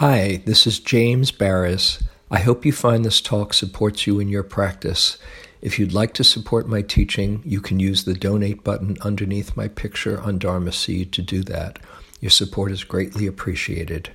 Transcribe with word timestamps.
Hi, 0.00 0.40
this 0.46 0.66
is 0.66 0.80
James 0.80 1.30
Baraz. 1.30 2.02
I 2.30 2.38
hope 2.38 2.64
you 2.64 2.72
find 2.72 3.04
this 3.04 3.20
talk 3.20 3.52
supports 3.52 4.06
you 4.06 4.18
in 4.18 4.28
your 4.28 4.42
practice. 4.42 5.18
If 5.60 5.78
you'd 5.78 5.92
like 5.92 6.14
to 6.14 6.24
support 6.24 6.66
my 6.66 6.80
teaching, 6.80 7.42
you 7.44 7.60
can 7.60 7.78
use 7.78 8.04
the 8.04 8.14
donate 8.14 8.64
button 8.64 8.96
underneath 9.02 9.58
my 9.58 9.68
picture 9.68 10.18
on 10.18 10.38
Dharma 10.38 10.72
Seed 10.72 11.12
to 11.12 11.20
do 11.20 11.42
that. 11.42 11.80
Your 12.18 12.30
support 12.30 12.72
is 12.72 12.82
greatly 12.82 13.26
appreciated. 13.26 14.10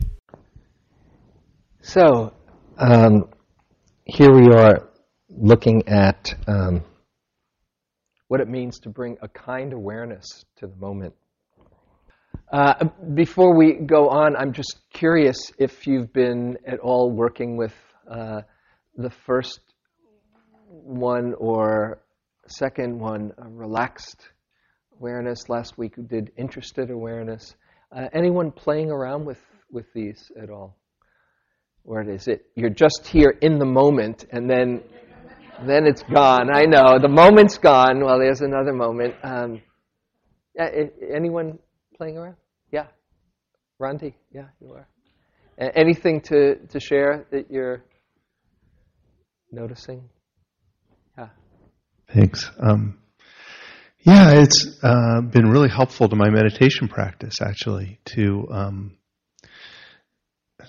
So, 1.81 2.33
um, 2.79 3.29
here 4.06 4.33
we 4.33 4.52
are 4.56 4.90
looking 5.29 5.88
at 5.88 6.33
um, 6.47 6.83
what 8.28 8.42
it 8.42 8.49
means 8.49 8.79
to 8.79 8.90
bring 8.90 9.20
a 9.22 9.28
kind 9.28 9.72
awareness 9.72 10.46
to 10.56 10.65
the 10.65 10.78
moment. 10.78 11.13
Uh, 12.52 12.86
before 13.16 13.58
we 13.58 13.74
go 13.74 14.08
on, 14.10 14.36
I'm 14.36 14.54
just 14.54 14.78
curious 14.94 15.52
if 15.58 15.88
you've 15.88 16.14
been 16.14 16.58
at 16.68 16.80
all 16.80 17.12
working 17.12 17.58
with 17.58 17.73
uh, 18.09 18.41
the 18.95 19.09
first 19.09 19.59
one 20.67 21.34
or 21.39 22.02
second 22.48 23.00
one, 23.00 23.31
relaxed 23.39 24.30
awareness. 25.00 25.50
Last 25.50 25.80
week 25.80 25.98
we 25.98 26.03
did 26.03 26.31
interested 26.38 26.91
awareness. 26.91 27.55
Uh, 27.91 28.09
anyone 28.13 28.52
playing 28.52 28.91
around 28.91 29.25
with, 29.25 29.41
with 29.72 29.91
these 29.94 30.31
at 30.39 30.52
all? 30.52 30.77
Or 31.84 32.03
is 32.03 32.27
it 32.27 32.45
you're 32.55 32.70
just 32.70 33.08
here 33.08 33.36
in 33.41 33.58
the 33.58 33.66
moment 33.66 34.25
and 34.31 34.48
then 34.50 34.84
then 35.66 35.88
it's 35.88 36.03
gone? 36.03 36.50
I 36.53 36.66
know 36.66 37.00
the 37.00 37.09
moment's 37.09 37.58
gone. 37.58 38.03
Well, 38.03 38.20
there's 38.20 38.41
another 38.41 38.73
moment. 38.73 39.16
Um, 39.23 39.62
anyone 40.59 41.59
playing 41.95 42.17
around? 42.17 42.35
Yeah. 42.72 42.88
Randy, 43.80 44.16
yeah, 44.31 44.48
you 44.62 44.73
are. 44.73 44.88
Anything 45.58 46.22
to, 46.22 46.55
to 46.67 46.80
share 46.80 47.26
that 47.31 47.49
you're 47.49 47.84
noticing? 49.52 50.09
Yeah. 51.17 51.30
Thanks. 52.14 52.52
Um, 52.59 53.00
yeah, 54.00 54.34
it's 54.34 54.78
uh, 54.84 55.22
been 55.22 55.50
really 55.50 55.69
helpful 55.69 56.08
to 56.09 56.16
my 56.16 56.30
meditation 56.30 56.88
practice, 56.88 57.42
actually, 57.42 58.00
to 58.16 58.47
um, 58.52 58.97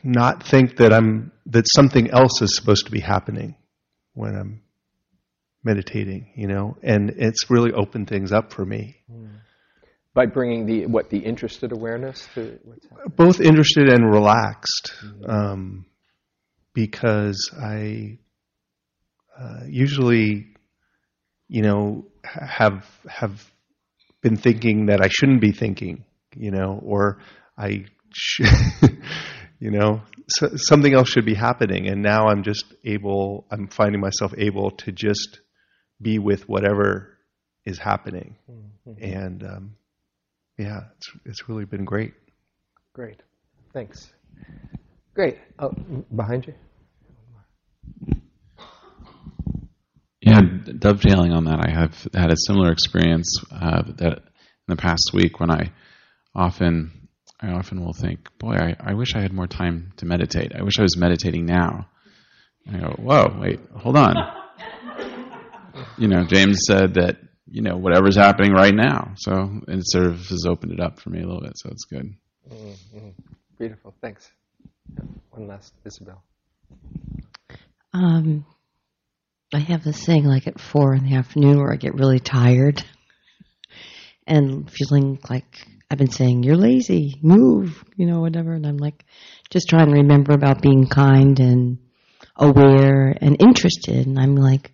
not 0.03 0.43
think 0.43 0.77
that 0.77 0.93
I'm 0.93 1.33
that 1.47 1.67
something 1.69 2.11
else 2.11 2.43
is 2.43 2.57
supposed 2.57 2.87
to 2.87 2.93
be 2.93 3.01
happening 3.01 3.57
when 4.15 4.35
I'm 4.35 4.63
meditating, 5.63 6.33
you 6.37 6.47
know, 6.47 6.77
and 6.83 7.11
it's 7.11 7.51
really 7.51 7.73
opened 7.73 8.09
things 8.09 8.33
up 8.33 8.53
for 8.53 8.65
me. 8.65 8.97
Mm. 9.13 9.31
By 10.17 10.27
bringing 10.27 10.65
the 10.65 10.87
what 10.87 11.11
the 11.11 11.19
interested 11.19 11.73
awareness 11.73 12.27
to 12.35 12.59
both 13.15 13.41
interested 13.41 13.89
and 13.89 14.11
relaxed, 14.11 14.95
mm-hmm. 15.05 15.31
um, 15.31 15.87
because 16.73 17.51
I 17.55 18.19
uh, 19.39 19.65
usually, 19.69 20.47
you 21.49 21.63
know, 21.63 22.07
have 22.25 22.87
have 23.09 23.45
been 24.23 24.37
thinking 24.37 24.87
that 24.87 25.03
I 25.03 25.09
shouldn't 25.09 25.41
be 25.41 25.53
thinking, 25.53 26.05
you 26.35 26.51
know, 26.51 26.81
or 26.83 27.19
I, 27.57 27.85
sh- 28.13 28.41
you 29.61 29.71
know, 29.71 30.03
so 30.29 30.57
something 30.57 30.95
else 30.95 31.09
should 31.09 31.27
be 31.27 31.35
happening, 31.35 31.89
and 31.89 32.03
now 32.03 32.29
I'm 32.29 32.43
just 32.43 32.65
able. 32.85 33.47
I'm 33.51 33.69
finding 33.69 34.01
myself 34.01 34.33
able 34.37 34.71
to 34.83 34.93
just 34.93 35.41
be 36.01 36.19
with 36.19 36.49
whatever 36.49 37.17
is 37.65 37.79
happening, 37.79 38.37
mm-hmm. 38.51 39.03
and 39.03 39.43
um, 39.45 39.77
yeah, 40.59 40.81
it's 40.97 41.11
it's 41.25 41.49
really 41.49 41.65
been 41.65 41.85
great. 41.85 42.15
Great, 42.93 43.23
thanks. 43.73 44.13
Great. 45.15 45.39
Oh, 45.59 45.71
behind 46.15 46.47
you. 46.47 46.55
Yeah, 50.21 50.41
dovetailing 50.79 51.33
on 51.33 51.45
that, 51.45 51.61
I 51.61 51.71
have 51.71 52.09
had 52.13 52.33
a 52.33 52.37
similar 52.37 52.73
experience 52.73 53.43
uh, 53.51 53.83
that 53.99 54.19
in 54.19 54.67
the 54.67 54.77
past 54.77 55.11
week 55.15 55.39
when 55.39 55.51
I 55.51 55.73
often 56.35 57.09
I 57.41 57.53
often 57.53 57.85
will 57.85 57.93
think, 57.93 58.29
boy, 58.39 58.55
I, 58.55 58.77
I 58.81 58.95
wish 58.95 59.15
I 59.15 59.21
had 59.21 59.33
more 59.33 59.47
time 59.47 59.93
to 59.99 60.07
meditate. 60.07 60.53
I 60.55 60.63
wish 60.63 60.79
I 60.79 60.83
was 60.83 60.97
meditating 60.97 61.45
now. 61.45 61.87
And 62.67 62.77
I 62.77 62.81
go, 62.81 62.97
whoa, 62.99 63.37
wait, 63.39 63.61
hold 63.77 63.97
on. 63.97 64.17
you 65.99 66.09
know, 66.09 66.25
James 66.25 66.63
said 66.67 66.95
that 66.95 67.19
you 67.49 67.63
know, 67.63 67.77
whatever's 67.77 68.17
happening 68.17 68.53
right 68.53 68.75
now. 68.75 69.13
So 69.17 69.61
it 69.69 69.81
sort 69.87 70.07
of 70.07 70.27
has 70.29 70.45
opened 70.47 70.73
it 70.73 70.81
up 70.81 71.01
for 71.01 71.11
me 71.11 71.23
a 71.23 71.27
little 71.27 71.43
bit, 71.43 71.53
so 71.57 71.71
it's 71.71 71.85
good. 71.85 72.15
Mm-hmm. 72.51 73.09
Beautiful. 73.59 73.95
Thanks. 74.01 74.31
One 75.31 75.49
last, 75.49 75.73
Isabel. 75.85 76.23
Um, 77.93 78.45
I 79.55 79.59
have 79.61 79.85
this 79.85 80.05
thing 80.05 80.25
like 80.25 80.47
at 80.47 80.61
four 80.61 80.95
in 80.95 81.05
the 81.05 81.17
afternoon 81.17 81.59
where 81.59 81.73
I 81.73 81.77
get 81.77 81.95
really 81.95 82.21
tired 82.21 82.85
and 84.27 84.71
feeling 84.71 85.19
like 85.31 85.67
I've 85.91 85.99
been 85.99 86.11
saying, 86.11 86.43
you're 86.43 86.57
lazy, 86.57 87.19
move, 87.23 87.85
you 87.97 88.07
know, 88.07 88.21
whatever. 88.21 88.53
And 88.53 88.67
I'm 88.67 88.77
like, 88.77 89.05
just 89.51 89.69
trying 89.69 89.87
to 89.87 90.01
remember 90.01 90.33
about 90.33 90.61
being 90.61 90.89
kind 90.89 91.39
and 91.39 91.79
aware 92.37 93.17
and 93.21 93.41
interested. 93.41 94.07
And 94.07 94.19
I'm 94.19 94.35
like, 94.35 94.73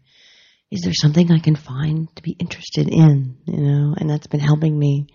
is 0.72 0.80
there 0.80 0.94
something 0.94 1.30
I 1.30 1.38
can 1.38 1.54
find 1.54 2.08
to 2.16 2.22
be 2.22 2.34
interested 2.38 2.88
in, 2.88 3.36
you 3.44 3.60
know? 3.60 3.94
And 3.98 4.08
that's 4.08 4.26
been 4.26 4.40
helping 4.40 4.76
me 4.76 5.06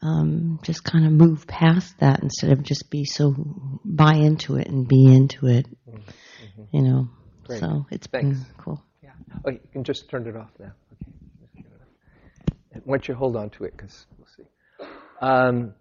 um, 0.00 0.60
just 0.62 0.82
kind 0.82 1.04
of 1.04 1.12
move 1.12 1.46
past 1.46 1.94
that 2.00 2.22
instead 2.22 2.52
of 2.52 2.62
just 2.62 2.90
be 2.90 3.04
so 3.04 3.34
buy 3.84 4.14
into 4.14 4.56
it 4.56 4.68
and 4.68 4.88
be 4.88 5.04
into 5.04 5.46
it, 5.46 5.66
mm-hmm. 5.86 6.62
you 6.72 6.82
know. 6.82 7.08
Great. 7.44 7.60
So 7.60 7.86
it's 7.90 8.06
Thanks. 8.06 8.38
been 8.38 8.54
cool. 8.56 8.82
Yeah. 9.02 9.10
Oh, 9.46 9.50
you 9.50 9.60
can 9.72 9.84
just 9.84 10.08
turn 10.08 10.26
it 10.26 10.36
off 10.36 10.50
now. 10.58 10.72
Okay. 11.58 11.66
And 12.72 12.82
once 12.86 13.06
you 13.08 13.14
hold 13.14 13.36
on 13.36 13.50
to 13.50 13.64
it, 13.64 13.76
because 13.76 14.06
we'll 14.16 14.26
see. 14.34 14.88
Um, 15.20 15.74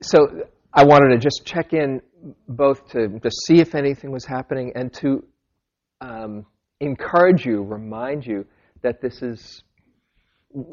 so 0.00 0.28
I 0.72 0.84
wanted 0.84 1.08
to 1.08 1.18
just 1.18 1.44
check 1.44 1.72
in 1.72 2.02
both 2.48 2.88
to, 2.90 3.18
to 3.18 3.30
see 3.46 3.60
if 3.60 3.74
anything 3.74 4.12
was 4.12 4.24
happening 4.24 4.72
and 4.76 4.92
to 4.94 5.24
um, 6.00 6.46
encourage 6.82 7.46
you, 7.46 7.62
remind 7.62 8.26
you 8.26 8.44
that 8.82 9.00
this 9.00 9.22
is 9.22 9.62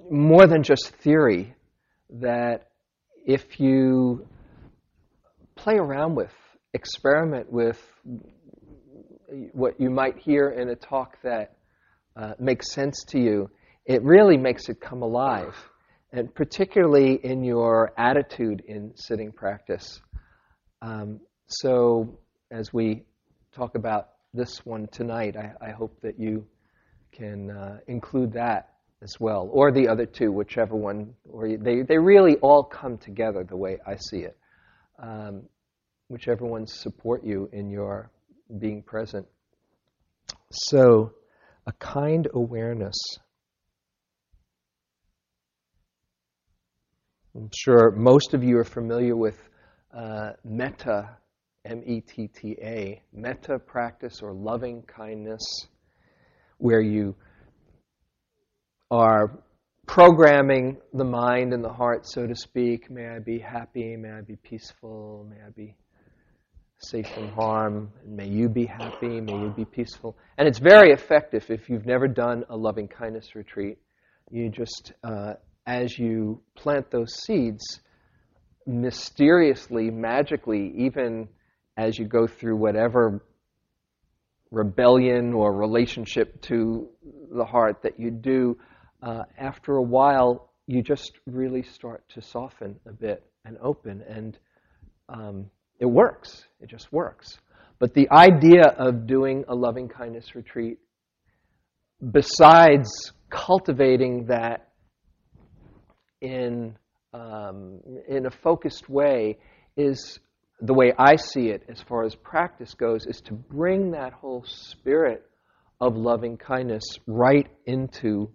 more 0.10 0.48
than 0.48 0.64
just 0.64 0.88
theory, 0.98 1.54
that 2.10 2.68
if 3.26 3.60
you 3.60 4.28
play 5.56 5.76
around 5.76 6.16
with, 6.16 6.34
experiment 6.74 7.52
with 7.52 7.80
what 9.54 9.80
you 9.80 9.90
might 9.90 10.18
hear 10.18 10.50
in 10.50 10.70
a 10.70 10.76
talk 10.76 11.18
that 11.22 11.58
uh, 12.16 12.34
makes 12.40 12.72
sense 12.72 13.04
to 13.04 13.20
you, 13.20 13.50
it 13.86 14.04
really 14.04 14.38
makes 14.38 14.68
it 14.68 14.82
come 14.82 15.04
alive. 15.04 15.56
And 16.12 16.34
particularly 16.34 17.20
in 17.24 17.44
your 17.44 17.94
attitude 17.96 18.64
in 18.68 18.94
sitting 18.96 19.32
practice. 19.32 20.02
Um, 20.82 21.20
so, 21.48 22.18
as 22.50 22.74
we 22.74 23.04
talk 23.54 23.76
about 23.76 24.10
this 24.34 24.66
one 24.66 24.88
tonight, 24.92 25.36
I, 25.36 25.54
I 25.62 25.72
hope 25.72 26.00
that 26.02 26.20
you 26.20 26.46
can 27.12 27.50
uh, 27.52 27.80
include 27.88 28.34
that 28.34 28.74
as 29.02 29.16
well, 29.20 29.50
or 29.52 29.72
the 29.72 29.88
other 29.88 30.06
two, 30.06 30.32
whichever 30.32 30.76
one, 30.76 31.14
or 31.32 31.58
they, 31.58 31.82
they 31.82 31.98
really 31.98 32.36
all 32.38 32.64
come 32.64 32.98
together 32.98 33.44
the 33.44 33.58
way 33.58 33.78
I 33.88 33.96
see 33.96 34.20
it. 34.20 34.38
Um, 35.02 35.44
whichever 36.10 36.46
ones 36.46 36.74
support 36.74 37.24
you 37.24 37.50
in 37.54 37.70
your 37.70 38.12
being 38.60 38.82
present. 38.82 39.26
So, 40.52 41.14
a 41.66 41.72
kind 41.74 42.28
awareness. 42.34 42.98
I'm 47.36 47.50
sure 47.56 47.92
most 47.92 48.34
of 48.34 48.44
you 48.44 48.58
are 48.58 48.66
familiar 48.66 49.16
with 49.16 49.38
uh, 49.96 50.32
metta 50.44 51.19
M 51.70 51.84
E 51.86 52.02
T 52.02 52.28
T 52.28 52.58
A, 52.64 53.00
metta 53.14 53.60
practice 53.60 54.22
or 54.24 54.34
loving 54.34 54.82
kindness, 54.84 55.68
where 56.58 56.82
you 56.82 57.16
are 58.90 59.40
programming 59.86 60.78
the 60.94 61.04
mind 61.04 61.54
and 61.54 61.64
the 61.64 61.72
heart, 61.72 62.08
so 62.08 62.26
to 62.26 62.36
speak. 62.36 62.90
May 62.90 63.08
I 63.08 63.20
be 63.20 63.38
happy, 63.38 63.96
may 63.96 64.10
I 64.10 64.22
be 64.22 64.36
peaceful, 64.36 65.28
may 65.30 65.38
I 65.46 65.50
be 65.56 65.76
safe 66.80 67.08
from 67.14 67.30
harm, 67.30 67.92
and 68.04 68.16
may 68.16 68.28
you 68.28 68.50
be 68.50 68.66
happy, 68.66 69.22
may 69.22 69.34
you 69.34 69.54
be 69.56 69.66
peaceful. 69.66 70.18
And 70.40 70.48
it's 70.48 70.60
very 70.60 70.92
effective 70.92 71.46
if 71.50 71.70
you've 71.70 71.86
never 71.86 72.08
done 72.08 72.46
a 72.50 72.58
loving 72.58 72.88
kindness 72.88 73.36
retreat. 73.36 73.78
You 74.32 74.50
just, 74.50 74.94
uh, 75.04 75.34
as 75.68 76.00
you 76.00 76.42
plant 76.56 76.90
those 76.90 77.14
seeds, 77.14 77.80
mysteriously, 78.66 79.92
magically, 79.92 80.74
even 80.78 81.28
as 81.80 81.98
you 81.98 82.06
go 82.06 82.28
through 82.28 82.58
whatever 82.58 83.24
rebellion 84.52 85.34
or 85.34 85.56
relationship 85.56 86.42
to 86.42 86.90
the 87.32 87.46
heart 87.46 87.82
that 87.84 87.98
you 87.98 88.12
do, 88.12 88.58
uh, 89.02 89.24
after 89.38 89.76
a 89.76 89.82
while, 89.82 90.52
you 90.68 90.84
just 90.84 91.14
really 91.26 91.64
start 91.64 92.04
to 92.10 92.22
soften 92.22 92.78
a 92.86 92.92
bit 92.92 93.24
and 93.46 93.58
open, 93.62 94.04
and 94.10 94.38
um, 95.08 95.50
it 95.80 95.86
works. 95.86 96.44
It 96.60 96.70
just 96.70 96.92
works. 96.92 97.38
But 97.80 97.94
the 97.94 98.10
idea 98.12 98.66
of 98.78 99.08
doing 99.08 99.46
a 99.48 99.56
loving 99.56 99.88
kindness 99.88 100.36
retreat, 100.36 100.80
besides 102.12 103.14
cultivating 103.30 104.26
that 104.26 104.68
in, 106.20 106.76
um, 107.14 107.80
in 108.10 108.26
a 108.26 108.32
focused 108.32 108.90
way, 108.90 109.38
is 109.78 110.20
the 110.62 110.74
way 110.74 110.94
I 110.98 111.16
see 111.16 111.50
it 111.50 111.64
as 111.70 111.82
far 111.82 112.04
as 112.04 112.16
practice 112.16 112.74
goes, 112.74 113.06
is 113.06 113.22
to 113.22 113.34
bring 113.34 113.92
that 113.92 114.14
whole 114.14 114.44
spirit 114.46 115.26
of 115.80 115.96
loving 115.96 116.38
kindness 116.38 116.84
right 117.08 117.48
into 117.66 118.30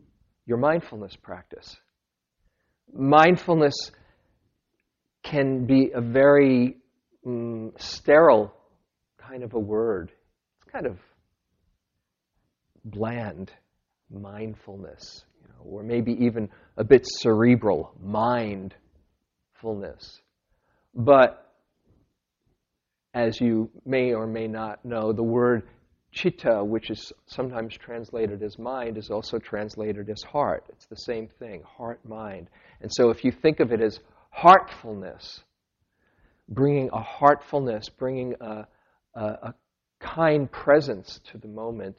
your 0.46 0.58
mindfulness 0.58 1.16
practice. 1.16 1.76
Mindfulness 2.92 3.74
can 5.22 5.66
be 5.66 5.90
a 5.94 6.00
very 6.00 6.76
um, 7.26 7.72
sterile 7.78 8.54
kind 9.18 9.42
of 9.42 9.54
a 9.54 9.58
word. 9.58 10.12
It's 10.56 10.64
kind 10.70 10.86
of 10.86 10.98
bland, 12.84 13.50
mindfulness, 14.10 15.24
you 15.42 15.48
know, 15.48 15.64
or 15.64 15.82
maybe 15.82 16.12
even 16.24 16.48
a 16.76 16.84
bit 16.84 17.06
cerebral, 17.06 17.92
mindfulness. 18.00 20.20
But 20.94 21.43
as 23.14 23.40
you 23.40 23.70
may 23.86 24.12
or 24.12 24.26
may 24.26 24.48
not 24.48 24.84
know, 24.84 25.12
the 25.12 25.22
word 25.22 25.62
chitta, 26.10 26.62
which 26.64 26.90
is 26.90 27.12
sometimes 27.26 27.74
translated 27.76 28.42
as 28.42 28.58
mind, 28.58 28.98
is 28.98 29.10
also 29.10 29.38
translated 29.38 30.10
as 30.10 30.22
heart. 30.22 30.64
It's 30.68 30.86
the 30.86 30.96
same 30.96 31.28
thing, 31.38 31.62
heart, 31.62 32.04
mind. 32.04 32.48
And 32.80 32.90
so 32.92 33.10
if 33.10 33.24
you 33.24 33.32
think 33.32 33.60
of 33.60 33.72
it 33.72 33.80
as 33.80 34.00
heartfulness, 34.30 35.40
bringing 36.48 36.90
a 36.92 37.00
heartfulness, 37.00 37.88
bringing 37.88 38.34
a, 38.40 38.66
a, 39.14 39.20
a 39.20 39.54
kind 40.00 40.50
presence 40.50 41.20
to 41.30 41.38
the 41.38 41.48
moment, 41.48 41.96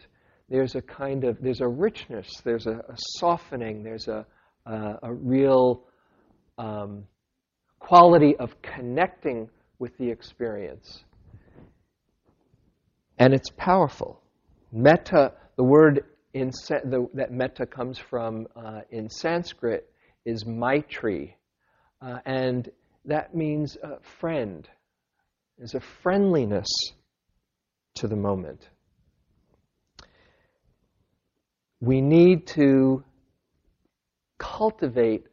there's 0.50 0.76
a 0.76 0.82
kind 0.82 1.24
of, 1.24 1.38
there's 1.42 1.62
a 1.62 1.68
richness, 1.68 2.30
there's 2.44 2.68
a, 2.68 2.72
a 2.90 2.96
softening, 3.18 3.84
there's 3.84 4.08
a, 4.08 4.26
a, 4.66 5.00
a 5.04 5.14
real 5.14 5.84
um, 6.58 7.06
quality 7.80 8.36
of 8.38 8.54
connecting 8.62 9.50
with 9.80 9.98
the 9.98 10.10
experience. 10.10 11.04
And 13.18 13.34
it's 13.34 13.50
powerful. 13.58 14.22
Metta, 14.72 15.34
the 15.56 15.64
word 15.64 16.06
in, 16.34 16.50
the, 16.50 17.08
that 17.14 17.32
metta 17.32 17.66
comes 17.66 17.98
from 17.98 18.48
uh, 18.56 18.82
in 18.92 19.10
Sanskrit 19.10 19.90
is 20.26 20.44
maitri. 20.46 21.36
Uh, 22.02 22.18
and 22.26 22.70
that 23.06 23.34
means 23.34 23.78
friend. 24.20 24.68
There's 25.58 25.76
a 25.76 25.80
friendliness 25.80 26.68
to 27.96 28.08
the 28.08 28.16
moment. 28.16 28.68
We 31.80 32.02
need 32.02 32.48
to 32.48 33.04
cultivate 34.38 35.28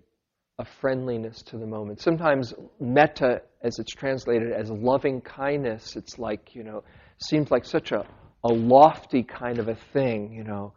a 0.62 0.64
friendliness 0.80 1.42
to 1.42 1.58
the 1.58 1.66
moment. 1.66 2.00
Sometimes 2.00 2.54
metta, 2.78 3.42
as 3.62 3.80
it's 3.80 3.92
translated 3.92 4.52
as 4.52 4.70
loving 4.70 5.20
kindness, 5.20 5.96
it's 5.96 6.20
like, 6.20 6.54
you 6.54 6.62
know, 6.62 6.84
seems 7.18 7.50
like 7.50 7.64
such 7.64 7.90
a, 7.90 8.06
a 8.44 8.48
lofty 8.48 9.24
kind 9.24 9.58
of 9.58 9.66
a 9.66 9.74
thing, 9.92 10.32
you 10.32 10.44
know. 10.44 10.72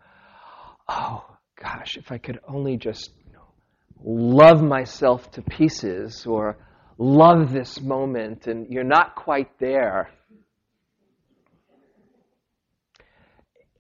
Oh, 0.89 1.23
gosh, 1.61 1.97
if 1.97 2.11
I 2.11 2.17
could 2.17 2.39
only 2.47 2.77
just 2.77 3.11
you 3.27 3.33
know, 3.33 3.45
love 4.03 4.63
myself 4.63 5.29
to 5.33 5.43
pieces 5.43 6.25
or 6.25 6.57
love 6.97 7.53
this 7.53 7.79
moment, 7.79 8.47
and 8.47 8.67
you're 8.67 8.83
not 8.83 9.13
quite 9.13 9.59
there. 9.59 10.09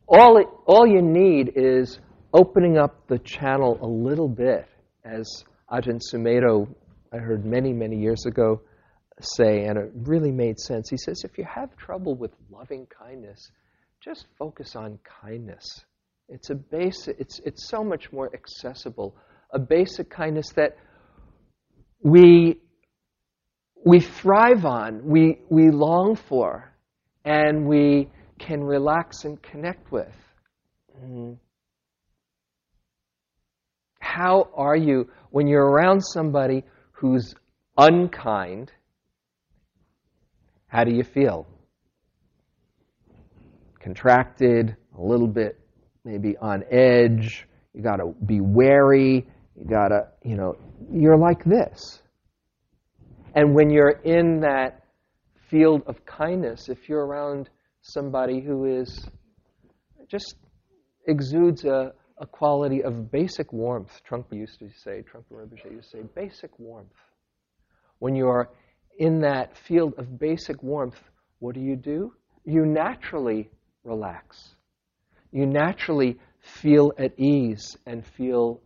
All, 0.07 0.37
it, 0.37 0.45
all 0.67 0.85
you 0.85 1.01
need 1.01 1.53
is 1.55 1.99
opening 2.31 2.77
up 2.77 3.07
the 3.07 3.17
channel 3.17 3.79
a 3.81 3.87
little 3.87 4.29
bit, 4.29 4.67
as 5.03 5.43
Ajahn 5.71 5.99
Sumedho, 5.99 6.67
I 7.11 7.17
heard 7.17 7.45
many, 7.45 7.73
many 7.73 7.97
years 7.97 8.25
ago, 8.25 8.61
say, 9.21 9.65
and 9.65 9.77
it 9.77 9.91
really 9.93 10.31
made 10.31 10.59
sense. 10.59 10.89
He 10.89 10.97
says, 10.97 11.23
if 11.23 11.37
you 11.37 11.45
have 11.45 11.75
trouble 11.77 12.15
with 12.15 12.31
loving 12.51 12.87
kindness, 12.87 13.51
just 14.03 14.25
focus 14.37 14.75
on 14.75 14.99
kindness. 15.21 15.85
It's 16.27 16.49
a 16.49 16.55
basic, 16.55 17.15
it's, 17.19 17.39
it's 17.45 17.69
so 17.69 17.83
much 17.83 18.11
more 18.11 18.29
accessible. 18.33 19.15
A 19.51 19.59
basic 19.59 20.09
kindness 20.09 20.49
that 20.55 20.77
we, 22.01 22.59
we 23.85 23.99
thrive 23.99 24.65
on, 24.65 25.05
we, 25.05 25.39
we 25.49 25.71
long 25.71 26.15
for, 26.15 26.73
and 27.23 27.67
we 27.67 28.09
can 28.39 28.63
relax 28.63 29.23
and 29.23 29.41
connect 29.41 29.91
with. 29.91 30.13
Mm-hmm. 30.99 31.33
How 34.15 34.47
are 34.55 34.77
you 34.77 35.09
when 35.31 35.45
you're 35.45 35.65
around 35.65 35.99
somebody 35.99 36.63
who's 36.93 37.35
unkind? 37.77 38.71
How 40.67 40.85
do 40.85 40.95
you 40.95 41.03
feel? 41.03 41.45
Contracted, 43.81 44.77
a 44.97 45.01
little 45.01 45.27
bit 45.27 45.59
maybe 46.05 46.37
on 46.37 46.63
edge. 46.71 47.45
You 47.73 47.83
got 47.83 47.97
to 47.97 48.15
be 48.25 48.39
wary. 48.39 49.27
You 49.59 49.65
got 49.69 49.89
to, 49.89 50.07
you 50.23 50.37
know, 50.37 50.55
you're 50.89 51.17
like 51.17 51.43
this. 51.43 52.01
And 53.35 53.53
when 53.53 53.69
you're 53.69 53.99
in 54.05 54.39
that 54.39 54.85
field 55.49 55.83
of 55.87 56.05
kindness, 56.05 56.69
if 56.69 56.87
you're 56.87 57.05
around 57.05 57.49
somebody 57.81 58.39
who 58.39 58.63
is 58.63 59.09
just 60.07 60.35
exudes 61.05 61.65
a, 61.65 61.91
a 62.17 62.25
quality 62.25 62.83
of 62.83 63.11
basic 63.11 63.51
warmth, 63.51 63.91
Trungpa 64.09 64.33
used 64.33 64.59
to 64.59 64.69
say, 64.83 65.03
Trungpa 65.03 65.33
Rinpoche 65.33 65.71
used 65.71 65.91
to 65.91 65.97
say, 65.97 66.03
basic 66.15 66.57
warmth. 66.59 66.93
When 67.99 68.15
you're 68.15 68.49
in 68.97 69.21
that 69.21 69.57
field 69.67 69.95
of 69.97 70.17
basic 70.19 70.61
warmth, 70.63 70.99
what 71.39 71.55
do 71.55 71.61
you 71.61 71.75
do? 71.75 72.13
You 72.45 72.65
naturally 72.65 73.49
relax. 73.83 74.55
You 75.31 75.45
naturally 75.45 76.17
feel 76.61 76.93
at 76.97 77.19
ease 77.19 77.75
and 77.85 78.05
feel 78.17 78.61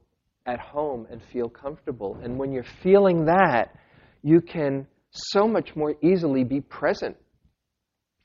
at 0.46 0.60
home 0.60 1.08
and 1.10 1.22
feel 1.34 1.50
comfortable. 1.50 2.20
And 2.24 2.38
when 2.38 2.52
you're 2.52 2.66
feeling 2.84 3.26
that, 3.26 3.76
you 4.22 4.42
can 4.42 4.86
so 5.12 5.48
much 5.48 5.76
more 5.76 5.96
easily 6.04 6.44
be 6.44 6.62
present 6.62 7.16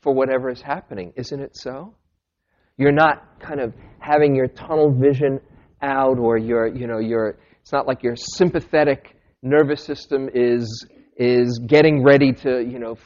for 0.03 0.12
whatever 0.12 0.50
is 0.50 0.61
happening. 0.61 1.13
Isn't 1.17 1.41
it 1.41 1.56
so? 1.56 1.94
You're 2.77 2.93
not 2.93 3.41
kind 3.41 3.61
of 3.61 3.73
having 3.99 4.35
your 4.35 4.49
tunnel 4.49 4.93
vision 4.93 5.41
out 5.83 6.19
or 6.19 6.39
your, 6.39 6.67
you 6.67 6.87
know, 6.87 6.99
your, 6.99 7.39
it's 7.61 7.73
not 7.73 7.87
like 7.87 8.03
your 8.03 8.17
sympathetic 8.17 9.17
nervous 9.43 9.85
system 9.85 10.29
is 10.33 10.87
is 11.17 11.61
getting 11.67 12.03
ready 12.03 12.33
to, 12.33 12.61
you 12.61 12.79
know, 12.79 12.97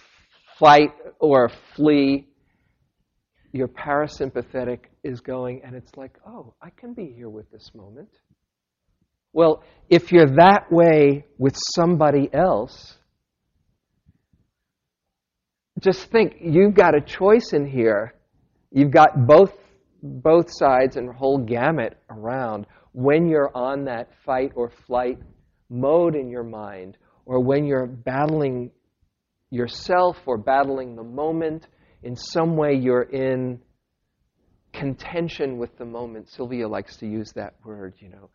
fight 0.58 0.90
or 1.20 1.50
flee. 1.74 2.26
Your 3.52 3.68
parasympathetic 3.68 4.80
is 5.02 5.20
going, 5.20 5.62
and 5.64 5.74
it's 5.74 5.90
like, 5.96 6.12
oh, 6.26 6.54
I 6.62 6.70
can 6.70 6.94
be 6.94 7.12
here 7.14 7.28
with 7.28 7.50
this 7.50 7.70
moment. 7.74 8.08
Well, 9.32 9.62
if 9.88 10.12
you're 10.12 10.36
that 10.36 10.70
way 10.70 11.24
with 11.38 11.56
somebody 11.74 12.28
else, 12.32 12.96
just 15.80 16.10
think 16.10 16.36
you've 16.40 16.74
got 16.74 16.94
a 16.94 17.00
choice 17.00 17.52
in 17.52 17.66
here. 17.66 18.14
You've 18.70 18.90
got 18.90 19.26
both 19.26 19.54
both 20.02 20.46
sides 20.48 20.96
and 20.96 21.12
whole 21.12 21.38
gamut 21.38 21.98
around 22.08 22.66
when 22.92 23.28
you're 23.28 23.50
on 23.54 23.84
that 23.84 24.10
fight 24.24 24.52
or 24.54 24.70
flight 24.86 25.18
mode 25.68 26.14
in 26.14 26.30
your 26.30 26.44
mind 26.44 26.96
or 27.26 27.40
when 27.40 27.64
you're 27.64 27.86
battling 27.86 28.70
yourself 29.50 30.16
or 30.26 30.38
battling 30.38 30.96
the 30.96 31.02
moment, 31.02 31.66
in 32.02 32.16
some 32.16 32.56
way 32.56 32.74
you're 32.74 33.02
in 33.02 33.60
contention 34.72 35.58
with 35.58 35.76
the 35.78 35.84
moment. 35.84 36.30
Sylvia 36.30 36.68
likes 36.68 36.96
to 36.98 37.06
use 37.06 37.32
that 37.34 37.54
word, 37.64 37.94
you 37.98 38.08
know, 38.08 38.30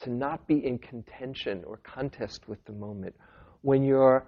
to 0.00 0.10
not 0.10 0.46
be 0.46 0.64
in 0.64 0.78
contention 0.78 1.62
or 1.66 1.78
contest 1.78 2.48
with 2.48 2.62
the 2.66 2.72
moment. 2.72 3.14
When 3.62 3.82
you're 3.82 4.26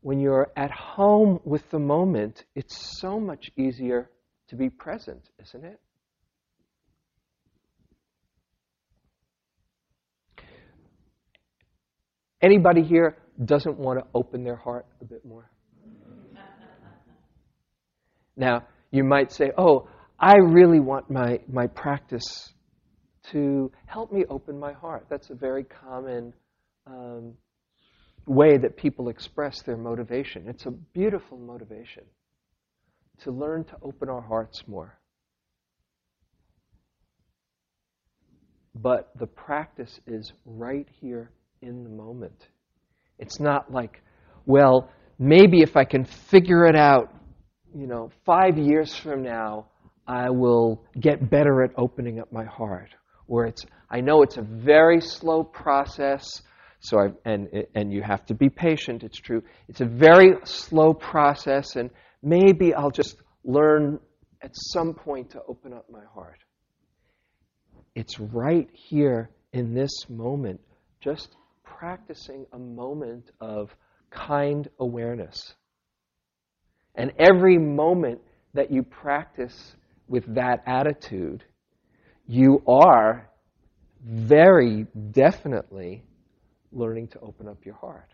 when 0.00 0.18
you're 0.18 0.50
at 0.56 0.72
home 0.72 1.38
with 1.44 1.70
the 1.70 1.78
moment, 1.78 2.44
it's 2.56 2.98
so 3.00 3.20
much 3.20 3.52
easier 3.56 4.10
to 4.52 4.56
be 4.56 4.68
present, 4.68 5.30
isn't 5.42 5.64
it? 5.64 5.80
Anybody 12.42 12.82
here 12.82 13.16
doesn't 13.42 13.78
want 13.78 13.98
to 13.98 14.04
open 14.14 14.44
their 14.44 14.56
heart 14.56 14.84
a 15.00 15.06
bit 15.06 15.24
more? 15.24 15.50
Now, 18.36 18.66
you 18.90 19.04
might 19.04 19.32
say, 19.32 19.52
oh, 19.56 19.88
I 20.20 20.34
really 20.34 20.80
want 20.80 21.10
my, 21.10 21.40
my 21.50 21.66
practice 21.66 22.52
to 23.30 23.72
help 23.86 24.12
me 24.12 24.26
open 24.28 24.58
my 24.58 24.74
heart. 24.74 25.06
That's 25.08 25.30
a 25.30 25.34
very 25.34 25.64
common 25.64 26.34
um, 26.86 27.32
way 28.26 28.58
that 28.58 28.76
people 28.76 29.08
express 29.08 29.62
their 29.62 29.78
motivation. 29.78 30.46
It's 30.46 30.66
a 30.66 30.72
beautiful 30.72 31.38
motivation. 31.38 32.04
To 33.24 33.30
learn 33.30 33.64
to 33.64 33.76
open 33.82 34.08
our 34.08 34.20
hearts 34.20 34.62
more. 34.66 34.98
But 38.74 39.10
the 39.18 39.26
practice 39.26 40.00
is 40.06 40.32
right 40.44 40.88
here 41.00 41.30
in 41.60 41.84
the 41.84 41.90
moment. 41.90 42.48
It's 43.18 43.38
not 43.38 43.70
like, 43.72 44.02
well, 44.46 44.90
maybe 45.18 45.60
if 45.60 45.76
I 45.76 45.84
can 45.84 46.04
figure 46.04 46.66
it 46.66 46.76
out, 46.76 47.14
you 47.74 47.86
know, 47.86 48.10
five 48.24 48.58
years 48.58 48.94
from 48.94 49.22
now, 49.22 49.66
I 50.06 50.30
will 50.30 50.84
get 50.98 51.30
better 51.30 51.62
at 51.62 51.70
opening 51.76 52.18
up 52.18 52.32
my 52.32 52.44
heart. 52.44 52.90
Or 53.28 53.46
it's, 53.46 53.64
I 53.90 54.00
know 54.00 54.22
it's 54.22 54.36
a 54.36 54.42
very 54.42 55.00
slow 55.00 55.44
process, 55.44 56.42
so 56.80 56.98
I, 56.98 57.08
and, 57.24 57.48
and 57.74 57.92
you 57.92 58.02
have 58.02 58.26
to 58.26 58.34
be 58.34 58.48
patient, 58.50 59.04
it's 59.04 59.18
true. 59.18 59.42
It's 59.68 59.80
a 59.80 59.86
very 59.86 60.34
slow 60.44 60.92
process, 60.92 61.76
and 61.76 61.90
maybe 62.22 62.74
I'll 62.74 62.90
just 62.90 63.16
learn 63.44 63.98
at 64.42 64.50
some 64.54 64.94
point 64.94 65.30
to 65.30 65.42
open 65.48 65.72
up 65.72 65.86
my 65.90 66.04
heart. 66.12 66.38
It's 67.94 68.18
right 68.18 68.68
here 68.72 69.30
in 69.52 69.74
this 69.74 70.08
moment, 70.08 70.60
just 71.00 71.36
practicing 71.62 72.46
a 72.52 72.58
moment 72.58 73.30
of 73.40 73.74
kind 74.10 74.68
awareness. 74.78 75.54
And 76.94 77.12
every 77.18 77.58
moment 77.58 78.20
that 78.54 78.70
you 78.70 78.82
practice 78.82 79.74
with 80.08 80.34
that 80.34 80.62
attitude, 80.66 81.44
you 82.26 82.62
are 82.66 83.30
very 84.04 84.86
definitely 85.10 86.02
learning 86.70 87.08
to 87.08 87.20
open 87.20 87.48
up 87.48 87.64
your 87.64 87.74
heart. 87.74 88.11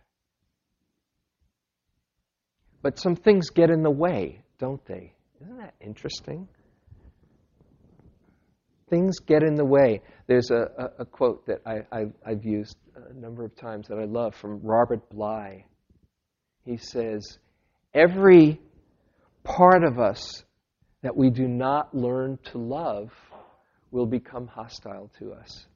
But 2.83 2.99
some 2.99 3.17
things 3.17 3.51
get 3.51 3.71
in 3.71 3.83
the 3.83 3.91
way, 3.91 4.43
don't 4.59 4.85
they? 4.87 5.13
Isn't 5.41 5.59
that 5.59 5.75
interesting? 5.81 6.49
Things 8.89 9.19
get 9.19 9.43
in 9.43 9.55
the 9.55 9.65
way. 9.65 10.03
There's 10.27 10.51
a, 10.51 10.71
a, 10.79 11.03
a 11.03 11.05
quote 11.05 11.47
that 11.47 11.61
I, 11.67 12.07
have 12.27 12.45
used 12.45 12.77
a 12.97 13.15
number 13.15 13.45
of 13.45 13.55
times 13.57 13.89
that 13.89 13.99
I 13.99 14.05
love 14.05 14.35
from 14.35 14.61
Robert 14.63 15.09
Bly. 15.11 15.65
He 16.65 16.77
says, 16.77 17.39
Every 17.95 18.61
part 19.45 19.85
of 19.85 19.99
us 19.99 20.45
that 21.03 21.17
we 21.17 21.31
do 21.31 21.47
not 21.47 21.95
learn 21.95 22.39
to 22.53 22.59
love 22.59 23.11
will 23.91 24.07
become 24.07 24.47
hostile 24.47 25.11
to 25.19 25.33
us. 25.33 25.67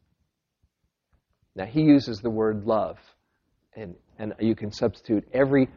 Now, 1.55 1.67
he 1.67 1.83
uses 1.83 2.19
the 2.19 2.31
word 2.31 2.65
love, 2.65 2.99
and, 3.75 3.95
and 4.19 4.35
you 4.41 4.55
can 4.55 4.73
substitute 4.73 5.29
every 5.33 5.69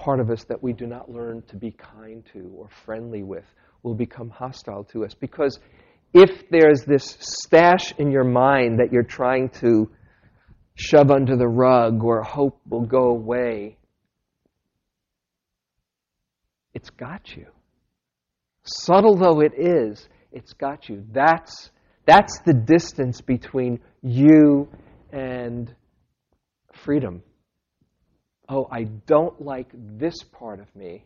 part 0.00 0.18
of 0.18 0.30
us 0.30 0.44
that 0.44 0.62
we 0.62 0.72
do 0.72 0.86
not 0.86 1.10
learn 1.10 1.42
to 1.42 1.56
be 1.56 1.70
kind 1.70 2.24
to 2.32 2.50
or 2.56 2.68
friendly 2.84 3.22
with 3.22 3.44
will 3.82 3.94
become 3.94 4.30
hostile 4.30 4.82
to 4.84 5.04
us. 5.04 5.14
Because 5.14 5.60
if 6.14 6.48
there's 6.50 6.84
this 6.84 7.16
stash 7.20 7.92
in 7.98 8.10
your 8.10 8.24
mind 8.24 8.80
that 8.80 8.92
you're 8.92 9.02
trying 9.02 9.50
to 9.60 9.90
shove 10.74 11.10
under 11.10 11.36
the 11.36 11.46
rug 11.46 12.02
or 12.02 12.22
hope 12.22 12.58
will 12.66 12.86
go 12.86 13.10
away, 13.10 13.76
it's 16.72 16.90
got 16.90 17.36
you. 17.36 17.46
Subtle 18.64 19.16
though 19.16 19.40
it 19.40 19.52
is, 19.56 20.08
it's 20.32 20.54
got 20.54 20.88
you. 20.88 21.04
That's, 21.12 21.70
that's 22.06 22.40
the 22.46 22.54
distance 22.54 23.20
between 23.20 23.80
you 24.02 24.68
and 25.12 25.74
freedom. 26.72 27.22
Oh, 28.52 28.66
I 28.68 28.82
don't 28.82 29.40
like 29.40 29.68
this 29.72 30.24
part 30.24 30.58
of 30.58 30.74
me. 30.74 31.04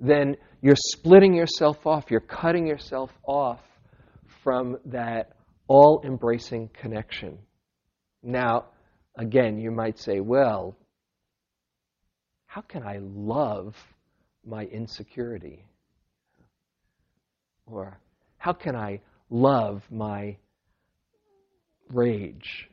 Then 0.00 0.36
you're 0.60 0.74
splitting 0.74 1.32
yourself 1.32 1.86
off, 1.86 2.10
you're 2.10 2.20
cutting 2.20 2.66
yourself 2.66 3.12
off 3.24 3.60
from 4.42 4.78
that 4.86 5.30
all 5.68 6.02
embracing 6.04 6.70
connection. 6.70 7.38
Now, 8.20 8.66
again, 9.16 9.58
you 9.58 9.70
might 9.70 9.96
say, 9.96 10.18
well, 10.18 10.74
how 12.46 12.62
can 12.62 12.82
I 12.82 12.98
love 13.00 13.76
my 14.44 14.64
insecurity? 14.64 15.64
Or 17.66 18.00
how 18.38 18.54
can 18.54 18.74
I 18.74 19.02
love 19.28 19.84
my 19.88 20.36
rage? 21.92 22.68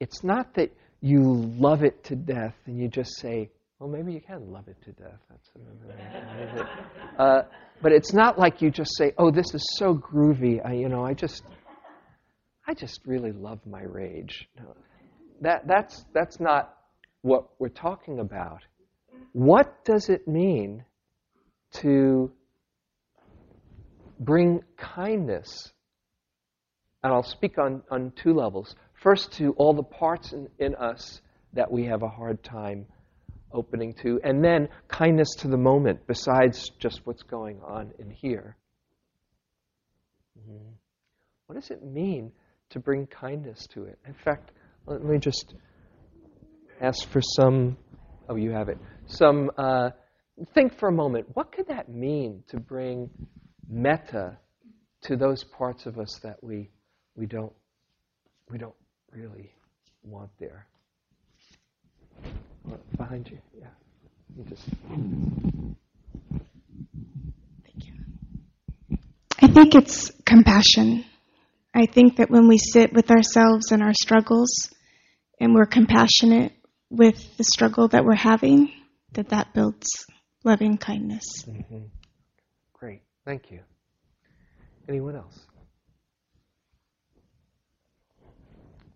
It's 0.00 0.24
not 0.24 0.54
that 0.54 0.72
you 1.02 1.52
love 1.58 1.82
it 1.82 2.02
to 2.04 2.16
death 2.16 2.54
and 2.66 2.78
you 2.78 2.88
just 2.88 3.18
say, 3.18 3.50
well, 3.78 3.90
maybe 3.90 4.12
you 4.12 4.20
can 4.20 4.52
love 4.52 4.68
it 4.68 4.76
to 4.84 4.92
death. 4.92 5.18
That's 5.28 5.50
uh, 7.18 7.42
but 7.82 7.90
it's 7.90 8.12
not 8.12 8.38
like 8.38 8.62
you 8.62 8.70
just 8.70 8.96
say, 8.96 9.12
"Oh, 9.18 9.32
this 9.32 9.52
is 9.54 9.66
so 9.76 9.96
groovy." 9.96 10.64
I, 10.64 10.74
you 10.74 10.88
know, 10.88 11.04
I 11.04 11.14
just, 11.14 11.42
I 12.68 12.74
just 12.74 13.00
really 13.04 13.32
love 13.32 13.58
my 13.66 13.82
rage. 13.82 14.48
No, 14.56 14.76
that 15.40 15.66
that's 15.66 16.04
that's 16.14 16.38
not 16.38 16.76
what 17.22 17.48
we're 17.58 17.68
talking 17.70 18.20
about. 18.20 18.60
What 19.32 19.84
does 19.84 20.08
it 20.08 20.28
mean 20.28 20.84
to 21.80 22.30
bring 24.20 24.62
kindness? 24.76 25.72
And 27.02 27.12
I'll 27.12 27.24
speak 27.24 27.58
on, 27.58 27.82
on 27.90 28.12
two 28.14 28.32
levels. 28.32 28.76
First, 29.02 29.32
to 29.32 29.52
all 29.54 29.74
the 29.74 29.82
parts 29.82 30.32
in, 30.32 30.48
in 30.58 30.74
us 30.76 31.20
that 31.54 31.70
we 31.70 31.84
have 31.86 32.02
a 32.02 32.08
hard 32.08 32.42
time 32.44 32.86
opening 33.52 33.94
to, 33.94 34.20
and 34.22 34.44
then 34.44 34.68
kindness 34.88 35.28
to 35.38 35.48
the 35.48 35.56
moment, 35.56 36.06
besides 36.06 36.70
just 36.78 37.00
what's 37.04 37.22
going 37.22 37.60
on 37.66 37.92
in 37.98 38.10
here. 38.10 38.56
Mm-hmm. 40.38 40.68
What 41.46 41.60
does 41.60 41.70
it 41.70 41.84
mean 41.84 42.32
to 42.70 42.78
bring 42.78 43.06
kindness 43.06 43.66
to 43.74 43.84
it? 43.84 43.98
In 44.06 44.14
fact, 44.24 44.52
let 44.86 45.02
me 45.02 45.18
just 45.18 45.54
ask 46.80 47.06
for 47.08 47.20
some. 47.20 47.76
Oh, 48.28 48.36
you 48.36 48.52
have 48.52 48.68
it. 48.68 48.78
Some. 49.06 49.50
Uh, 49.58 49.90
think 50.54 50.78
for 50.78 50.88
a 50.88 50.92
moment. 50.92 51.26
What 51.34 51.52
could 51.52 51.68
that 51.68 51.88
mean 51.88 52.44
to 52.48 52.58
bring 52.58 53.10
metta 53.68 54.38
to 55.02 55.16
those 55.16 55.42
parts 55.44 55.86
of 55.86 55.98
us 55.98 56.20
that 56.22 56.42
we 56.42 56.70
we 57.16 57.26
don't 57.26 57.52
we 58.48 58.58
don't 58.58 58.74
really 59.12 59.52
want 60.02 60.30
there? 60.38 60.66
behind 62.96 63.28
you. 63.28 63.38
Yeah. 63.58 63.66
You 64.36 64.44
just. 64.44 64.64
Thank 67.64 67.86
you. 67.86 67.92
I 69.40 69.48
think 69.48 69.74
it's 69.74 70.10
compassion. 70.24 71.04
I 71.74 71.86
think 71.86 72.16
that 72.16 72.30
when 72.30 72.48
we 72.48 72.58
sit 72.58 72.92
with 72.92 73.10
ourselves 73.10 73.72
and 73.72 73.82
our 73.82 73.94
struggles 73.94 74.70
and 75.40 75.54
we're 75.54 75.66
compassionate 75.66 76.52
with 76.90 77.36
the 77.38 77.44
struggle 77.44 77.88
that 77.88 78.04
we're 78.04 78.14
having, 78.14 78.70
that 79.12 79.30
that 79.30 79.54
builds 79.54 79.88
loving 80.44 80.76
kindness. 80.76 81.24
Mm-hmm. 81.46 81.84
Great. 82.74 83.00
Thank 83.24 83.50
you. 83.50 83.60
Anyone 84.88 85.16
else? 85.16 85.38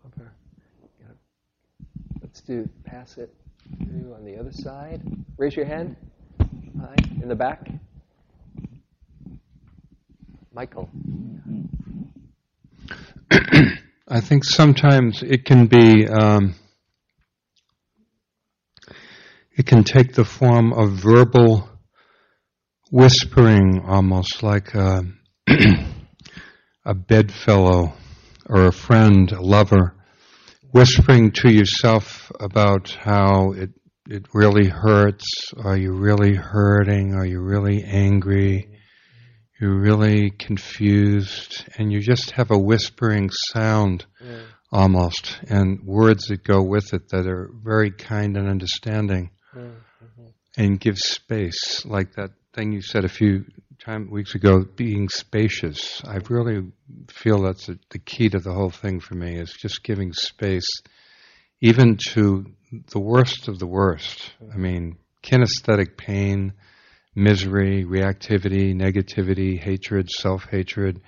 Over. 0.04 0.32
Let's 2.48 2.68
pass 2.84 3.18
it 3.18 3.34
through 3.78 4.14
on 4.14 4.24
the 4.24 4.36
other 4.38 4.52
side. 4.52 5.02
Raise 5.36 5.56
your 5.56 5.66
hand. 5.66 5.96
Hi. 6.38 6.94
In 7.20 7.28
the 7.28 7.34
back. 7.34 7.68
Michael. 10.52 10.88
I 14.08 14.20
think 14.20 14.44
sometimes 14.44 15.24
it 15.24 15.44
can 15.44 15.66
be, 15.66 16.06
um, 16.06 16.54
it 19.56 19.66
can 19.66 19.82
take 19.82 20.14
the 20.14 20.24
form 20.24 20.72
of 20.72 20.92
verbal 20.92 21.68
whispering, 22.92 23.82
almost 23.84 24.44
like 24.44 24.74
a, 24.74 25.02
a 26.84 26.94
bedfellow 26.94 27.94
or 28.48 28.66
a 28.66 28.72
friend, 28.72 29.32
a 29.32 29.40
lover 29.40 29.95
whispering 30.76 31.30
to 31.30 31.50
yourself 31.50 32.30
about 32.38 32.90
how 33.00 33.52
it 33.52 33.70
it 34.10 34.26
really 34.34 34.68
hurts. 34.68 35.24
Are 35.64 35.76
you 35.76 35.92
really 35.92 36.34
hurting? 36.34 37.14
Are 37.14 37.24
you 37.24 37.40
really 37.40 37.82
angry? 37.82 38.68
You're 39.58 39.80
really 39.80 40.30
confused, 40.30 41.64
and 41.78 41.90
you 41.90 42.00
just 42.00 42.32
have 42.32 42.50
a 42.50 42.58
whispering 42.58 43.30
sound 43.30 44.04
yeah. 44.22 44.42
almost, 44.70 45.40
and 45.48 45.82
words 45.82 46.26
that 46.26 46.44
go 46.44 46.62
with 46.62 46.92
it 46.92 47.08
that 47.08 47.26
are 47.26 47.50
very 47.64 47.90
kind 47.90 48.36
and 48.36 48.46
understanding, 48.46 49.30
mm-hmm. 49.56 50.26
and 50.58 50.78
give 50.78 50.98
space, 50.98 51.86
like 51.86 52.12
that 52.16 52.32
thing 52.52 52.72
you 52.72 52.82
said 52.82 53.06
a 53.06 53.08
few 53.08 53.46
time 53.86 54.10
weeks 54.10 54.34
ago, 54.34 54.64
being 54.74 55.08
spacious. 55.08 56.02
I 56.04 56.16
really 56.28 56.72
feel 57.08 57.42
that's 57.42 57.68
a, 57.68 57.78
the 57.90 58.00
key 58.00 58.28
to 58.28 58.40
the 58.40 58.52
whole 58.52 58.70
thing 58.70 58.98
for 58.98 59.14
me 59.14 59.36
is 59.36 59.52
just 59.52 59.84
giving 59.84 60.12
space, 60.12 60.66
even 61.60 61.96
to 62.08 62.46
the 62.90 62.98
worst 62.98 63.46
of 63.46 63.60
the 63.60 63.66
worst. 63.66 64.32
I 64.52 64.56
mean, 64.56 64.96
kinesthetic 65.22 65.96
pain, 65.96 66.54
misery, 67.14 67.84
reactivity, 67.84 68.74
negativity, 68.74 69.56
hatred, 69.56 70.10
self 70.10 70.46
hatred, 70.50 71.00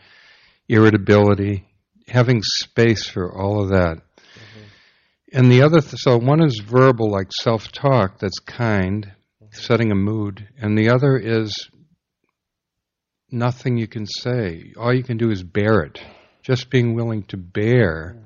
irritability, 0.69 1.67
having 2.07 2.43
space 2.45 3.09
for 3.09 3.37
all 3.37 3.61
of 3.61 3.71
that. 3.71 3.97
Mm-hmm. 3.97 4.63
And 5.33 5.51
the 5.51 5.63
other, 5.63 5.81
th- 5.81 5.95
so 5.97 6.17
one 6.17 6.45
is 6.45 6.63
verbal, 6.65 7.11
like 7.11 7.33
self 7.33 7.73
talk, 7.73 8.21
that's 8.21 8.39
kind, 8.39 9.15
setting 9.51 9.91
a 9.91 9.97
mood, 9.97 10.47
and 10.57 10.79
the 10.79 10.91
other 10.91 11.17
is 11.17 11.53
nothing 13.31 13.77
you 13.77 13.87
can 13.87 14.07
say. 14.07 14.73
All 14.77 14.93
you 14.95 15.03
can 15.03 15.17
do 15.17 15.31
is 15.31 15.43
bear 15.43 15.81
it. 15.81 16.01
Just 16.43 16.71
being 16.71 16.95
willing 16.95 17.25
to 17.25 17.37
bear 17.37 18.17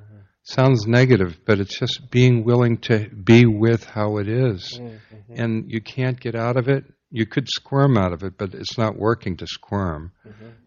sounds 0.45 0.87
negative, 0.87 1.39
but 1.45 1.61
it's 1.61 1.79
just 1.79 2.11
being 2.11 2.45
willing 2.45 2.79
to 2.79 3.09
be 3.09 3.47
with 3.47 3.85
how 3.85 4.19
it 4.19 4.29
is. 4.29 4.81
And 5.29 5.71
you 5.71 5.81
can't 5.81 6.19
get 6.19 6.35
out 6.35 6.57
of 6.57 6.69
it. 6.69 6.85
You 7.11 7.27
could 7.27 7.49
squirm 7.49 7.97
out 7.97 8.13
of 8.13 8.23
it, 8.23 8.39
but 8.39 8.55
it's 8.55 8.79
not 8.79 8.97
working 8.97 9.37
to 9.39 9.47
squirm. 9.47 10.13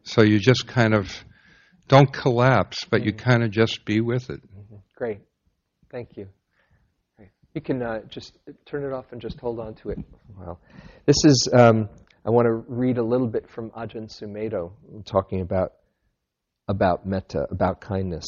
So 0.04 0.22
you 0.22 0.40
just 0.40 0.68
kind 0.68 0.94
of 0.94 1.12
don't 1.88 2.12
collapse, 2.12 2.84
but 2.90 3.04
you 3.04 3.14
kind 3.14 3.44
of 3.44 3.52
just 3.52 3.86
be 3.86 4.02
with 4.02 4.30
it. 4.30 4.42
Great. 4.96 5.20
Thank 5.92 6.18
you. 6.18 6.28
Great. 7.18 7.30
You 7.54 7.62
can 7.62 7.82
uh, 7.82 8.02
just 8.10 8.38
turn 8.66 8.84
it 8.84 8.94
off 8.94 9.06
and 9.12 9.22
just 9.22 9.40
hold 9.40 9.60
on 9.60 9.76
to 9.76 9.90
it 9.90 9.98
for 9.98 10.42
a 10.42 10.46
while. 10.46 10.60
This 11.06 11.24
is, 11.26 11.50
um, 11.54 11.90
I 12.26 12.32
want 12.32 12.48
to 12.48 12.54
read 12.54 12.98
a 12.98 13.04
little 13.04 13.28
bit 13.28 13.48
from 13.48 13.70
Ajahn 13.70 14.10
Sumedho 14.10 14.72
talking 15.06 15.42
about, 15.42 15.74
about 16.68 17.06
metta, 17.06 17.46
about 17.52 17.82
kindness. 17.82 18.26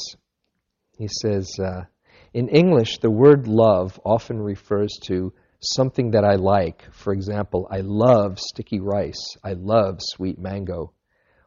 He 0.99 1.07
says, 1.07 1.49
uh, 1.59 1.85
in 2.31 2.47
English, 2.49 2.99
the 2.99 3.09
word 3.09 3.47
love 3.47 3.99
often 4.05 4.39
refers 4.39 4.93
to 5.05 5.33
something 5.61 6.11
that 6.11 6.23
I 6.23 6.35
like. 6.35 6.83
For 6.93 7.11
example, 7.11 7.67
I 7.71 7.79
love 7.81 8.39
sticky 8.39 8.81
rice. 8.81 9.35
I 9.43 9.53
love 9.53 9.97
sweet 9.99 10.37
mango. 10.37 10.93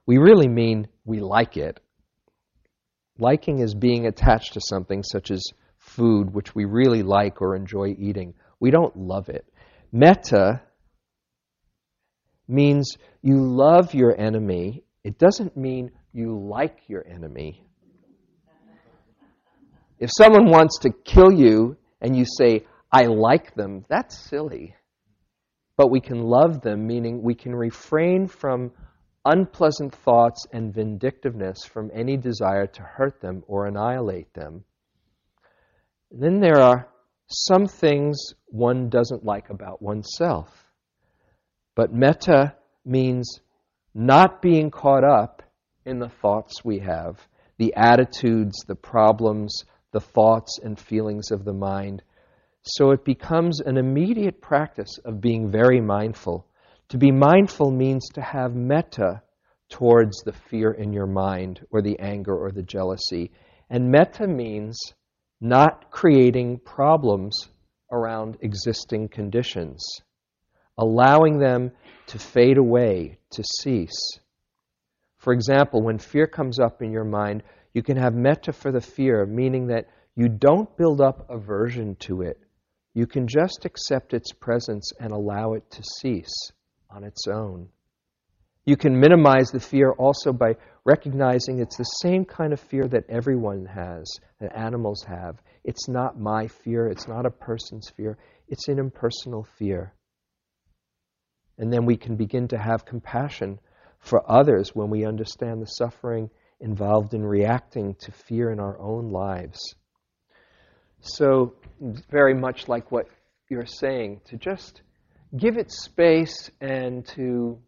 We 0.04 0.18
really 0.18 0.48
mean 0.48 0.88
we 1.04 1.20
like 1.20 1.56
it. 1.56 1.78
Liking 3.16 3.60
is 3.60 3.76
being 3.76 4.06
attached 4.06 4.54
to 4.54 4.60
something 4.60 5.04
such 5.04 5.30
as 5.30 5.44
food 5.78 6.34
which 6.34 6.52
we 6.52 6.64
really 6.64 7.04
like 7.04 7.40
or 7.40 7.54
enjoy 7.54 7.94
eating. 7.96 8.34
We 8.58 8.72
don't 8.72 8.96
love 8.96 9.28
it. 9.28 9.46
Metta 9.92 10.62
means 12.50 12.96
you 13.22 13.36
love 13.36 13.94
your 13.94 14.18
enemy. 14.20 14.84
It 15.04 15.18
doesn't 15.18 15.56
mean 15.56 15.90
you 16.12 16.38
like 16.38 16.80
your 16.88 17.06
enemy. 17.06 17.64
If 19.98 20.10
someone 20.16 20.50
wants 20.50 20.78
to 20.80 20.90
kill 20.90 21.32
you 21.32 21.76
and 22.00 22.16
you 22.16 22.24
say, 22.24 22.64
I 22.92 23.04
like 23.04 23.54
them, 23.54 23.84
that's 23.88 24.18
silly. 24.18 24.74
But 25.76 25.90
we 25.90 26.00
can 26.00 26.22
love 26.22 26.62
them, 26.62 26.86
meaning 26.86 27.22
we 27.22 27.34
can 27.34 27.54
refrain 27.54 28.26
from 28.26 28.72
unpleasant 29.24 29.94
thoughts 29.94 30.46
and 30.52 30.74
vindictiveness 30.74 31.64
from 31.64 31.90
any 31.94 32.16
desire 32.16 32.66
to 32.66 32.82
hurt 32.82 33.20
them 33.20 33.44
or 33.46 33.66
annihilate 33.66 34.32
them. 34.34 34.64
Then 36.10 36.40
there 36.40 36.60
are 36.60 36.88
some 37.26 37.66
things 37.66 38.18
one 38.46 38.88
doesn't 38.88 39.24
like 39.24 39.50
about 39.50 39.80
oneself. 39.80 40.69
But 41.80 41.94
metta 41.94 42.56
means 42.84 43.40
not 43.94 44.42
being 44.42 44.70
caught 44.70 45.02
up 45.02 45.42
in 45.86 45.98
the 45.98 46.10
thoughts 46.10 46.62
we 46.62 46.80
have, 46.80 47.26
the 47.56 47.72
attitudes, 47.74 48.66
the 48.66 48.74
problems, 48.74 49.64
the 49.90 50.00
thoughts 50.00 50.58
and 50.62 50.78
feelings 50.78 51.30
of 51.30 51.46
the 51.46 51.54
mind. 51.54 52.02
So 52.60 52.90
it 52.90 53.02
becomes 53.02 53.60
an 53.60 53.78
immediate 53.78 54.42
practice 54.42 54.98
of 55.06 55.22
being 55.22 55.50
very 55.50 55.80
mindful. 55.80 56.46
To 56.90 56.98
be 56.98 57.10
mindful 57.10 57.70
means 57.70 58.10
to 58.10 58.20
have 58.20 58.54
metta 58.54 59.22
towards 59.70 60.18
the 60.18 60.34
fear 60.34 60.72
in 60.72 60.92
your 60.92 61.06
mind, 61.06 61.64
or 61.70 61.80
the 61.80 61.98
anger, 61.98 62.36
or 62.36 62.52
the 62.52 62.62
jealousy. 62.62 63.30
And 63.70 63.90
metta 63.90 64.26
means 64.26 64.78
not 65.40 65.90
creating 65.90 66.58
problems 66.58 67.48
around 67.90 68.36
existing 68.42 69.08
conditions, 69.08 69.82
allowing 70.80 71.38
them 71.38 71.70
to 72.06 72.18
fade 72.18 72.56
away, 72.56 73.18
to 73.30 73.44
cease. 73.60 74.18
For 75.18 75.32
example, 75.34 75.82
when 75.82 75.98
fear 75.98 76.26
comes 76.26 76.58
up 76.58 76.80
in 76.82 76.90
your 76.90 77.04
mind, 77.04 77.42
you 77.74 77.82
can 77.82 77.98
have 77.98 78.14
metta 78.14 78.52
for 78.52 78.72
the 78.72 78.80
fear, 78.80 79.26
meaning 79.26 79.66
that 79.68 79.86
you 80.16 80.28
don't 80.28 80.74
build 80.76 81.00
up 81.00 81.28
aversion 81.30 81.96
to 82.00 82.22
it. 82.22 82.40
You 82.94 83.06
can 83.06 83.28
just 83.28 83.64
accept 83.64 84.14
its 84.14 84.32
presence 84.32 84.90
and 84.98 85.12
allow 85.12 85.52
it 85.52 85.70
to 85.72 85.82
cease 86.00 86.50
on 86.90 87.04
its 87.04 87.28
own. 87.28 87.68
You 88.64 88.76
can 88.76 88.98
minimize 88.98 89.50
the 89.50 89.60
fear 89.60 89.92
also 89.92 90.32
by 90.32 90.54
recognizing 90.84 91.60
it's 91.60 91.76
the 91.76 91.84
same 91.84 92.24
kind 92.24 92.52
of 92.52 92.60
fear 92.60 92.88
that 92.88 93.08
everyone 93.08 93.66
has, 93.66 94.10
that 94.40 94.56
animals 94.56 95.04
have. 95.04 95.40
It's 95.64 95.88
not 95.88 96.18
my 96.18 96.48
fear, 96.48 96.88
it's 96.88 97.06
not 97.06 97.26
a 97.26 97.30
person's 97.30 97.90
fear, 97.90 98.18
it's 98.48 98.68
an 98.68 98.78
impersonal 98.78 99.46
fear. 99.58 99.94
And 101.60 101.70
then 101.70 101.84
we 101.84 101.98
can 101.98 102.16
begin 102.16 102.48
to 102.48 102.58
have 102.58 102.86
compassion 102.86 103.60
for 103.98 104.28
others 104.28 104.74
when 104.74 104.88
we 104.88 105.04
understand 105.04 105.60
the 105.60 105.66
suffering 105.66 106.30
involved 106.58 107.12
in 107.12 107.22
reacting 107.22 107.94
to 107.96 108.12
fear 108.12 108.50
in 108.50 108.58
our 108.58 108.80
own 108.80 109.10
lives. 109.10 109.60
So, 111.02 111.52
very 112.10 112.32
much 112.32 112.66
like 112.66 112.90
what 112.90 113.08
you're 113.50 113.66
saying, 113.66 114.22
to 114.30 114.38
just 114.38 114.80
give 115.36 115.58
it 115.58 115.70
space 115.70 116.50
and 116.62 117.04
to 117.08 117.58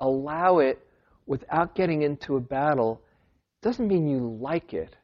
allow 0.00 0.58
it 0.58 0.78
without 1.26 1.74
getting 1.74 2.02
into 2.02 2.36
a 2.36 2.40
battle 2.40 3.02
doesn't 3.60 3.88
mean 3.88 4.06
you 4.06 4.38
like 4.40 4.72
it, 4.72 4.94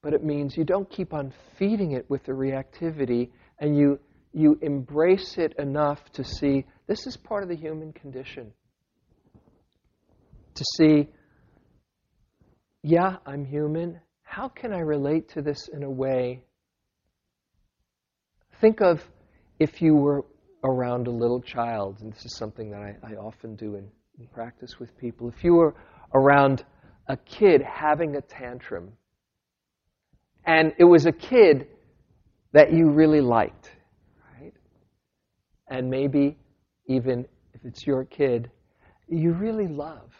but 0.00 0.14
it 0.14 0.24
means 0.24 0.56
you 0.56 0.64
don't 0.64 0.88
keep 0.88 1.12
on 1.12 1.34
feeding 1.58 1.92
it 1.92 2.08
with 2.08 2.24
the 2.24 2.32
reactivity 2.32 3.28
and 3.58 3.76
you, 3.76 3.98
you 4.32 4.58
embrace 4.62 5.36
it 5.36 5.52
enough 5.58 6.02
to 6.12 6.24
see 6.24 6.64
this 6.86 7.06
is 7.06 7.16
part 7.16 7.42
of 7.42 7.48
the 7.48 7.56
human 7.56 7.92
condition. 7.92 8.52
To 10.54 10.64
see, 10.76 11.08
yeah, 12.82 13.16
I'm 13.26 13.44
human. 13.44 14.00
How 14.22 14.48
can 14.48 14.72
I 14.72 14.80
relate 14.80 15.28
to 15.30 15.42
this 15.42 15.68
in 15.72 15.82
a 15.82 15.90
way? 15.90 16.42
Think 18.60 18.80
of 18.80 19.02
if 19.58 19.80
you 19.80 19.94
were 19.94 20.24
around 20.62 21.06
a 21.06 21.10
little 21.10 21.40
child, 21.40 22.00
and 22.00 22.12
this 22.12 22.24
is 22.24 22.36
something 22.36 22.70
that 22.70 22.80
I, 22.80 22.96
I 23.02 23.14
often 23.16 23.56
do 23.56 23.76
in, 23.76 23.88
in 24.18 24.26
practice 24.28 24.78
with 24.78 24.96
people. 24.98 25.28
If 25.28 25.42
you 25.42 25.54
were 25.54 25.74
around 26.14 26.64
a 27.08 27.16
kid 27.16 27.62
having 27.62 28.16
a 28.16 28.20
tantrum, 28.20 28.92
and 30.46 30.72
it 30.78 30.84
was 30.84 31.06
a 31.06 31.12
kid 31.12 31.68
that 32.52 32.72
you 32.72 32.90
really 32.90 33.20
liked, 33.20 33.70
right? 34.38 34.52
And 35.68 35.90
maybe 35.90 36.36
even 36.86 37.26
if 37.54 37.64
it's 37.64 37.86
your 37.86 38.04
kid, 38.04 38.50
you 39.08 39.32
really 39.32 39.68
love. 39.68 40.10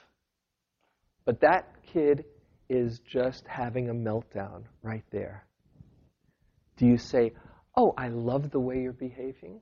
But 1.25 1.41
that 1.41 1.75
kid 1.93 2.25
is 2.69 3.01
just 3.01 3.47
having 3.47 3.89
a 3.91 3.95
meltdown 3.95 4.65
right 4.83 5.05
there. 5.11 5.47
Do 6.77 6.87
you 6.87 6.99
say, 6.99 7.33
Oh, 7.77 7.93
I 7.99 8.09
love 8.09 8.51
the 8.51 8.61
way 8.61 8.81
you're 8.81 8.93
behaving? 8.93 9.61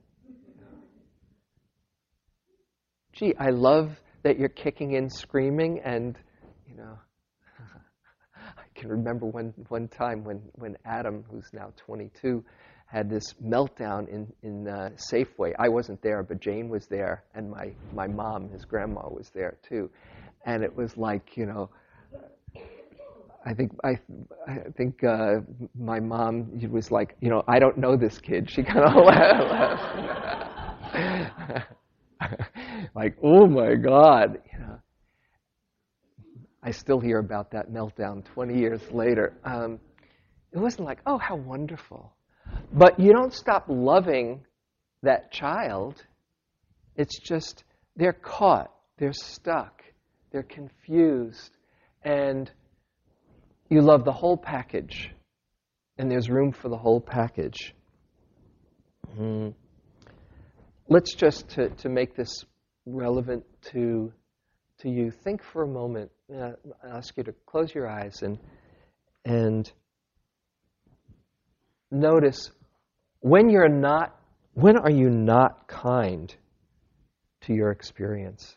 Gee, 3.13 3.33
I 3.39 3.49
love 3.49 3.99
that 4.23 4.39
you're 4.39 4.49
kicking 4.49 4.95
and 4.95 5.11
screaming 5.11 5.79
and, 5.83 6.17
you 6.67 6.75
know, 6.75 6.97
I 8.35 8.79
can 8.79 8.89
remember 8.89 9.25
one, 9.27 9.53
one 9.69 9.87
time 9.87 10.23
when, 10.23 10.41
when 10.53 10.77
Adam, 10.85 11.23
who's 11.29 11.49
now 11.53 11.73
22, 11.77 12.43
had 12.93 13.09
this 13.09 13.33
meltdown 13.43 14.07
in, 14.07 14.31
in 14.43 14.67
uh, 14.67 14.91
Safeway. 14.97 15.53
I 15.57 15.67
wasn't 15.67 15.99
there, 16.03 16.21
but 16.21 16.39
Jane 16.39 16.69
was 16.69 16.85
there, 16.85 17.23
and 17.33 17.49
my, 17.49 17.73
my 17.91 18.05
mom, 18.05 18.49
his 18.49 18.65
grandma, 18.65 19.09
was 19.09 19.31
there 19.33 19.57
too. 19.67 19.89
And 20.45 20.63
it 20.63 20.75
was 20.75 20.95
like, 20.95 21.35
you 21.35 21.47
know, 21.47 21.71
I 23.43 23.55
think 23.55 23.71
I, 23.83 23.99
I 24.47 24.57
think 24.77 25.03
uh, 25.03 25.37
my 25.77 25.99
mom 25.99 26.51
was 26.69 26.91
like, 26.91 27.17
you 27.19 27.31
know, 27.31 27.43
I 27.47 27.57
don't 27.57 27.79
know 27.79 27.97
this 27.97 28.19
kid. 28.19 28.47
She 28.47 28.61
kind 28.61 28.85
of 28.85 28.93
laughed. 29.05 30.93
like, 32.95 33.17
oh 33.23 33.47
my 33.47 33.73
God, 33.73 34.39
you 34.53 34.59
know. 34.59 34.79
I 36.61 36.69
still 36.69 36.99
hear 36.99 37.17
about 37.17 37.49
that 37.51 37.71
meltdown 37.71 38.23
20 38.23 38.55
years 38.57 38.81
later. 38.91 39.33
Um, 39.43 39.79
it 40.51 40.59
wasn't 40.59 40.85
like, 40.85 40.99
oh, 41.07 41.17
how 41.17 41.35
wonderful. 41.35 42.12
But 42.73 42.99
you 42.99 43.13
don't 43.13 43.33
stop 43.33 43.65
loving 43.67 44.45
that 45.03 45.31
child. 45.31 46.03
It's 46.95 47.19
just 47.19 47.63
they're 47.95 48.13
caught, 48.13 48.73
they're 48.97 49.13
stuck, 49.13 49.83
they're 50.31 50.41
confused, 50.41 51.51
and 52.03 52.49
you 53.69 53.81
love 53.81 54.05
the 54.05 54.11
whole 54.11 54.37
package. 54.37 55.11
And 55.99 56.09
there's 56.09 56.29
room 56.29 56.51
for 56.51 56.69
the 56.69 56.77
whole 56.77 56.99
package. 56.99 57.75
Mm. 59.19 59.53
let's 60.89 61.13
just 61.13 61.49
to, 61.49 61.69
to 61.69 61.89
make 61.89 62.15
this 62.15 62.45
relevant 62.87 63.43
to 63.71 64.11
to 64.79 64.89
you. 64.89 65.11
Think 65.11 65.43
for 65.43 65.61
a 65.61 65.67
moment. 65.67 66.09
Uh, 66.33 66.53
I 66.83 66.97
ask 66.97 67.15
you 67.15 67.23
to 67.25 67.33
close 67.45 67.75
your 67.75 67.87
eyes 67.87 68.23
and 68.23 68.39
and 69.23 69.71
notice 71.91 72.49
when 73.23 73.49
you're 73.49 73.69
not. 73.69 74.15
When 74.53 74.77
are 74.77 74.91
you 74.91 75.09
not 75.09 75.67
kind 75.67 76.33
to 77.41 77.53
your 77.53 77.71
experience? 77.71 78.55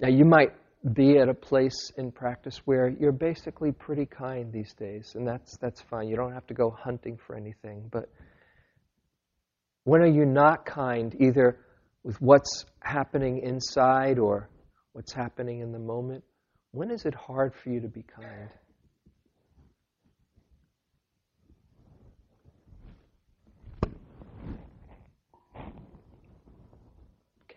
Now 0.00 0.08
you 0.08 0.24
might 0.24 0.54
be 0.94 1.18
at 1.18 1.28
a 1.28 1.34
place 1.34 1.92
in 1.98 2.10
practice 2.10 2.62
where 2.64 2.88
you're 2.88 3.12
basically 3.12 3.70
pretty 3.70 4.06
kind 4.06 4.50
these 4.50 4.72
days, 4.74 5.12
and 5.14 5.28
that's 5.28 5.58
that's 5.58 5.82
fine. 5.82 6.08
You 6.08 6.16
don't 6.16 6.32
have 6.32 6.46
to 6.46 6.54
go 6.54 6.70
hunting 6.70 7.18
for 7.26 7.36
anything. 7.36 7.88
But 7.92 8.08
when 9.84 10.00
are 10.00 10.10
you 10.10 10.24
not 10.24 10.64
kind, 10.64 11.14
either 11.20 11.58
with 12.04 12.20
what's 12.22 12.64
happening 12.80 13.42
inside 13.42 14.18
or 14.18 14.48
what's 14.92 15.12
happening 15.12 15.60
in 15.60 15.72
the 15.72 15.78
moment? 15.78 16.24
When 16.70 16.90
is 16.90 17.04
it 17.04 17.14
hard 17.14 17.52
for 17.54 17.70
you 17.70 17.80
to 17.80 17.88
be 17.88 18.02
kind? 18.02 18.48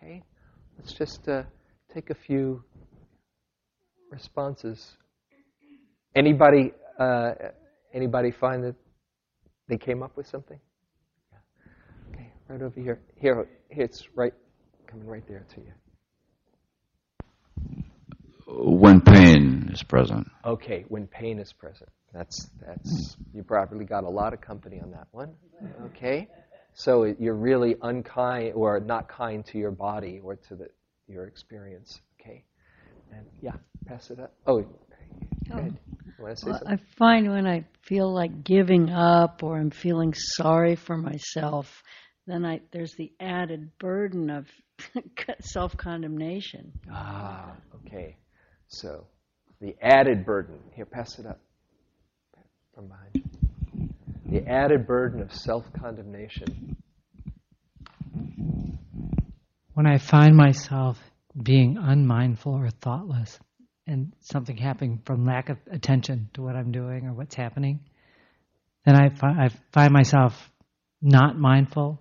Okay, 0.06 0.22
let's 0.86 0.96
just 0.96 1.28
uh, 1.28 1.42
take 1.92 2.10
a 2.10 2.14
few 2.14 2.62
responses. 4.12 4.92
Anybody, 6.14 6.70
uh, 6.96 7.32
anybody 7.92 8.30
find 8.30 8.62
that 8.62 8.76
they 9.66 9.78
came 9.78 10.00
up 10.04 10.16
with 10.16 10.28
something? 10.28 10.60
Yeah. 11.32 11.38
Okay, 12.14 12.30
right 12.48 12.62
over 12.62 12.80
here. 12.80 13.00
Here, 13.16 13.48
it's 13.68 14.06
right, 14.14 14.32
coming 14.86 15.08
right 15.08 15.26
there 15.26 15.44
to 15.56 15.60
you. 15.60 15.72
When 18.46 19.00
pain 19.00 19.70
is 19.72 19.82
present. 19.82 20.28
Okay, 20.44 20.84
when 20.86 21.08
pain 21.08 21.40
is 21.40 21.52
present. 21.52 21.90
That's 22.14 22.48
that's 22.64 23.16
you 23.34 23.42
probably 23.42 23.86
got 23.86 24.04
a 24.04 24.08
lot 24.08 24.32
of 24.34 24.40
company 24.40 24.80
on 24.80 24.92
that 24.92 25.08
one. 25.10 25.34
Okay, 25.86 26.28
so 26.74 27.12
you're 27.18 27.34
really 27.34 27.74
unkind 27.82 28.52
or 28.54 28.78
not 28.78 29.08
kind 29.08 29.44
to 29.46 29.58
your 29.58 29.70
body 29.70 30.20
or 30.22 30.36
to 30.36 30.54
the, 30.54 30.68
your 31.08 31.26
experience. 31.26 32.00
Okay, 32.20 32.44
and 33.12 33.24
yeah, 33.40 33.52
pass 33.86 34.10
it 34.10 34.20
up. 34.20 34.32
Oh, 34.46 34.60
go 34.60 34.68
ahead. 35.58 35.78
You 36.18 36.24
want 36.24 36.36
to 36.36 36.42
say 36.42 36.46
Well, 36.46 36.58
something? 36.58 36.78
I 36.78 36.96
find 36.98 37.30
when 37.30 37.46
I 37.46 37.64
feel 37.82 38.12
like 38.12 38.44
giving 38.44 38.90
up 38.90 39.42
or 39.42 39.58
I'm 39.58 39.70
feeling 39.70 40.14
sorry 40.14 40.76
for 40.76 40.96
myself, 40.96 41.82
then 42.26 42.44
I 42.44 42.60
there's 42.72 42.94
the 42.94 43.12
added 43.20 43.70
burden 43.78 44.30
of 44.30 44.46
self 45.40 45.76
condemnation. 45.76 46.72
Ah, 46.90 47.52
okay. 47.86 48.16
So 48.68 49.06
the 49.60 49.76
added 49.80 50.24
burden. 50.26 50.58
Here, 50.74 50.86
pass 50.86 51.18
it 51.18 51.26
up 51.26 51.40
from 52.74 52.88
behind. 52.88 53.24
The 54.26 54.46
added 54.48 54.86
burden 54.86 55.20
of 55.22 55.32
self 55.32 55.64
condemnation. 55.72 56.76
When 59.76 59.86
I 59.86 59.98
find 59.98 60.34
myself 60.34 60.98
being 61.40 61.76
unmindful 61.78 62.54
or 62.54 62.70
thoughtless 62.70 63.38
and 63.86 64.14
something 64.20 64.56
happening 64.56 65.02
from 65.04 65.26
lack 65.26 65.50
of 65.50 65.58
attention 65.70 66.30
to 66.32 66.40
what 66.40 66.56
I'm 66.56 66.72
doing 66.72 67.04
or 67.06 67.12
what's 67.12 67.34
happening, 67.34 67.80
then 68.86 68.96
I, 68.96 69.10
fi- 69.10 69.36
I 69.44 69.48
find 69.72 69.92
myself 69.92 70.32
not 71.02 71.38
mindful, 71.38 72.00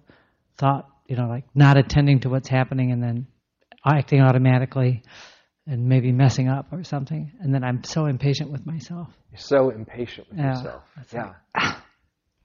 thought, 0.57 0.89
you 1.09 1.17
know, 1.17 1.27
like 1.27 1.43
not 1.53 1.77
attending 1.77 2.21
to 2.21 2.29
what's 2.29 2.47
happening 2.47 2.93
and 2.93 3.03
then 3.03 3.27
acting 3.85 4.21
automatically 4.21 5.03
and 5.67 5.85
maybe 5.85 6.13
messing 6.13 6.47
up 6.47 6.67
or 6.71 6.85
something. 6.85 7.33
And 7.41 7.53
then 7.53 7.65
I'm 7.65 7.83
so 7.83 8.05
impatient 8.05 8.51
with 8.53 8.65
myself. 8.65 9.09
You're 9.31 9.39
so 9.39 9.69
impatient 9.69 10.29
with 10.29 10.39
Yeah, 10.39 10.55
yourself. 10.55 10.83
Yeah. 11.11 11.33
Ah. 11.53 11.83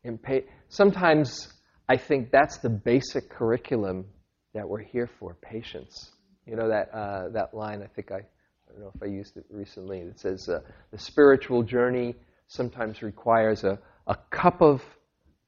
Impa- 0.05 0.47
Sometimes 0.71 1.53
I 1.88 1.99
think 1.99 2.33
that's 2.33 2.59
the 2.59 2.69
basic 2.69 3.31
curriculum 3.31 4.07
that 4.55 4.69
we're 4.69 4.83
here 4.83 5.09
for 5.19 5.35
patience. 5.35 6.11
You 6.47 6.57
know 6.57 6.69
that, 6.69 6.93
uh, 6.93 7.29
that 7.31 7.55
line, 7.55 7.83
I 7.83 7.87
think 7.87 8.11
I, 8.11 8.17
I 8.17 8.73
don't 8.73 8.81
know 8.81 8.93
if 8.95 9.03
I 9.03 9.07
used 9.07 9.37
it 9.37 9.45
recently, 9.51 9.99
it 9.99 10.19
says, 10.19 10.49
uh, 10.49 10.61
the 10.91 10.99
spiritual 10.99 11.63
journey 11.63 12.15
sometimes 12.49 13.03
requires 13.03 13.65
a, 13.65 13.79
a 14.07 14.17
cup 14.31 14.61
of, 14.61 14.83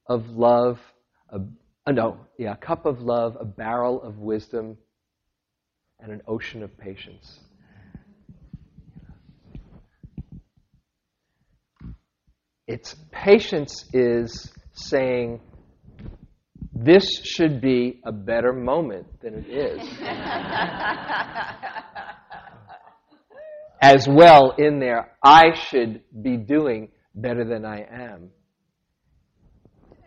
of 0.07 0.29
love, 0.31 0.79
a, 1.31 1.41
uh, 1.87 1.93
no, 1.93 2.19
yeah, 2.39 2.53
a 2.53 2.57
cup 2.57 2.87
of 2.87 3.01
love, 3.01 3.37
a 3.41 3.45
barrel 3.45 4.01
of 4.03 4.19
wisdom, 4.19 4.77
and 5.99 6.13
an 6.13 6.23
ocean 6.27 6.63
of 6.63 6.77
patience. 6.79 7.41
It's 12.69 12.95
patience 13.11 13.85
is 13.93 14.53
saying 14.73 15.41
this 16.75 17.21
should 17.25 17.61
be 17.61 18.01
a 18.05 18.13
better 18.13 18.53
moment 18.53 19.07
than 19.21 19.35
it 19.35 19.47
is. 19.49 19.81
As 23.83 24.09
well 24.09 24.55
in 24.57 24.79
there, 24.79 25.13
I 25.23 25.55
should 25.55 26.03
be 26.23 26.37
doing 26.37 26.89
better 27.15 27.45
than 27.45 27.65
I 27.65 27.81
am. 27.83 28.31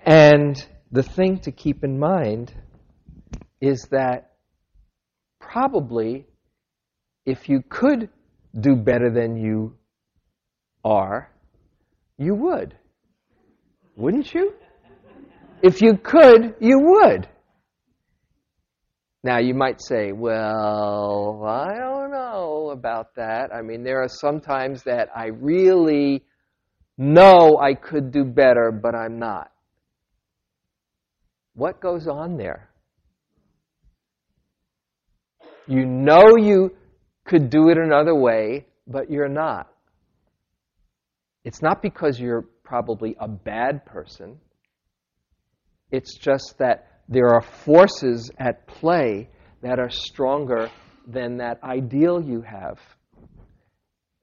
And 0.06 0.56
the 0.92 1.04
thing 1.04 1.40
to 1.40 1.52
keep 1.52 1.84
in 1.84 2.00
mind 2.00 2.54
is 3.60 3.88
that 3.92 4.32
probably 5.40 6.26
if 7.26 7.50
you 7.50 7.62
could 7.68 8.10
do 8.60 8.76
better 8.76 9.12
than 9.12 9.36
you 9.36 9.76
are, 10.84 11.32
you 12.18 12.36
would. 12.36 12.78
Wouldn't 13.96 14.34
you? 14.34 14.54
If 15.66 15.82
you 15.82 15.98
could, 15.98 16.54
you 16.60 16.78
would. 16.80 17.28
Now, 19.24 19.40
you 19.40 19.56
might 19.56 19.82
say, 19.82 20.12
well, 20.12 21.44
I 21.44 21.74
don't 21.80 22.12
know 22.12 22.70
about 22.72 23.16
that. 23.16 23.50
I 23.52 23.64
mean, 23.64 23.84
there 23.84 24.04
are 24.04 24.08
some 24.08 24.40
times 24.42 24.84
that 24.84 25.10
I 25.16 25.30
really 25.30 26.24
know 27.00 27.58
I 27.58 27.74
could 27.74 28.12
do 28.12 28.24
better, 28.24 28.72
but 28.72 28.94
I'm 28.94 29.18
not. 29.18 29.52
What 31.56 31.82
goes 31.82 32.08
on 32.08 32.38
there? 32.38 32.70
You 35.66 35.84
know 35.84 36.38
you 36.38 36.76
could 37.24 37.50
do 37.50 37.70
it 37.70 37.80
another 37.80 38.14
way, 38.14 38.68
but 38.86 39.10
you're 39.10 39.28
not. 39.28 39.68
It's 41.44 41.64
not 41.64 41.82
because 41.82 42.20
you're 42.20 42.46
probably 42.64 43.16
a 43.20 43.28
bad 43.28 43.84
person. 43.84 44.38
It's 45.92 46.18
just 46.18 46.56
that 46.60 47.02
there 47.08 47.30
are 47.30 47.42
forces 47.42 48.32
at 48.40 48.68
play 48.68 49.30
that 49.62 49.80
are 49.80 49.90
stronger 49.90 50.70
than 51.08 51.38
that 51.38 51.62
ideal 51.64 52.22
you 52.22 52.42
have. 52.42 52.80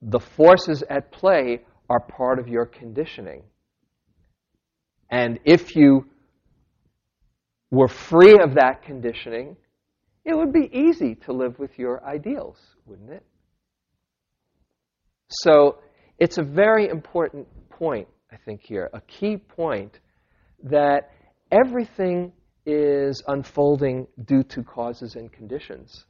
The 0.02 0.18
forces 0.18 0.82
at 0.90 1.12
play 1.12 1.60
are 1.88 2.00
part 2.00 2.38
of 2.38 2.48
your 2.48 2.66
conditioning. 2.66 3.42
And 5.10 5.38
if 5.44 5.76
you 5.76 6.06
were 7.70 7.88
free 7.88 8.38
of 8.42 8.54
that 8.54 8.82
conditioning, 8.82 9.56
it 10.24 10.36
would 10.36 10.52
be 10.52 10.70
easy 10.72 11.14
to 11.26 11.32
live 11.32 11.58
with 11.58 11.78
your 11.78 12.04
ideals, 12.04 12.58
wouldn't 12.86 13.10
it? 13.10 13.24
So 15.28 15.78
it's 16.18 16.38
a 16.38 16.42
very 16.42 16.88
important 16.88 17.46
point, 17.70 18.08
I 18.30 18.36
think, 18.36 18.62
here, 18.62 18.90
a 18.92 19.00
key 19.00 19.36
point 19.36 19.98
that 20.64 21.10
everything 21.52 22.32
is 22.64 23.22
unfolding 23.28 24.06
due 24.24 24.42
to 24.44 24.62
causes 24.62 25.14
and 25.14 25.30
conditions. 25.30 26.06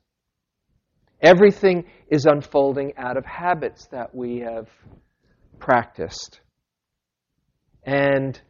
Everything 1.20 1.85
is 2.09 2.24
unfolding 2.24 2.92
out 2.96 3.16
of 3.16 3.24
habits 3.26 3.87
that 3.88 4.14
we 4.14 4.38
have 4.38 4.68
practiced. 5.59 6.40
And 7.85 8.40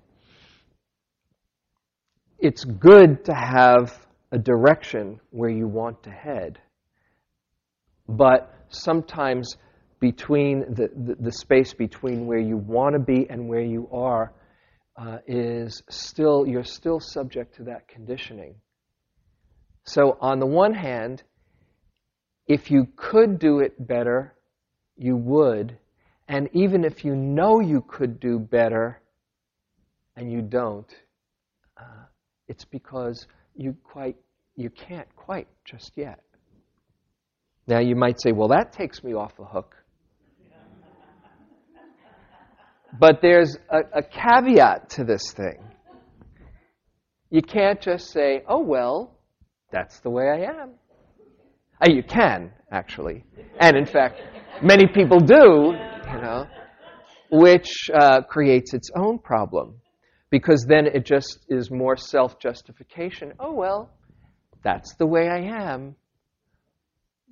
it's 2.38 2.64
good 2.64 3.24
to 3.26 3.34
have 3.34 4.06
a 4.30 4.38
direction 4.38 5.20
where 5.30 5.50
you 5.50 5.68
want 5.68 6.02
to 6.04 6.10
head. 6.10 6.58
But 8.08 8.54
sometimes 8.68 9.56
between 10.00 10.60
the, 10.60 10.88
the, 10.94 11.16
the 11.20 11.32
space 11.32 11.72
between 11.72 12.26
where 12.26 12.40
you 12.40 12.56
want 12.56 12.94
to 12.94 12.98
be 12.98 13.28
and 13.30 13.48
where 13.48 13.62
you 13.62 13.88
are 13.92 14.32
uh, 14.96 15.18
is 15.26 15.82
still, 15.88 16.46
you're 16.46 16.64
still 16.64 17.00
subject 17.00 17.56
to 17.56 17.64
that 17.64 17.88
conditioning. 17.88 18.54
So, 19.84 20.16
on 20.20 20.38
the 20.38 20.46
one 20.46 20.74
hand, 20.74 21.22
if 22.46 22.70
you 22.70 22.86
could 22.96 23.38
do 23.38 23.60
it 23.60 23.86
better, 23.86 24.34
you 24.96 25.16
would. 25.16 25.78
And 26.28 26.48
even 26.52 26.84
if 26.84 27.04
you 27.04 27.14
know 27.14 27.60
you 27.60 27.84
could 27.86 28.20
do 28.20 28.38
better 28.38 29.00
and 30.16 30.30
you 30.30 30.40
don't, 30.42 30.90
uh, 31.76 32.04
it's 32.48 32.64
because 32.64 33.26
you 33.56 33.76
quite 33.82 34.16
you 34.54 34.70
can't 34.70 35.08
quite 35.16 35.48
just 35.64 35.92
yet. 35.96 36.20
Now 37.66 37.78
you 37.80 37.96
might 37.96 38.20
say, 38.20 38.32
well, 38.32 38.48
that 38.48 38.72
takes 38.72 39.02
me 39.02 39.14
off 39.14 39.36
the 39.36 39.44
hook. 39.44 39.76
But 42.98 43.20
there's 43.22 43.56
a, 43.70 43.98
a 43.98 44.02
caveat 44.02 44.90
to 44.90 45.04
this 45.04 45.32
thing. 45.32 45.58
You 47.30 47.40
can't 47.40 47.80
just 47.80 48.10
say, 48.10 48.42
oh, 48.46 48.60
well, 48.60 49.18
that's 49.70 50.00
the 50.00 50.10
way 50.10 50.28
I 50.28 50.50
am. 50.62 50.74
Uh, 51.80 51.90
you 51.90 52.02
can, 52.02 52.52
actually. 52.70 53.24
And 53.58 53.76
in 53.76 53.86
fact, 53.86 54.20
many 54.62 54.86
people 54.86 55.18
do, 55.18 55.72
you 56.12 56.20
know, 56.20 56.46
which 57.30 57.88
uh, 57.94 58.20
creates 58.22 58.74
its 58.74 58.90
own 58.94 59.18
problem. 59.18 59.76
Because 60.28 60.64
then 60.68 60.86
it 60.86 61.04
just 61.04 61.44
is 61.48 61.70
more 61.70 61.96
self 61.96 62.38
justification. 62.38 63.32
Oh, 63.38 63.52
well, 63.52 63.90
that's 64.62 64.94
the 64.94 65.06
way 65.06 65.28
I 65.28 65.72
am. 65.72 65.96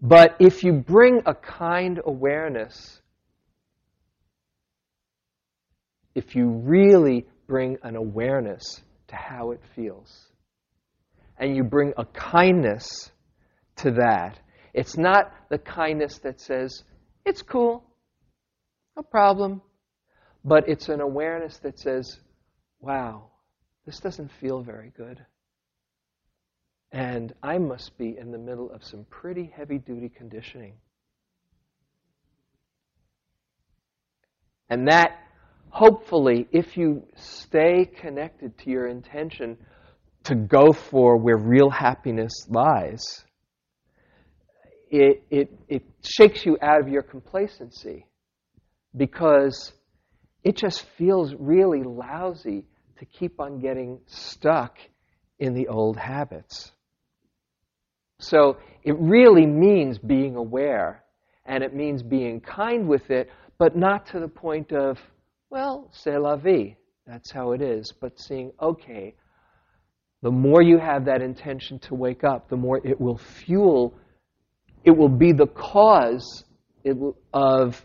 But 0.02 0.36
if 0.40 0.64
you 0.64 0.72
bring 0.72 1.20
a 1.26 1.34
kind 1.34 2.00
awareness, 2.04 2.99
if 6.20 6.36
you 6.36 6.48
really 6.48 7.26
bring 7.46 7.78
an 7.82 7.96
awareness 7.96 8.82
to 9.08 9.16
how 9.16 9.52
it 9.52 9.60
feels, 9.74 10.26
and 11.38 11.56
you 11.56 11.64
bring 11.64 11.94
a 11.96 12.04
kindness 12.04 13.10
to 13.76 13.92
that, 13.92 14.38
it's 14.74 14.98
not 14.98 15.32
the 15.48 15.56
kindness 15.56 16.18
that 16.18 16.38
says, 16.38 16.84
it's 17.24 17.40
cool, 17.40 17.82
no 18.98 19.02
problem, 19.02 19.62
but 20.44 20.68
it's 20.68 20.90
an 20.90 21.00
awareness 21.00 21.56
that 21.60 21.78
says, 21.78 22.18
wow, 22.80 23.30
this 23.86 23.98
doesn't 23.98 24.30
feel 24.42 24.60
very 24.60 24.92
good. 24.94 25.24
And 26.92 27.32
I 27.42 27.56
must 27.56 27.96
be 27.96 28.18
in 28.18 28.30
the 28.30 28.38
middle 28.38 28.70
of 28.70 28.84
some 28.84 29.06
pretty 29.08 29.50
heavy 29.56 29.78
duty 29.78 30.10
conditioning. 30.10 30.74
And 34.68 34.86
that, 34.88 35.12
hopefully, 35.70 36.48
if 36.52 36.76
you 36.76 37.02
stay 37.16 37.84
connected 37.84 38.56
to 38.58 38.70
your 38.70 38.86
intention 38.86 39.56
to 40.24 40.34
go 40.34 40.72
for 40.72 41.16
where 41.16 41.38
real 41.38 41.70
happiness 41.70 42.32
lies, 42.48 43.24
it, 44.90 45.22
it, 45.30 45.58
it 45.68 45.82
shakes 46.02 46.44
you 46.44 46.58
out 46.60 46.80
of 46.80 46.88
your 46.88 47.02
complacency 47.02 48.06
because 48.96 49.72
it 50.42 50.56
just 50.56 50.84
feels 50.98 51.34
really 51.38 51.82
lousy 51.82 52.64
to 52.98 53.04
keep 53.04 53.40
on 53.40 53.60
getting 53.60 54.00
stuck 54.06 54.76
in 55.38 55.54
the 55.54 55.68
old 55.68 55.96
habits. 55.96 56.72
So 58.18 58.58
it 58.82 58.96
really 58.98 59.46
means 59.46 59.96
being 59.98 60.36
aware, 60.36 61.04
and 61.46 61.64
it 61.64 61.74
means 61.74 62.02
being 62.02 62.40
kind 62.40 62.86
with 62.86 63.10
it, 63.10 63.30
but 63.58 63.76
not 63.76 64.06
to 64.06 64.20
the 64.20 64.28
point 64.28 64.72
of, 64.72 64.98
well, 65.50 65.88
c'est 65.92 66.18
la 66.18 66.36
vie. 66.36 66.76
That's 67.06 67.30
how 67.30 67.52
it 67.52 67.60
is. 67.60 67.92
But 68.00 68.20
seeing, 68.20 68.52
okay, 68.62 69.14
the 70.22 70.30
more 70.30 70.62
you 70.62 70.78
have 70.78 71.06
that 71.06 71.22
intention 71.22 71.78
to 71.80 71.94
wake 71.94 72.24
up, 72.24 72.48
the 72.48 72.56
more 72.56 72.80
it 72.86 73.00
will 73.00 73.18
fuel, 73.18 73.94
it 74.84 74.92
will 74.92 75.08
be 75.08 75.32
the 75.32 75.46
cause 75.46 76.44
of 77.34 77.84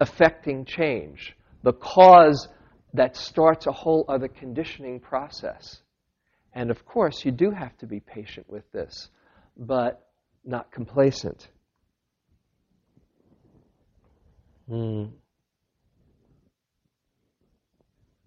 affecting 0.00 0.64
change, 0.64 1.36
the 1.62 1.72
cause 1.72 2.48
that 2.94 3.16
starts 3.16 3.66
a 3.66 3.72
whole 3.72 4.04
other 4.08 4.28
conditioning 4.28 5.00
process. 5.00 5.80
And 6.52 6.70
of 6.70 6.84
course, 6.84 7.24
you 7.24 7.30
do 7.30 7.50
have 7.50 7.76
to 7.78 7.86
be 7.86 8.00
patient 8.00 8.48
with 8.48 8.70
this, 8.72 9.10
but 9.56 10.08
not 10.44 10.72
complacent. 10.72 11.48
Mm. 14.68 15.10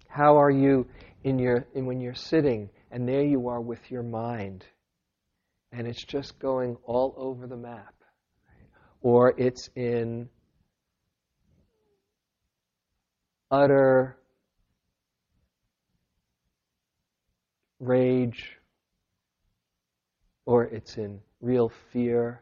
How 0.09 0.37
are 0.37 0.51
you 0.51 0.87
in 1.23 1.39
your 1.39 1.65
in 1.73 1.85
when 1.85 2.01
you're 2.01 2.13
sitting 2.13 2.69
and 2.91 3.07
there 3.07 3.23
you 3.23 3.47
are 3.47 3.61
with 3.61 3.89
your 3.89 4.03
mind 4.03 4.65
and 5.71 5.87
it's 5.87 6.03
just 6.03 6.39
going 6.39 6.75
all 6.83 7.13
over 7.15 7.47
the 7.47 7.55
map 7.55 7.93
or 9.01 9.33
it's 9.37 9.69
in 9.75 10.27
utter 13.49 14.19
rage, 17.79 18.57
or 20.45 20.65
it's 20.65 20.97
in 20.97 21.19
real 21.41 21.71
fear. 21.91 22.41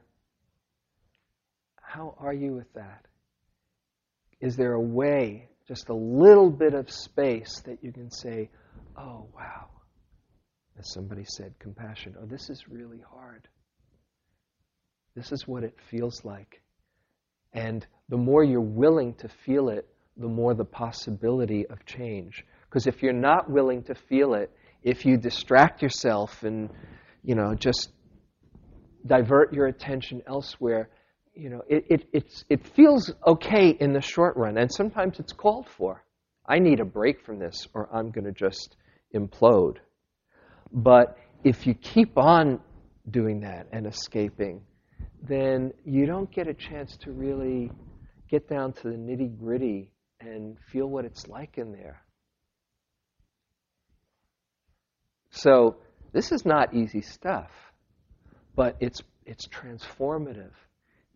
How 1.81 2.15
are 2.19 2.33
you 2.33 2.53
with 2.53 2.71
that? 2.73 3.05
Is 4.39 4.55
there 4.55 4.73
a 4.73 4.81
way, 4.81 5.49
just 5.67 5.89
a 5.89 5.93
little 5.93 6.49
bit 6.49 6.73
of 6.73 6.89
space, 6.89 7.61
that 7.65 7.83
you 7.83 7.91
can 7.91 8.09
say, 8.09 8.49
oh, 8.97 9.27
wow, 9.35 9.69
as 10.79 10.91
somebody 10.93 11.25
said, 11.25 11.53
compassion, 11.59 12.15
oh, 12.21 12.25
this 12.25 12.49
is 12.49 12.67
really 12.69 13.01
hard. 13.11 13.47
This 15.15 15.31
is 15.31 15.47
what 15.47 15.63
it 15.63 15.75
feels 15.89 16.23
like. 16.23 16.61
And 17.53 17.85
the 18.07 18.17
more 18.17 18.43
you're 18.43 18.61
willing 18.61 19.15
to 19.15 19.29
feel 19.45 19.69
it, 19.69 19.87
the 20.15 20.27
more 20.27 20.53
the 20.53 20.65
possibility 20.65 21.65
of 21.67 21.85
change. 21.85 22.45
Because 22.69 22.87
if 22.87 23.01
you're 23.01 23.13
not 23.13 23.49
willing 23.49 23.83
to 23.83 23.95
feel 23.95 24.33
it, 24.35 24.51
if 24.83 25.05
you 25.05 25.17
distract 25.17 25.81
yourself 25.81 26.43
and, 26.43 26.69
you 27.23 27.35
know, 27.35 27.55
just 27.55 27.89
divert 29.05 29.53
your 29.53 29.67
attention 29.67 30.21
elsewhere, 30.27 30.89
you 31.37 31.49
know, 31.49 31.61
it, 31.69 32.07
it, 32.11 32.43
it 32.49 32.67
feels 32.75 33.13
okay 33.25 33.69
in 33.69 33.93
the 33.93 34.01
short 34.01 34.35
run, 34.37 34.57
and 34.57 34.71
sometimes 34.71 35.19
it's 35.19 35.33
called 35.33 35.67
for. 35.77 36.03
I 36.45 36.59
need 36.59 36.79
a 36.79 36.85
break 36.85 37.21
from 37.21 37.39
this, 37.39 37.67
or 37.73 37.89
I'm 37.93 38.11
going 38.11 38.25
to 38.25 38.31
just 38.31 38.75
implode. 39.13 39.77
But 40.71 41.17
if 41.43 41.67
you 41.67 41.73
keep 41.73 42.17
on 42.17 42.59
doing 43.09 43.41
that 43.41 43.67
and 43.71 43.85
escaping, 43.85 44.61
then 45.21 45.73
you 45.85 46.05
don't 46.05 46.31
get 46.31 46.47
a 46.47 46.53
chance 46.53 46.97
to 46.97 47.11
really 47.11 47.71
get 48.29 48.49
down 48.49 48.73
to 48.73 48.83
the 48.83 48.95
nitty 48.95 49.37
gritty 49.37 49.91
and 50.19 50.57
feel 50.71 50.87
what 50.87 51.05
it's 51.05 51.27
like 51.27 51.57
in 51.57 51.71
there. 51.71 52.01
So 55.29 55.77
this 56.13 56.31
is 56.31 56.45
not 56.45 56.73
easy 56.73 57.01
stuff, 57.01 57.51
but 58.55 58.75
it's 58.79 59.01
it's 59.25 59.47
transformative 59.47 60.53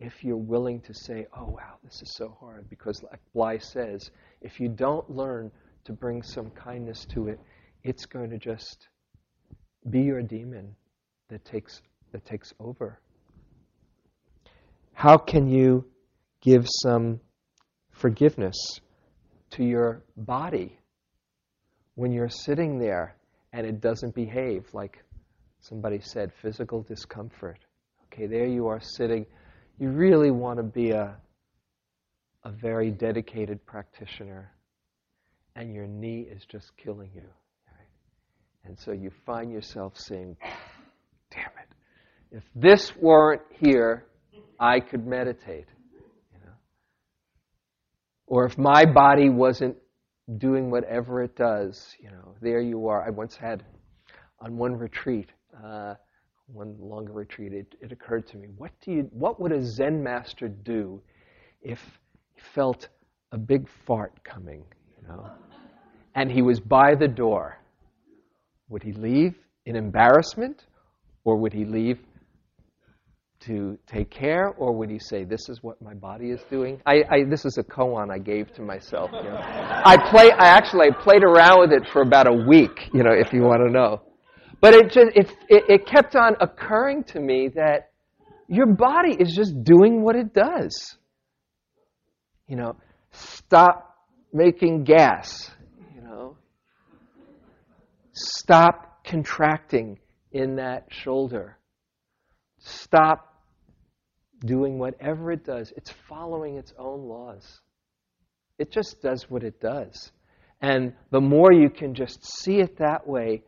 if 0.02 0.24
you're 0.24 0.36
willing 0.36 0.80
to 0.80 0.92
say, 0.92 1.26
"Oh 1.36 1.46
wow, 1.46 1.76
this 1.84 2.02
is 2.02 2.14
so 2.16 2.36
hard." 2.40 2.68
Because, 2.68 3.02
like 3.04 3.20
Bly 3.32 3.58
says, 3.58 4.10
if 4.40 4.58
you 4.58 4.68
don't 4.68 5.08
learn 5.08 5.50
to 5.84 5.92
bring 5.92 6.22
some 6.22 6.50
kindness 6.50 7.06
to 7.06 7.28
it, 7.28 7.40
it's 7.84 8.04
going 8.04 8.30
to 8.30 8.38
just 8.38 8.88
be 9.90 10.00
your 10.00 10.22
demon 10.22 10.74
that 11.28 11.44
takes 11.44 11.80
that 12.10 12.24
takes 12.24 12.52
over. 12.58 13.00
How 14.92 15.16
can 15.16 15.48
you 15.48 15.84
give 16.40 16.66
some 16.82 17.20
forgiveness 17.90 18.56
to 19.50 19.64
your 19.64 20.02
body 20.16 20.78
when 21.94 22.10
you're 22.10 22.28
sitting 22.28 22.78
there 22.78 23.16
and 23.52 23.66
it 23.66 23.80
doesn't 23.80 24.14
behave 24.14 24.66
like 24.72 25.04
somebody 25.60 26.00
said 26.00 26.32
physical 26.40 26.82
discomfort 26.82 27.58
okay 28.04 28.26
there 28.26 28.46
you 28.46 28.66
are 28.66 28.80
sitting 28.80 29.26
you 29.82 29.90
really 29.90 30.30
want 30.30 30.58
to 30.58 30.62
be 30.62 30.90
a 30.90 31.16
a 32.44 32.50
very 32.50 32.90
dedicated 32.90 33.64
practitioner 33.66 34.50
and 35.54 35.74
your 35.74 35.86
knee 35.86 36.20
is 36.20 36.44
just 36.46 36.76
killing 36.76 37.10
you 37.14 37.22
right? 37.68 37.88
and 38.64 38.78
so 38.78 38.92
you 38.92 39.10
find 39.26 39.52
yourself 39.52 39.98
saying 39.98 40.36
damn 41.30 41.52
it 41.62 42.36
if 42.36 42.42
this 42.54 42.96
weren't 42.96 43.42
here 43.60 44.06
i 44.58 44.80
could 44.80 45.06
meditate 45.06 45.66
you 46.32 46.38
know 46.44 46.54
or 48.26 48.46
if 48.46 48.56
my 48.58 48.84
body 48.84 49.28
wasn't 49.28 49.76
doing 50.38 50.70
whatever 50.70 51.22
it 51.22 51.36
does. 51.36 51.94
You 52.00 52.10
know, 52.10 52.34
there 52.40 52.60
you 52.60 52.88
are. 52.88 53.04
I 53.06 53.10
once 53.10 53.36
had 53.36 53.64
on 54.40 54.56
one 54.56 54.74
retreat, 54.74 55.30
uh, 55.64 55.94
one 56.46 56.76
longer 56.80 57.12
retreat, 57.12 57.52
it, 57.52 57.74
it 57.80 57.92
occurred 57.92 58.26
to 58.28 58.36
me: 58.36 58.48
what 58.56 58.72
do 58.84 58.92
you, 58.92 59.02
what 59.12 59.40
would 59.40 59.52
a 59.52 59.62
Zen 59.62 60.02
master 60.02 60.48
do 60.48 61.00
if 61.62 61.80
he 62.34 62.40
felt 62.54 62.88
a 63.32 63.38
big 63.38 63.68
fart 63.86 64.12
coming? 64.24 64.64
You 65.00 65.08
know, 65.08 65.30
and 66.14 66.30
he 66.30 66.42
was 66.42 66.60
by 66.60 66.94
the 66.94 67.08
door. 67.08 67.58
Would 68.68 68.82
he 68.82 68.92
leave 68.92 69.34
in 69.66 69.76
embarrassment, 69.76 70.66
or 71.24 71.36
would 71.36 71.52
he 71.52 71.64
leave 71.64 71.98
to 73.40 73.76
take 73.86 74.08
care, 74.08 74.48
or 74.56 74.72
would 74.72 74.88
he 74.88 74.98
say, 74.98 75.24
"This 75.24 75.48
is 75.48 75.62
what 75.62 75.80
my 75.82 75.94
body 75.94 76.30
is 76.30 76.40
doing"? 76.50 76.80
I, 76.86 77.02
I 77.10 77.24
this 77.28 77.44
is 77.44 77.58
a 77.58 77.64
koan 77.64 78.10
I 78.10 78.18
gave 78.18 78.52
to 78.54 78.62
myself. 78.62 79.10
You 79.12 79.22
know. 79.24 79.40
I 79.40 79.96
play. 80.10 80.30
I 80.30 80.48
actually 80.48 80.88
I 80.88 81.02
played 81.02 81.24
around 81.24 81.60
with 81.60 81.72
it 81.72 81.88
for 81.92 82.02
about 82.02 82.26
a 82.28 82.46
week. 82.48 82.90
You 82.92 83.02
know, 83.02 83.12
if 83.12 83.32
you 83.32 83.42
want 83.42 83.62
to 83.66 83.70
know, 83.70 84.02
but 84.62 84.74
it 84.74 84.92
just 84.92 85.10
it, 85.16 85.36
it, 85.48 85.64
it 85.68 85.86
kept 85.86 86.14
on 86.14 86.36
occurring 86.40 87.02
to 87.02 87.20
me 87.20 87.48
that 87.56 87.90
your 88.48 88.66
body 88.66 89.14
is 89.18 89.34
just 89.34 89.64
doing 89.64 90.02
what 90.02 90.14
it 90.14 90.32
does. 90.32 90.96
You 92.46 92.56
know, 92.56 92.76
stop 93.10 93.96
making 94.32 94.84
gas. 94.84 95.50
You 95.94 96.02
know, 96.02 96.36
stop 98.12 99.04
contracting 99.04 99.98
in 100.30 100.56
that 100.56 100.86
shoulder. 100.90 101.58
Stop 102.60 103.42
doing 104.44 104.78
whatever 104.78 105.32
it 105.32 105.44
does. 105.44 105.72
It's 105.76 105.92
following 106.08 106.56
its 106.56 106.72
own 106.78 107.08
laws. 107.08 107.60
It 108.58 108.70
just 108.70 109.02
does 109.02 109.28
what 109.28 109.42
it 109.42 109.60
does. 109.60 110.12
And 110.60 110.92
the 111.10 111.20
more 111.20 111.52
you 111.52 111.68
can 111.68 111.94
just 111.94 112.24
see 112.24 112.60
it 112.60 112.78
that 112.78 113.08
way, 113.08 113.42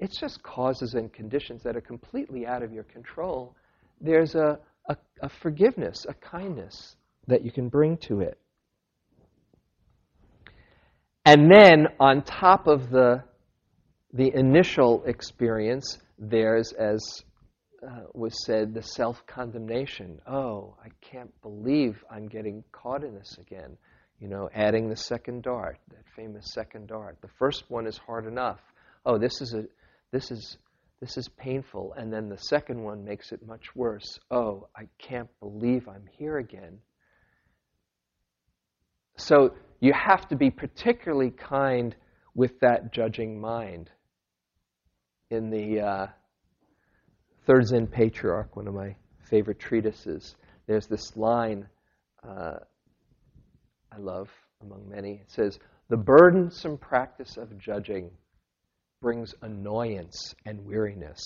it's 0.00 0.18
just 0.18 0.42
causes 0.42 0.94
and 0.94 1.12
conditions 1.12 1.62
that 1.62 1.76
are 1.76 1.82
completely 1.82 2.46
out 2.46 2.62
of 2.62 2.72
your 2.72 2.84
control. 2.84 3.54
There's 4.00 4.34
a, 4.34 4.58
a, 4.88 4.96
a 5.20 5.28
forgiveness, 5.28 6.06
a 6.08 6.14
kindness 6.14 6.96
that 7.26 7.44
you 7.44 7.52
can 7.52 7.68
bring 7.68 7.98
to 7.98 8.20
it. 8.20 8.38
And 11.26 11.50
then 11.52 11.88
on 12.00 12.22
top 12.22 12.66
of 12.66 12.90
the, 12.90 13.22
the 14.14 14.34
initial 14.34 15.04
experience, 15.04 15.98
there's, 16.18 16.72
as 16.72 17.22
uh, 17.86 18.04
was 18.14 18.44
said, 18.46 18.72
the 18.72 18.82
self 18.82 19.24
condemnation. 19.26 20.18
Oh, 20.26 20.76
I 20.82 20.88
can't 21.02 21.30
believe 21.42 22.02
I'm 22.10 22.26
getting 22.26 22.64
caught 22.72 23.04
in 23.04 23.14
this 23.14 23.36
again. 23.38 23.76
You 24.18 24.28
know, 24.28 24.48
adding 24.54 24.88
the 24.88 24.96
second 24.96 25.42
dart, 25.42 25.78
that 25.88 26.04
famous 26.16 26.52
second 26.52 26.88
dart. 26.88 27.18
The 27.20 27.30
first 27.38 27.64
one 27.68 27.86
is 27.86 27.98
hard 27.98 28.26
enough. 28.26 28.60
Oh, 29.06 29.18
this 29.18 29.40
is 29.40 29.54
a, 29.54 29.64
this 30.12 30.30
is, 30.30 30.58
this 31.00 31.16
is 31.16 31.28
painful. 31.28 31.94
And 31.96 32.12
then 32.12 32.28
the 32.28 32.38
second 32.38 32.82
one 32.82 33.04
makes 33.04 33.32
it 33.32 33.46
much 33.46 33.74
worse. 33.74 34.18
Oh, 34.30 34.68
I 34.76 34.88
can't 34.98 35.28
believe 35.40 35.88
I'm 35.88 36.06
here 36.18 36.38
again. 36.38 36.78
So 39.16 39.54
you 39.80 39.92
have 39.92 40.28
to 40.28 40.36
be 40.36 40.50
particularly 40.50 41.30
kind 41.30 41.94
with 42.34 42.58
that 42.60 42.92
judging 42.92 43.40
mind. 43.40 43.90
In 45.30 45.50
the 45.50 45.80
uh, 45.80 46.06
Third 47.46 47.66
Zen 47.66 47.86
Patriarch, 47.86 48.56
one 48.56 48.66
of 48.66 48.74
my 48.74 48.96
favorite 49.28 49.60
treatises, 49.60 50.34
there's 50.66 50.86
this 50.86 51.16
line 51.16 51.68
uh, 52.26 52.56
I 53.92 53.98
love 53.98 54.28
among 54.62 54.88
many. 54.88 55.14
It 55.14 55.30
says, 55.30 55.58
The 55.88 55.96
burdensome 55.96 56.78
practice 56.78 57.36
of 57.36 57.58
judging 57.58 58.10
brings 59.00 59.34
annoyance 59.42 60.34
and 60.44 60.64
weariness. 60.64 61.22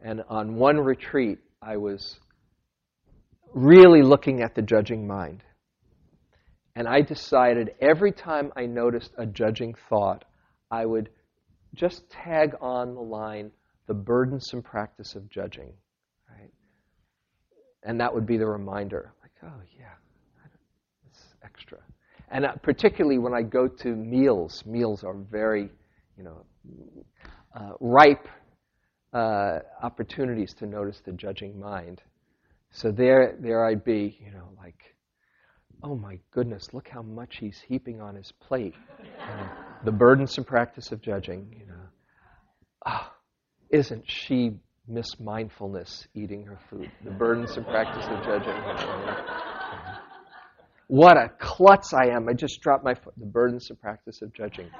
And 0.00 0.22
on 0.28 0.56
one 0.56 0.78
retreat, 0.78 1.38
I 1.60 1.76
was 1.76 2.18
really 3.54 4.02
looking 4.02 4.42
at 4.42 4.54
the 4.54 4.62
judging 4.62 5.06
mind. 5.06 5.42
And 6.74 6.86
I 6.86 7.00
decided 7.00 7.70
every 7.80 8.12
time 8.12 8.52
I 8.56 8.66
noticed 8.66 9.12
a 9.18 9.26
judging 9.26 9.74
thought, 9.88 10.24
I 10.70 10.84
would 10.84 11.10
just 11.74 12.08
tag 12.10 12.54
on 12.60 12.94
the 12.94 13.00
line, 13.00 13.50
the 13.86 13.94
burdensome 13.94 14.62
practice 14.62 15.14
of 15.14 15.28
judging. 15.30 15.72
Right? 16.30 16.50
And 17.82 18.00
that 18.00 18.14
would 18.14 18.26
be 18.26 18.36
the 18.36 18.46
reminder, 18.46 19.12
like, 19.22 19.32
oh, 19.42 19.60
yeah, 19.78 19.94
it's 21.08 21.24
extra. 21.42 21.78
And 22.30 22.44
uh, 22.44 22.52
particularly 22.62 23.18
when 23.18 23.34
I 23.34 23.42
go 23.42 23.68
to 23.68 23.88
meals, 23.88 24.64
meals 24.66 25.04
are 25.04 25.14
very, 25.14 25.70
you 26.16 26.24
know, 26.24 26.44
uh, 27.54 27.72
ripe 27.80 28.28
uh, 29.12 29.60
opportunities 29.82 30.54
to 30.54 30.66
notice 30.66 31.00
the 31.04 31.12
judging 31.12 31.58
mind. 31.58 32.02
So 32.70 32.90
there, 32.90 33.36
there 33.40 33.64
I'd 33.64 33.84
be, 33.84 34.18
you 34.22 34.30
know, 34.30 34.48
like, 34.58 34.96
oh 35.82 35.94
my 35.94 36.18
goodness, 36.30 36.68
look 36.72 36.88
how 36.88 37.02
much 37.02 37.36
he's 37.38 37.58
heaping 37.66 38.00
on 38.00 38.14
his 38.14 38.32
plate. 38.32 38.74
the 39.84 39.92
burdensome 39.92 40.44
practice 40.44 40.92
of 40.92 41.00
judging, 41.00 41.54
you 41.58 41.66
know. 41.66 41.82
Oh, 42.86 43.12
isn't 43.70 44.04
she 44.06 44.52
miss 44.86 45.18
mindfulness 45.18 46.06
eating 46.14 46.44
her 46.44 46.58
food? 46.70 46.90
The 47.04 47.10
burdensome 47.10 47.64
practice 47.64 48.04
of 48.06 48.24
judging. 48.24 48.54
what 50.88 51.16
a 51.16 51.30
klutz 51.38 51.92
I 51.92 52.08
am. 52.08 52.28
I 52.28 52.32
just 52.32 52.60
dropped 52.60 52.84
my 52.84 52.94
foot. 52.94 53.14
The 53.16 53.26
burdensome 53.26 53.76
practice 53.76 54.22
of 54.22 54.32
judging. 54.32 54.70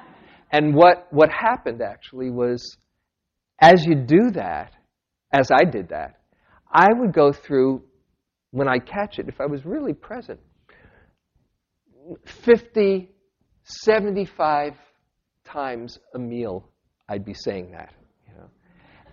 And 0.50 0.74
what, 0.74 1.08
what 1.10 1.30
happened 1.30 1.82
actually 1.82 2.30
was, 2.30 2.76
as 3.60 3.84
you 3.84 3.94
do 3.94 4.30
that, 4.32 4.72
as 5.32 5.50
I 5.50 5.64
did 5.64 5.88
that, 5.88 6.20
I 6.70 6.88
would 6.92 7.12
go 7.12 7.32
through, 7.32 7.82
when 8.50 8.68
I 8.68 8.78
catch 8.78 9.18
it, 9.18 9.28
if 9.28 9.40
I 9.40 9.46
was 9.46 9.64
really 9.64 9.92
present, 9.92 10.40
50, 12.44 13.10
75 13.64 14.74
times 15.44 15.98
a 16.14 16.18
meal, 16.18 16.68
I'd 17.08 17.24
be 17.24 17.34
saying 17.34 17.72
that. 17.72 17.92
You 18.28 18.34
know. 18.38 18.48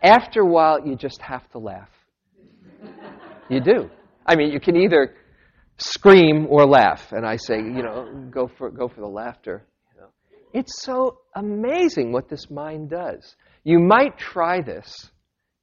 After 0.04 0.41
a 0.41 0.46
while, 0.46 0.86
you 0.86 0.96
just 0.96 1.22
have 1.22 1.50
to 1.52 1.60
laugh. 1.60 1.89
you 3.50 3.60
do. 3.60 3.89
I 4.26 4.36
mean, 4.36 4.52
you 4.52 4.60
can 4.60 4.76
either 4.76 5.15
scream 5.78 6.48
or 6.50 6.65
laugh, 6.65 7.12
and 7.12 7.26
I 7.26 7.38
say, 7.38 7.58
you 7.58 7.84
know, 7.84 8.28
go 8.30 8.50
for 8.58 8.69
go 8.69 8.88
for 8.88 9.02
the 9.02 9.08
laughter. 9.08 9.65
It's 10.54 10.82
so 10.84 11.20
amazing 11.36 12.12
what 12.12 12.30
this 12.30 12.50
mind 12.50 12.92
does. 12.92 13.36
You 13.63 13.80
might 13.80 14.18
try 14.18 14.62
this 14.62 15.10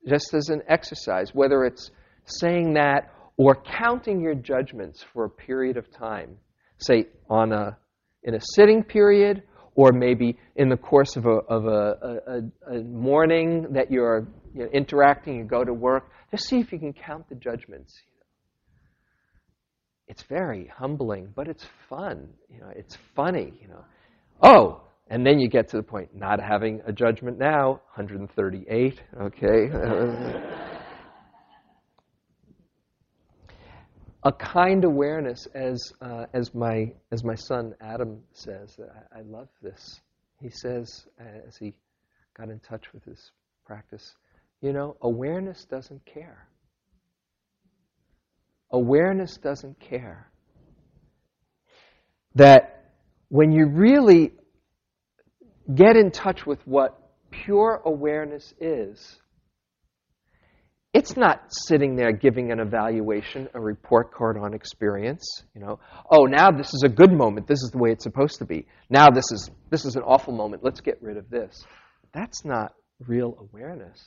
just 0.06 0.34
as 0.34 0.48
an 0.48 0.62
exercise, 0.68 1.30
whether 1.32 1.64
it's 1.64 1.90
saying 2.24 2.74
that 2.74 3.12
or 3.36 3.54
counting 3.54 4.20
your 4.20 4.34
judgments 4.34 5.04
for 5.12 5.24
a 5.24 5.30
period 5.30 5.76
of 5.76 5.90
time 5.90 6.36
say 6.78 7.06
on 7.28 7.52
a 7.52 7.76
in 8.22 8.34
a 8.34 8.40
sitting 8.54 8.82
period 8.82 9.42
or 9.74 9.92
maybe 9.92 10.36
in 10.56 10.68
the 10.68 10.76
course 10.76 11.16
of 11.16 11.26
a, 11.26 11.38
of 11.48 11.66
a, 11.66 12.42
a, 12.68 12.74
a 12.74 12.82
morning 12.82 13.66
that 13.72 13.90
you're 13.90 14.26
you 14.52 14.64
know, 14.64 14.70
interacting, 14.72 15.36
you 15.36 15.44
go 15.44 15.64
to 15.64 15.72
work, 15.72 16.10
just 16.30 16.48
see 16.48 16.58
if 16.58 16.72
you 16.72 16.78
can 16.78 16.92
count 16.92 17.28
the 17.28 17.34
judgments. 17.34 17.94
It's 20.06 20.22
very 20.24 20.66
humbling, 20.66 21.32
but 21.34 21.48
it's 21.48 21.64
fun. 21.88 22.28
You 22.48 22.60
know, 22.60 22.72
it's 22.74 22.98
funny. 23.14 23.52
You 23.62 23.68
know, 23.68 23.84
oh, 24.42 24.82
and 25.08 25.26
then 25.26 25.38
you 25.40 25.48
get 25.48 25.68
to 25.68 25.76
the 25.76 25.82
point 25.82 26.14
not 26.14 26.40
having 26.40 26.80
a 26.86 26.92
judgment 26.92 27.38
now, 27.38 27.80
138. 27.94 29.02
Okay. 29.20 29.70
a 34.22 34.32
kind 34.32 34.84
awareness, 34.84 35.46
as 35.54 35.92
uh, 36.00 36.26
as 36.34 36.54
my 36.54 36.92
as 37.10 37.24
my 37.24 37.34
son 37.34 37.74
Adam 37.80 38.20
says. 38.32 38.78
I, 39.14 39.20
I 39.20 39.22
love 39.22 39.48
this. 39.62 40.00
He 40.40 40.50
says 40.50 41.06
as 41.18 41.56
he 41.56 41.74
got 42.36 42.48
in 42.48 42.60
touch 42.60 42.92
with 42.92 43.04
his 43.04 43.32
practice, 43.64 44.14
you 44.60 44.72
know, 44.72 44.96
awareness 45.02 45.64
doesn't 45.64 46.04
care. 46.06 46.46
Awareness 48.72 49.36
doesn't 49.36 49.80
care. 49.80 50.30
That 52.36 52.79
when 53.30 53.52
you 53.52 53.66
really 53.66 54.32
get 55.72 55.96
in 55.96 56.10
touch 56.10 56.44
with 56.44 56.60
what 56.66 57.00
pure 57.30 57.80
awareness 57.84 58.52
is, 58.60 59.18
it's 60.92 61.16
not 61.16 61.40
sitting 61.50 61.94
there 61.94 62.10
giving 62.10 62.50
an 62.50 62.58
evaluation, 62.58 63.48
a 63.54 63.60
report 63.60 64.12
card 64.12 64.36
on 64.36 64.52
experience. 64.52 65.44
You 65.54 65.60
know, 65.60 65.78
oh, 66.10 66.24
now 66.24 66.50
this 66.50 66.74
is 66.74 66.82
a 66.84 66.88
good 66.88 67.12
moment. 67.12 67.46
This 67.46 67.62
is 67.62 67.70
the 67.70 67.78
way 67.78 67.92
it's 67.92 68.02
supposed 68.02 68.40
to 68.40 68.44
be. 68.44 68.66
Now 68.88 69.08
this 69.10 69.30
is 69.30 69.48
this 69.70 69.84
is 69.84 69.94
an 69.94 70.02
awful 70.02 70.34
moment. 70.34 70.64
Let's 70.64 70.80
get 70.80 71.00
rid 71.00 71.16
of 71.16 71.30
this. 71.30 71.64
That's 72.12 72.44
not 72.44 72.74
real 72.98 73.36
awareness. 73.38 74.04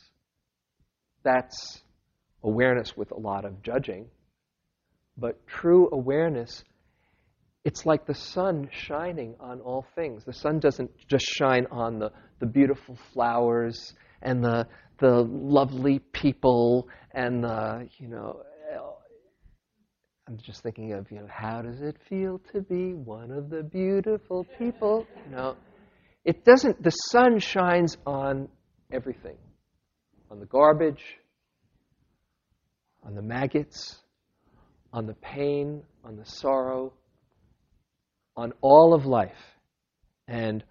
That's 1.24 1.82
awareness 2.44 2.98
with 2.98 3.12
a 3.12 3.18
lot 3.20 3.46
of 3.46 3.64
judging. 3.64 4.08
But 5.18 5.48
true 5.48 5.88
awareness, 5.94 6.66
it's 7.64 7.86
like 7.86 8.06
the 8.06 8.16
sun 8.16 8.70
shining 8.72 9.36
on 9.40 9.62
all 9.62 9.86
things. 9.96 10.26
The 10.26 10.34
sun 10.34 10.60
doesn't 10.60 10.92
just 11.08 11.26
shine 11.26 11.66
on 11.72 12.00
the, 12.00 12.12
the 12.40 12.46
beautiful 12.46 12.98
flowers 13.14 13.94
and 14.22 14.44
the 14.44 14.68
the 15.00 15.28
lovely 15.30 16.00
people 16.00 16.88
and 17.12 17.44
the, 17.44 17.90
you 17.98 18.08
know, 18.08 18.42
I'm 20.28 20.38
just 20.38 20.64
thinking 20.64 20.94
of, 20.94 21.12
you 21.12 21.18
know, 21.18 21.28
how 21.30 21.62
does 21.62 21.82
it 21.82 21.98
feel 22.08 22.40
to 22.54 22.62
be 22.62 22.94
one 22.94 23.30
of 23.32 23.50
the 23.50 23.62
beautiful 23.62 24.46
people? 24.58 25.06
You 25.26 25.36
know, 25.36 25.58
it 26.24 26.46
doesn't, 26.46 26.82
the 26.82 26.92
sun 26.92 27.40
shines 27.40 27.98
on 28.06 28.48
everything 28.92 29.36
on 30.32 30.40
the 30.40 30.46
garbage, 30.46 31.04
on 33.04 33.14
the 33.14 33.22
maggots, 33.22 33.98
on 34.94 35.06
the 35.06 35.14
pain, 35.16 35.84
on 36.04 36.16
the 36.16 36.26
sorrow, 36.26 36.94
on 38.36 38.54
all 38.62 38.94
of 38.94 39.06
life. 39.06 39.32
And 40.28 40.64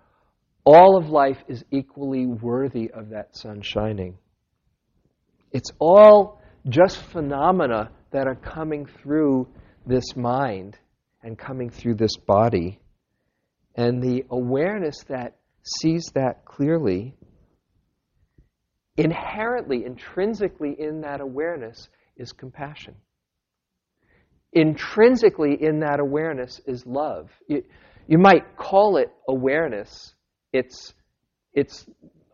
all 0.64 0.96
of 0.96 1.08
life 1.08 1.38
is 1.48 1.64
equally 1.70 2.26
worthy 2.26 2.90
of 2.90 3.10
that 3.10 3.36
sun 3.36 3.62
shining. 3.62 4.18
It's 5.50 5.70
all 5.78 6.40
just 6.68 6.96
phenomena 6.96 7.90
that 8.12 8.26
are 8.26 8.36
coming 8.36 8.86
through 8.86 9.48
this 9.86 10.16
mind 10.16 10.78
and 11.22 11.38
coming 11.38 11.70
through 11.70 11.96
this 11.96 12.16
body. 12.16 12.80
And 13.74 14.02
the 14.02 14.24
awareness 14.30 15.02
that 15.08 15.36
sees 15.64 16.04
that 16.14 16.44
clearly, 16.44 17.14
inherently, 18.96 19.84
intrinsically 19.84 20.76
in 20.78 21.00
that 21.02 21.20
awareness 21.20 21.88
is 22.16 22.32
compassion. 22.32 22.94
Intrinsically 24.52 25.62
in 25.62 25.80
that 25.80 26.00
awareness 26.00 26.60
is 26.66 26.84
love. 26.86 27.30
You, 27.48 27.62
you 28.06 28.18
might 28.18 28.56
call 28.56 28.98
it 28.98 29.10
awareness. 29.28 30.14
It's, 30.52 30.92
it's 31.54 31.86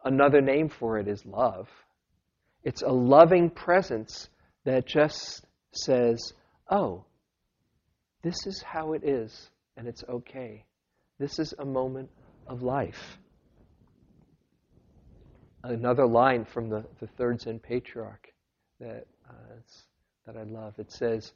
another 0.04 0.40
name 0.40 0.68
for 0.68 0.98
it 0.98 1.06
is 1.06 1.24
love. 1.24 1.68
It's 2.64 2.82
a 2.82 2.90
loving 2.90 3.50
presence 3.50 4.28
that 4.64 4.86
just 4.86 5.44
says, 5.72 6.32
oh, 6.70 7.04
this 8.22 8.46
is 8.46 8.62
how 8.62 8.94
it 8.94 9.04
is, 9.04 9.50
and 9.76 9.86
it's 9.86 10.02
okay. 10.08 10.64
This 11.18 11.38
is 11.38 11.54
a 11.58 11.64
moment 11.64 12.10
of 12.46 12.62
life. 12.62 13.18
Another 15.62 16.06
line 16.06 16.44
from 16.44 16.68
the, 16.68 16.84
the 17.00 17.06
third 17.06 17.40
Zen 17.40 17.58
patriarch 17.58 18.28
that, 18.80 19.06
uh, 19.28 19.32
that 20.26 20.36
I 20.36 20.42
love. 20.42 20.74
It 20.78 20.92
says, 20.92 21.32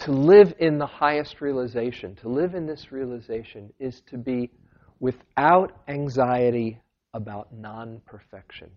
to 0.00 0.12
live 0.12 0.54
in 0.58 0.78
the 0.78 0.86
highest 0.86 1.40
realization, 1.40 2.16
to 2.16 2.28
live 2.28 2.54
in 2.54 2.66
this 2.66 2.90
realization, 2.90 3.72
is 3.78 4.00
to 4.10 4.18
be 4.18 4.50
without 4.98 5.72
anxiety 5.88 6.80
about 7.14 7.48
non 7.52 8.00
perfection. 8.06 8.70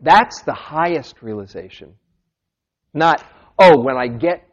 That's 0.00 0.42
the 0.42 0.54
highest 0.54 1.22
realization. 1.22 1.94
Not, 2.92 3.24
oh, 3.58 3.80
when 3.80 3.96
I 3.96 4.08
get 4.08 4.46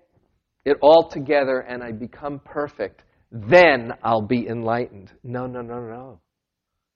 it 0.65 0.77
all 0.81 1.09
together 1.09 1.59
and 1.59 1.83
I 1.83 1.91
become 1.91 2.39
perfect, 2.43 3.03
then 3.31 3.93
I'll 4.03 4.21
be 4.21 4.47
enlightened. 4.47 5.11
No, 5.23 5.45
no, 5.45 5.61
no, 5.61 5.79
no. 5.79 6.19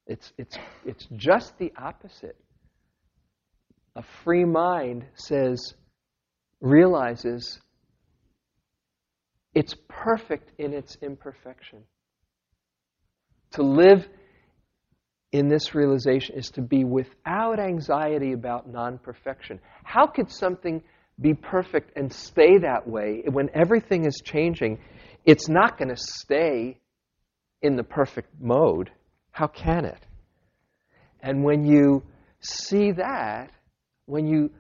It's, 0.06 0.32
it's, 0.38 0.58
it's 0.86 1.08
just 1.16 1.58
the 1.58 1.72
opposite. 1.78 2.38
A 3.96 4.04
free 4.24 4.46
mind 4.46 5.06
says, 5.16 5.74
realizes 6.62 7.60
it's 9.54 9.76
perfect 9.88 10.52
in 10.60 10.74
its 10.74 10.98
imperfection. 11.02 11.84
To 13.52 13.64
live 13.64 14.08
in 15.32 15.48
this 15.48 15.74
realization 15.74 16.36
is 16.36 16.50
to 16.52 16.62
be 16.62 16.84
without 16.84 17.60
anxiety 17.60 18.34
about 18.34 18.70
non 18.70 18.98
perfection. 18.98 19.60
How 19.84 20.08
could 20.08 20.32
something 20.32 20.84
be 21.20 21.34
perfect 21.34 21.98
and 21.98 22.12
stay 22.12 22.60
that 22.60 22.88
way 22.88 23.24
when 23.32 23.50
everything 23.54 24.06
is 24.06 24.22
changing? 24.24 24.80
It's 25.26 25.50
not 25.50 25.78
going 25.78 25.90
to 25.90 25.98
stay 25.98 26.78
in 27.62 27.76
the 27.76 27.84
perfect 27.84 28.30
mode. 28.40 28.92
How 29.32 29.48
can 29.48 29.86
it? 29.86 30.06
And 31.22 31.44
when 31.44 31.66
you 31.66 32.04
see 32.40 32.92
that, 32.92 33.52
when 34.06 34.28
you 34.28 34.52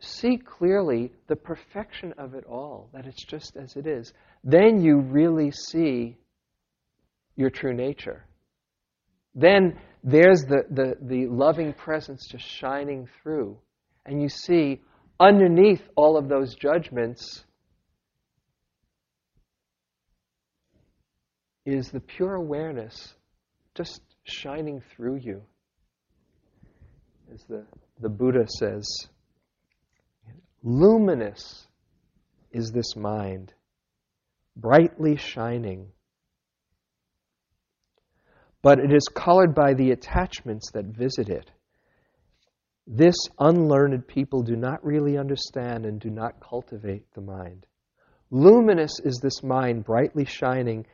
see 0.00 0.38
clearly 0.38 1.12
the 1.26 1.36
perfection 1.36 2.14
of 2.18 2.34
it 2.34 2.44
all, 2.44 2.88
that 2.92 3.06
it's 3.06 3.24
just 3.24 3.56
as 3.56 3.76
it 3.76 3.86
is, 3.86 4.12
then 4.44 4.80
you 4.80 4.98
really 5.00 5.50
see 5.50 6.16
your 7.36 7.50
true 7.50 7.74
nature 7.74 8.28
then 9.38 9.78
there's 10.02 10.42
the, 10.42 10.64
the, 10.70 10.96
the 11.00 11.26
loving 11.26 11.72
presence 11.72 12.26
just 12.28 12.44
shining 12.44 13.08
through. 13.22 13.56
And 14.04 14.20
you 14.20 14.28
see 14.28 14.80
underneath 15.20 15.82
all 15.96 16.16
of 16.16 16.28
those 16.28 16.54
judgments 16.54 17.44
is 21.64 21.90
the 21.90 22.00
pure 22.00 22.34
awareness 22.34 23.14
just 23.74 24.00
shining 24.24 24.82
through 24.96 25.16
you. 25.16 25.42
As 27.32 27.44
the, 27.44 27.64
the 28.00 28.08
Buddha 28.08 28.46
says, 28.58 28.86
luminous 30.62 31.66
is 32.50 32.72
this 32.72 32.96
mind, 32.96 33.52
brightly 34.56 35.16
shining 35.16 35.92
but 38.62 38.80
it 38.80 38.92
is 38.92 39.08
colored 39.14 39.54
by 39.54 39.74
the 39.74 39.92
attachments 39.92 40.70
that 40.72 40.84
visit 40.84 41.28
it. 41.28 41.50
This 42.86 43.16
unlearned 43.38 44.06
people 44.06 44.42
do 44.42 44.56
not 44.56 44.84
really 44.84 45.16
understand 45.16 45.84
and 45.84 46.00
do 46.00 46.10
not 46.10 46.40
cultivate 46.40 47.04
the 47.14 47.20
mind. 47.20 47.66
Luminous 48.30 48.98
is 49.04 49.20
this 49.22 49.42
mind, 49.42 49.84
brightly 49.84 50.24
shining, 50.24 50.86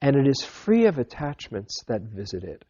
and 0.00 0.16
it 0.16 0.26
is 0.26 0.42
free 0.42 0.86
of 0.86 0.98
attachments 0.98 1.82
that 1.88 2.02
visit 2.02 2.42
it. 2.42 2.64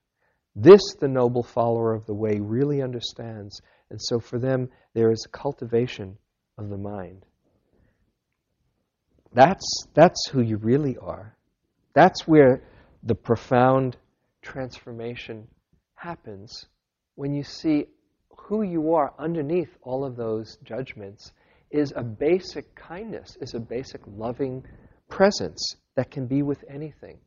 This 0.56 0.82
the 0.98 1.08
noble 1.08 1.42
follower 1.42 1.94
of 1.94 2.06
the 2.06 2.14
way 2.14 2.40
really 2.40 2.82
understands, 2.82 3.60
and 3.88 4.00
so 4.02 4.18
for 4.18 4.38
them 4.38 4.68
there 4.94 5.12
is 5.12 5.28
cultivation 5.30 6.18
of 6.60 6.68
the 6.68 6.76
mind. 6.76 7.24
That's, 9.32 9.86
that's 9.94 10.28
who 10.28 10.40
you 10.42 10.56
really 10.56 10.96
are. 10.98 11.36
That's 11.94 12.26
where 12.26 12.62
the 13.02 13.14
profound 13.14 13.96
transformation 14.42 15.46
happens 15.94 16.66
when 17.14 17.34
you 17.34 17.42
see 17.42 17.86
who 18.36 18.62
you 18.62 18.94
are 18.94 19.12
underneath 19.18 19.76
all 19.82 20.04
of 20.04 20.16
those 20.16 20.56
judgments 20.64 21.32
is 21.70 21.92
a 21.94 22.02
basic 22.02 22.74
kindness, 22.74 23.36
is 23.40 23.54
a 23.54 23.60
basic 23.60 24.00
loving 24.16 24.64
presence 25.08 25.76
that 25.94 26.10
can 26.10 26.26
be 26.26 26.42
with 26.42 26.64
anything. 26.68 27.18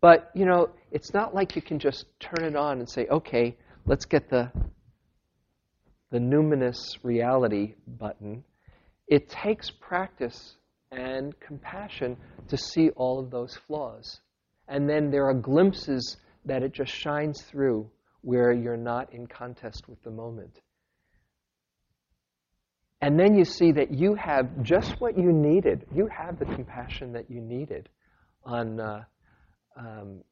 But, 0.00 0.30
you 0.34 0.44
know, 0.44 0.68
it's 0.92 1.12
not 1.12 1.34
like 1.34 1.56
you 1.56 1.62
can 1.62 1.78
just 1.78 2.06
turn 2.20 2.44
it 2.44 2.54
on 2.54 2.78
and 2.78 2.88
say, 2.88 3.06
okay, 3.08 3.56
let's 3.86 4.04
get 4.04 4.30
the, 4.30 4.52
the 6.10 6.18
numinous 6.18 6.78
reality 7.02 7.74
button. 7.98 8.44
It 9.08 9.28
takes 9.28 9.70
practice 9.70 10.56
and 10.90 11.38
compassion 11.40 12.16
to 12.48 12.56
see 12.56 12.90
all 12.90 13.18
of 13.18 13.30
those 13.30 13.56
flaws. 13.66 14.20
And 14.68 14.88
then 14.88 15.10
there 15.10 15.26
are 15.26 15.34
glimpses 15.34 16.18
that 16.44 16.62
it 16.62 16.72
just 16.72 16.92
shines 16.92 17.42
through 17.42 17.90
where 18.20 18.52
you're 18.52 18.76
not 18.76 19.12
in 19.12 19.26
contest 19.26 19.88
with 19.88 20.02
the 20.02 20.10
moment. 20.10 20.60
And 23.00 23.18
then 23.18 23.36
you 23.36 23.44
see 23.44 23.72
that 23.72 23.94
you 23.94 24.14
have 24.14 24.62
just 24.62 25.00
what 25.00 25.16
you 25.16 25.32
needed. 25.32 25.86
You 25.94 26.08
have 26.08 26.38
the 26.38 26.44
compassion 26.44 27.12
that 27.12 27.30
you 27.30 27.40
needed 27.40 27.88
on, 28.44 28.80
uh, 28.80 29.04
um, 29.76 30.24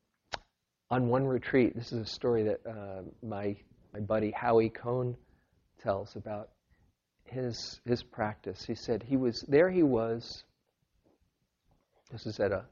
on 0.90 1.08
one 1.08 1.24
retreat. 1.24 1.76
This 1.76 1.92
is 1.92 2.00
a 2.00 2.06
story 2.06 2.42
that 2.44 2.60
uh, 2.68 3.02
my, 3.22 3.56
my 3.94 4.00
buddy 4.00 4.32
Howie 4.32 4.70
Cohn 4.70 5.16
tells 5.80 6.16
about 6.16 6.50
his, 7.26 7.80
his 7.84 8.02
practice. 8.02 8.64
He 8.64 8.74
said 8.74 9.02
he 9.02 9.16
was, 9.16 9.44
there 9.48 9.70
he 9.70 9.82
was, 9.82 10.44
this 12.10 12.26
is 12.26 12.40
at 12.40 12.52
a 12.52 12.64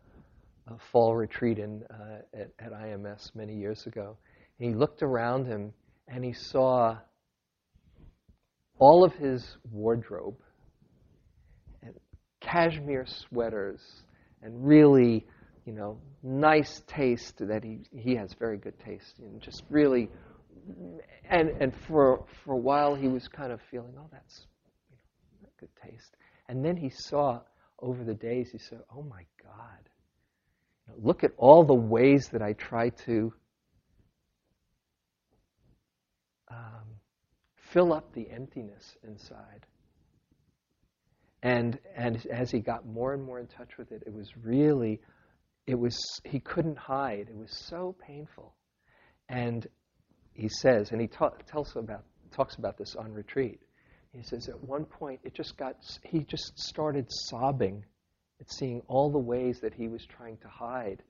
a 0.68 0.78
fall 0.90 1.14
retreat 1.14 1.58
in, 1.58 1.82
uh, 1.90 2.18
at, 2.32 2.50
at 2.58 2.72
IMS 2.72 3.34
many 3.34 3.54
years 3.54 3.86
ago. 3.86 4.16
And 4.58 4.68
he 4.68 4.74
looked 4.74 5.02
around 5.02 5.46
him 5.46 5.72
and 6.08 6.24
he 6.24 6.32
saw 6.32 6.96
all 8.78 9.04
of 9.04 9.12
his 9.14 9.56
wardrobe 9.70 10.36
and 11.82 11.94
cashmere 12.40 13.06
sweaters 13.06 13.80
and 14.42 14.66
really, 14.66 15.26
you 15.66 15.72
know, 15.72 15.98
nice 16.22 16.82
taste 16.86 17.46
that 17.46 17.62
he, 17.62 17.80
he 17.92 18.14
has 18.14 18.34
very 18.38 18.56
good 18.56 18.78
taste 18.80 19.18
and 19.18 19.40
just 19.40 19.62
really 19.68 20.08
and 21.28 21.50
and 21.60 21.72
for 21.86 22.24
for 22.44 22.54
a 22.54 22.58
while 22.58 22.94
he 22.94 23.08
was 23.08 23.28
kind 23.28 23.52
of 23.52 23.60
feeling, 23.70 23.94
oh 23.98 24.08
that's 24.12 24.46
you 24.90 24.96
know, 25.42 25.48
good 25.58 25.70
taste. 25.82 26.16
And 26.48 26.64
then 26.64 26.76
he 26.76 26.90
saw 26.90 27.40
over 27.80 28.04
the 28.04 28.14
days 28.14 28.50
he 28.52 28.58
said, 28.58 28.80
Oh 28.94 29.02
my 29.02 29.24
God, 29.42 29.88
Look 31.02 31.24
at 31.24 31.32
all 31.36 31.64
the 31.64 31.74
ways 31.74 32.28
that 32.32 32.42
I 32.42 32.52
try 32.52 32.90
to 33.06 33.32
um, 36.50 37.00
fill 37.72 37.92
up 37.92 38.12
the 38.12 38.28
emptiness 38.30 38.96
inside. 39.02 39.66
And, 41.42 41.78
and 41.96 42.24
as 42.26 42.50
he 42.50 42.60
got 42.60 42.86
more 42.86 43.12
and 43.14 43.22
more 43.22 43.38
in 43.38 43.46
touch 43.46 43.76
with 43.78 43.92
it, 43.92 44.02
it 44.06 44.12
was 44.12 44.30
really, 44.42 45.00
it 45.66 45.74
was, 45.74 45.98
he 46.24 46.40
couldn't 46.40 46.78
hide. 46.78 47.28
It 47.30 47.36
was 47.36 47.56
so 47.66 47.94
painful. 48.06 48.54
And 49.28 49.66
he 50.34 50.48
says, 50.48 50.90
and 50.90 51.00
he 51.00 51.06
ta- 51.06 51.34
tells 51.46 51.74
about, 51.76 52.04
talks 52.32 52.56
about 52.56 52.76
this 52.76 52.96
on 52.96 53.12
retreat. 53.12 53.60
He 54.12 54.22
says 54.22 54.48
at 54.48 54.62
one 54.62 54.84
point 54.84 55.20
it 55.24 55.34
just 55.34 55.56
got 55.56 55.76
he 56.04 56.20
just 56.20 56.56
started 56.56 57.06
sobbing 57.08 57.84
at 58.40 58.50
seeing 58.50 58.80
all 58.86 59.10
the 59.10 59.18
ways 59.18 59.58
that 59.60 59.74
he 59.74 59.88
was 59.88 60.04
trying 60.06 60.36
to 60.38 60.48
hide 60.48 61.02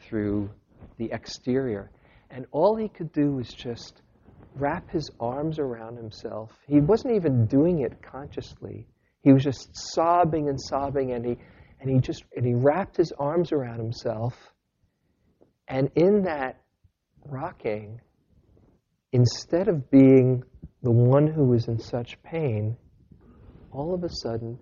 through 0.00 0.50
the 0.96 1.10
exterior. 1.12 1.90
And 2.30 2.46
all 2.50 2.74
he 2.74 2.88
could 2.88 3.12
do 3.12 3.32
was 3.32 3.48
just 3.48 4.02
wrap 4.56 4.90
his 4.90 5.08
arms 5.20 5.60
around 5.60 5.96
himself. 5.96 6.50
He 6.66 6.80
wasn't 6.80 7.14
even 7.14 7.46
doing 7.46 7.80
it 7.80 8.02
consciously. 8.02 8.88
He 9.22 9.32
was 9.32 9.44
just 9.44 9.70
sobbing 9.94 10.48
and 10.48 10.60
sobbing 10.60 11.12
and 11.12 11.24
he 11.24 11.36
and 11.80 11.88
he 11.88 12.00
just 12.00 12.24
and 12.36 12.44
he 12.44 12.54
wrapped 12.54 12.96
his 12.96 13.12
arms 13.20 13.52
around 13.52 13.78
himself. 13.78 14.34
And 15.68 15.90
in 15.94 16.22
that 16.22 16.60
rocking, 17.24 18.00
instead 19.12 19.68
of 19.68 19.90
being 19.90 20.42
the 20.82 20.90
one 20.90 21.26
who 21.26 21.44
was 21.44 21.68
in 21.68 21.78
such 21.78 22.22
pain, 22.22 22.76
all 23.72 23.94
of 23.94 24.04
a 24.04 24.10
sudden 24.10 24.58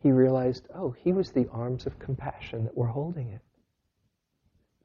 he 0.00 0.12
realized, 0.12 0.66
oh, 0.76 0.94
he 1.02 1.12
was 1.12 1.30
the 1.30 1.46
arms 1.50 1.86
of 1.86 1.98
compassion 1.98 2.64
that 2.64 2.76
were 2.76 2.86
holding 2.86 3.30
it. 3.30 3.40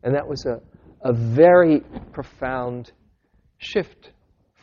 And 0.03 0.15
that 0.15 0.27
was 0.27 0.45
a, 0.45 0.61
a 1.01 1.13
very 1.13 1.81
profound 2.13 2.91
shift 3.57 4.11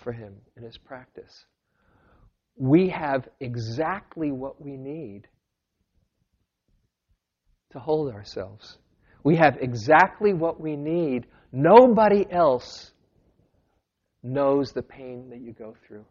for 0.03 0.13
him 0.13 0.35
in 0.57 0.63
his 0.63 0.79
practice. 0.79 1.45
We 2.57 2.89
have 2.89 3.29
exactly 3.39 4.33
what 4.33 4.63
we 4.63 4.77
need 4.79 5.29
to 7.73 7.79
hold 7.79 8.13
ourselves. 8.15 8.79
We 9.23 9.37
have 9.37 9.59
exactly 9.61 10.33
what 10.33 10.59
we 10.59 10.77
need. 10.77 11.27
Nobody 11.53 12.25
else 12.31 12.93
knows 14.23 14.73
the 14.73 14.83
pain 14.83 15.31
that 15.31 15.41
you 15.41 15.53
go 15.53 15.75
through. 15.87 16.05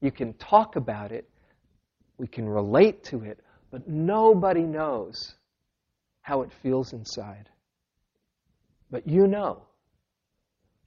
You 0.00 0.10
can 0.10 0.32
talk 0.34 0.76
about 0.76 1.12
it, 1.12 1.28
we 2.18 2.26
can 2.26 2.48
relate 2.48 3.04
to 3.04 3.22
it, 3.22 3.38
but 3.70 3.88
nobody 3.88 4.62
knows 4.62 5.34
how 6.22 6.42
it 6.42 6.50
feels 6.62 6.92
inside. 6.92 7.48
But 8.90 9.08
you 9.08 9.26
know. 9.26 9.62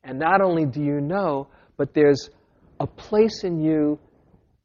And 0.04 0.20
not 0.20 0.42
only 0.42 0.66
do 0.66 0.82
you 0.82 1.00
know, 1.00 1.48
but 1.78 1.94
there's 1.94 2.30
a 2.80 2.88
place 2.88 3.44
in 3.44 3.62
you 3.62 4.00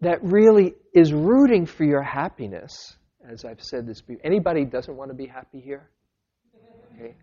that 0.01 0.23
really 0.23 0.75
is 0.95 1.13
rooting 1.13 1.67
for 1.67 1.85
your 1.85 2.03
happiness. 2.03 2.97
As 3.29 3.45
I've 3.45 3.63
said 3.63 3.87
this 3.87 4.01
before, 4.01 4.25
anybody 4.25 4.65
doesn't 4.65 4.97
want 4.97 5.11
to 5.11 5.15
be 5.15 5.27
happy 5.27 5.61
here? 5.61 5.91
Okay. 6.95 7.15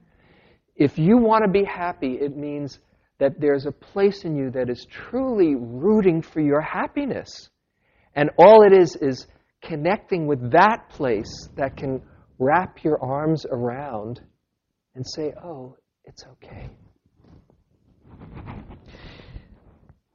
If 0.75 0.97
you 0.97 1.17
want 1.17 1.43
to 1.45 1.51
be 1.51 1.63
happy, 1.63 2.13
it 2.15 2.35
means 2.35 2.79
that 3.19 3.39
there's 3.39 3.65
a 3.65 3.71
place 3.71 4.23
in 4.25 4.35
you 4.35 4.51
that 4.51 4.69
is 4.69 4.85
truly 4.89 5.55
rooting 5.55 6.21
for 6.21 6.41
your 6.41 6.61
happiness. 6.61 7.49
And 8.15 8.29
all 8.37 8.63
it 8.63 8.73
is 8.73 8.95
is 8.95 9.27
connecting 9.63 10.27
with 10.27 10.51
that 10.51 10.89
place 10.89 11.49
that 11.55 11.77
can 11.77 12.01
wrap 12.39 12.83
your 12.83 13.01
arms 13.01 13.45
around 13.49 14.21
and 14.95 15.05
say, 15.07 15.33
oh, 15.43 15.75
it's 16.03 16.23
okay. 16.33 16.69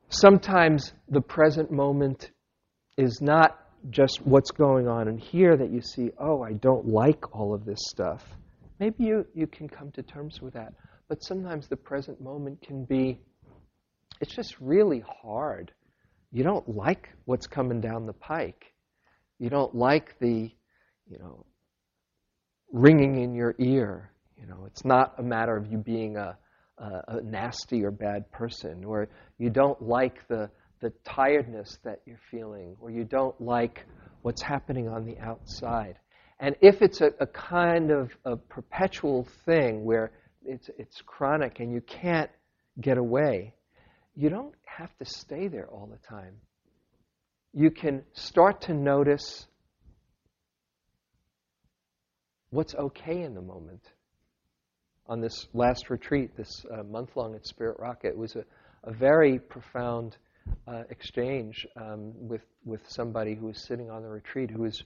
Sometimes 0.08 0.92
the 1.08 1.20
present 1.20 1.70
moment 1.70 2.30
is 2.96 3.20
not 3.22 3.58
just 3.88 4.20
what's 4.24 4.50
going 4.50 4.88
on 4.88 5.08
in 5.08 5.16
here 5.16 5.56
that 5.56 5.70
you 5.70 5.80
see, 5.80 6.10
oh, 6.18 6.42
I 6.42 6.52
don't 6.52 6.86
like 6.86 7.34
all 7.34 7.54
of 7.54 7.64
this 7.64 7.78
stuff. 7.88 8.24
Maybe 8.78 9.04
you, 9.04 9.26
you 9.34 9.46
can 9.46 9.68
come 9.68 9.90
to 9.92 10.02
terms 10.02 10.40
with 10.40 10.54
that. 10.54 10.74
But 11.10 11.24
sometimes 11.24 11.66
the 11.66 11.76
present 11.76 12.20
moment 12.20 12.62
can 12.62 12.84
be, 12.84 13.18
it's 14.20 14.32
just 14.32 14.54
really 14.60 15.02
hard. 15.22 15.72
You 16.30 16.44
don't 16.44 16.76
like 16.76 17.08
what's 17.24 17.48
coming 17.48 17.80
down 17.80 18.06
the 18.06 18.12
pike. 18.12 18.72
You 19.40 19.50
don't 19.50 19.74
like 19.74 20.16
the, 20.20 20.52
you 21.08 21.18
know, 21.18 21.44
ringing 22.72 23.20
in 23.20 23.34
your 23.34 23.56
ear. 23.58 24.12
You 24.40 24.46
know, 24.46 24.66
it's 24.66 24.84
not 24.84 25.14
a 25.18 25.22
matter 25.24 25.56
of 25.56 25.66
you 25.66 25.78
being 25.78 26.16
a, 26.16 26.38
a, 26.78 27.02
a 27.08 27.22
nasty 27.22 27.84
or 27.84 27.90
bad 27.90 28.30
person, 28.30 28.84
or 28.84 29.08
you 29.36 29.50
don't 29.50 29.82
like 29.82 30.28
the, 30.28 30.48
the 30.80 30.92
tiredness 31.04 31.80
that 31.82 32.02
you're 32.06 32.20
feeling, 32.30 32.76
or 32.80 32.92
you 32.92 33.02
don't 33.02 33.38
like 33.40 33.84
what's 34.22 34.42
happening 34.42 34.88
on 34.88 35.06
the 35.06 35.18
outside. 35.18 35.96
And 36.38 36.54
if 36.60 36.82
it's 36.82 37.00
a, 37.00 37.10
a 37.18 37.26
kind 37.26 37.90
of 37.90 38.12
a 38.24 38.36
perpetual 38.36 39.26
thing 39.44 39.84
where 39.84 40.12
it's, 40.44 40.70
it's 40.78 41.00
chronic 41.02 41.60
and 41.60 41.72
you 41.72 41.80
can't 41.80 42.30
get 42.80 42.98
away, 42.98 43.54
you 44.14 44.28
don't 44.28 44.54
have 44.64 44.96
to 44.98 45.04
stay 45.04 45.48
there 45.48 45.68
all 45.68 45.86
the 45.86 45.98
time. 46.08 46.34
You 47.52 47.70
can 47.70 48.02
start 48.12 48.62
to 48.62 48.74
notice 48.74 49.46
what's 52.50 52.74
okay 52.74 53.22
in 53.22 53.34
the 53.34 53.42
moment. 53.42 53.82
On 55.06 55.20
this 55.20 55.48
last 55.52 55.90
retreat, 55.90 56.36
this 56.36 56.64
uh, 56.72 56.84
month 56.84 57.16
long 57.16 57.34
at 57.34 57.44
Spirit 57.44 57.78
Rock, 57.80 58.00
it 58.04 58.16
was 58.16 58.36
a, 58.36 58.44
a 58.84 58.92
very 58.92 59.38
profound 59.40 60.16
uh, 60.68 60.82
exchange 60.90 61.66
um, 61.76 62.12
with, 62.28 62.42
with 62.64 62.80
somebody 62.88 63.34
who 63.34 63.46
was 63.46 63.60
sitting 63.66 63.90
on 63.90 64.02
the 64.02 64.08
retreat 64.08 64.50
who 64.50 64.62
was 64.62 64.84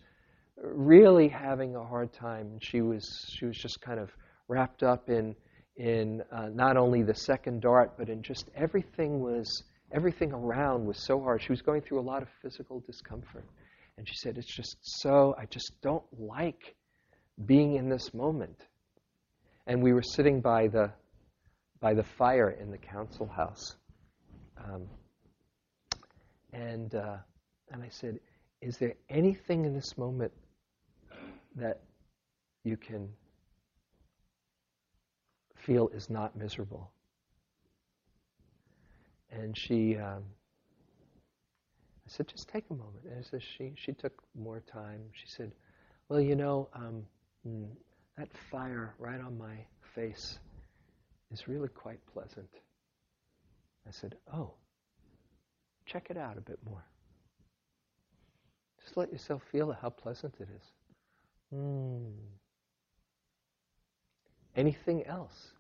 really 0.57 1.29
having 1.29 1.77
a 1.77 1.85
hard 1.85 2.13
time. 2.13 2.59
She 2.61 2.81
was, 2.81 3.05
she 3.37 3.45
was 3.45 3.57
just 3.57 3.81
kind 3.83 4.01
of 4.01 4.11
wrapped 4.49 4.83
up 4.83 5.09
in, 5.09 5.35
in 5.77 6.23
uh, 6.33 6.49
not 6.53 6.77
only 6.77 7.03
the 7.03 7.15
second 7.15 7.63
dart, 7.63 7.95
but 7.99 8.09
in 8.09 8.23
just 8.23 8.49
everything 8.55 9.21
was, 9.21 9.65
everything 9.93 10.33
around 10.33 10.87
was 10.87 11.05
so 11.05 11.21
hard. 11.21 11.43
She 11.43 11.53
was 11.53 11.63
going 11.63 11.83
through 11.83 12.01
a 12.01 12.03
lot 12.03 12.23
of 12.23 12.29
physical 12.43 12.81
discomfort. 12.81 13.45
And 13.97 14.09
she 14.09 14.15
said, 14.17 14.39
It's 14.39 14.55
just 14.55 14.77
so, 14.83 15.35
I 15.39 15.47
just 15.47 15.73
don't 15.83 16.05
like 16.19 16.75
being 17.47 17.77
in 17.77 17.89
this 17.89 18.13
moment. 18.13 18.57
And 19.67 19.83
we 19.83 19.93
were 19.93 20.03
sitting 20.03 20.41
by 20.41 20.69
the, 20.69 20.93
by 21.81 21.95
the 21.95 22.05
fire 22.05 22.51
in 22.51 22.71
the 22.71 22.79
council 22.79 23.27
house. 23.27 23.77
Um, 24.59 24.87
and, 26.53 26.95
uh, 26.95 27.17
and 27.71 27.83
I 27.83 27.89
said, 27.89 28.19
Is 28.61 28.79
there 28.79 28.95
anything 29.09 29.65
in 29.65 29.75
this 29.75 29.97
moment 29.97 30.33
that 31.57 31.81
you 32.65 32.77
can 32.77 33.09
feel 35.65 35.89
is 35.89 36.11
not 36.11 36.37
miserable? 36.37 36.91
And 39.31 39.57
she, 39.57 39.97
um, 39.97 40.23
I 42.07 42.09
said, 42.09 42.29
just 42.29 42.49
take 42.49 42.65
a 42.71 42.75
moment. 42.75 43.05
And 43.33 43.43
she, 43.43 43.73
she 43.77 43.93
took 43.93 44.23
more 44.35 44.61
time. 44.61 45.01
She 45.13 45.27
said, 45.27 45.53
well, 46.09 46.21
you 46.21 46.37
know, 46.37 46.69
um, 46.75 47.05
mm, 47.49 47.67
that 48.19 48.29
fire 48.51 48.95
right 48.99 49.21
on 49.21 49.37
my 49.39 49.57
face 49.95 50.39
is 51.33 51.49
really 51.49 51.69
quite 51.69 51.99
pleasant. 52.13 52.51
I 53.89 53.91
said, 53.91 54.17
oh, 54.33 54.53
check 55.87 56.09
it 56.11 56.17
out 56.17 56.39
a 56.39 56.41
bit 56.41 56.59
more. 56.65 56.85
Just 58.83 58.97
let 58.97 59.11
yourself 59.11 59.43
feel 59.51 59.73
how 59.73 59.89
pleasant 59.89 60.35
it 60.41 60.49
is. 60.55 60.73
Mm. 61.55 62.13
Anything 64.57 65.05
else? 65.07 65.53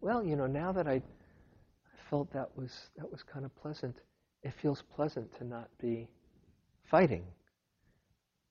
Well, 0.00 0.22
you 0.22 0.36
know, 0.36 0.46
now 0.46 0.72
that 0.72 0.86
I, 0.86 0.94
I 0.94 2.10
felt 2.10 2.32
that 2.32 2.56
was 2.56 2.90
that 2.96 3.10
was 3.10 3.22
kind 3.22 3.44
of 3.44 3.54
pleasant, 3.56 3.96
it 4.42 4.52
feels 4.62 4.82
pleasant 4.94 5.36
to 5.38 5.44
not 5.44 5.68
be 5.80 6.08
fighting. 6.90 7.24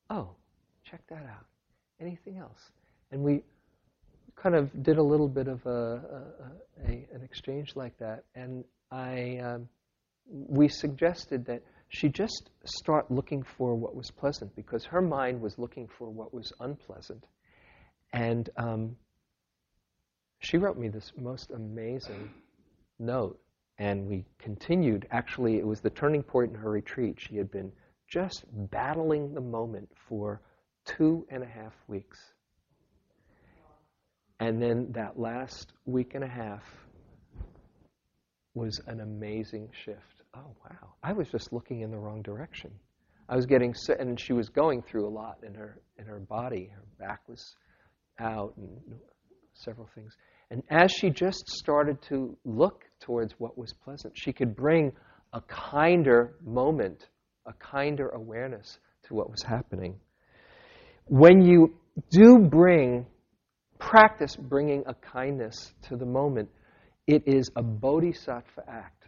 Oh, 0.09 0.29
check 0.83 1.01
that 1.09 1.23
out. 1.23 1.45
Anything 1.99 2.37
else? 2.37 2.71
And 3.11 3.23
we 3.23 3.43
kind 4.35 4.55
of 4.55 4.83
did 4.83 4.97
a 4.97 5.03
little 5.03 5.27
bit 5.27 5.47
of 5.47 5.65
a, 5.65 5.69
a, 5.69 6.89
a 6.89 7.07
an 7.13 7.21
exchange 7.23 7.75
like 7.75 7.97
that, 7.99 8.23
and 8.35 8.63
I 8.91 9.37
um, 9.37 9.69
we 10.29 10.67
suggested 10.67 11.45
that 11.45 11.63
she 11.89 12.09
just 12.09 12.49
start 12.65 13.09
looking 13.09 13.43
for 13.57 13.75
what 13.75 13.95
was 13.95 14.11
pleasant 14.11 14.53
because 14.55 14.83
her 14.85 15.01
mind 15.01 15.41
was 15.41 15.57
looking 15.57 15.87
for 15.97 16.09
what 16.09 16.33
was 16.33 16.51
unpleasant, 16.59 17.23
and 18.13 18.49
um, 18.57 18.95
she 20.39 20.57
wrote 20.57 20.77
me 20.77 20.87
this 20.87 21.11
most 21.17 21.51
amazing 21.51 22.29
note, 22.99 23.39
and 23.77 24.07
we 24.07 24.25
continued. 24.39 25.07
Actually, 25.11 25.57
it 25.57 25.65
was 25.65 25.81
the 25.81 25.89
turning 25.89 26.23
point 26.23 26.51
in 26.51 26.55
her 26.57 26.71
retreat. 26.71 27.19
She 27.19 27.37
had 27.37 27.51
been 27.51 27.71
just 28.07 28.45
battling 28.71 29.33
the 29.33 29.41
moment 29.41 29.89
for 30.07 30.41
two 30.85 31.25
and 31.29 31.43
a 31.43 31.47
half 31.47 31.73
weeks. 31.87 32.17
And 34.39 34.61
then 34.61 34.91
that 34.91 35.19
last 35.19 35.73
week 35.85 36.13
and 36.13 36.23
a 36.23 36.27
half 36.27 36.63
was 38.53 38.79
an 38.87 39.01
amazing 39.01 39.69
shift. 39.83 40.21
Oh, 40.35 40.55
wow. 40.63 40.93
I 41.03 41.13
was 41.13 41.27
just 41.29 41.51
looking 41.51 41.81
in 41.81 41.91
the 41.91 41.97
wrong 41.97 42.21
direction. 42.21 42.71
I 43.29 43.35
was 43.35 43.45
getting 43.45 43.73
sick, 43.73 43.97
and 43.99 44.19
she 44.19 44.33
was 44.33 44.49
going 44.49 44.81
through 44.81 45.07
a 45.07 45.09
lot 45.09 45.39
in 45.45 45.53
her, 45.55 45.81
in 45.97 46.05
her 46.05 46.19
body. 46.19 46.71
Her 46.73 46.83
back 46.97 47.27
was 47.27 47.55
out 48.19 48.53
and 48.57 48.69
several 49.53 49.89
things. 49.93 50.15
And 50.49 50.63
as 50.69 50.91
she 50.91 51.09
just 51.09 51.47
started 51.49 52.01
to 52.09 52.37
look 52.45 52.83
towards 52.99 53.33
what 53.37 53.57
was 53.57 53.73
pleasant, 53.73 54.17
she 54.17 54.31
could 54.33 54.55
bring 54.55 54.93
a 55.33 55.41
kinder 55.41 56.35
moment 56.43 57.07
a 57.47 57.53
kinder 57.53 58.09
awareness 58.09 58.77
to 59.03 59.15
what 59.15 59.31
was 59.31 59.41
happening. 59.41 59.95
When 61.05 61.41
you 61.41 61.75
do 62.11 62.37
bring, 62.37 63.05
practice 63.79 64.35
bringing 64.35 64.83
a 64.85 64.93
kindness 64.93 65.73
to 65.83 65.95
the 65.95 66.05
moment, 66.05 66.49
it 67.07 67.23
is 67.25 67.49
a 67.55 67.63
bodhisattva 67.63 68.63
act. 68.67 69.05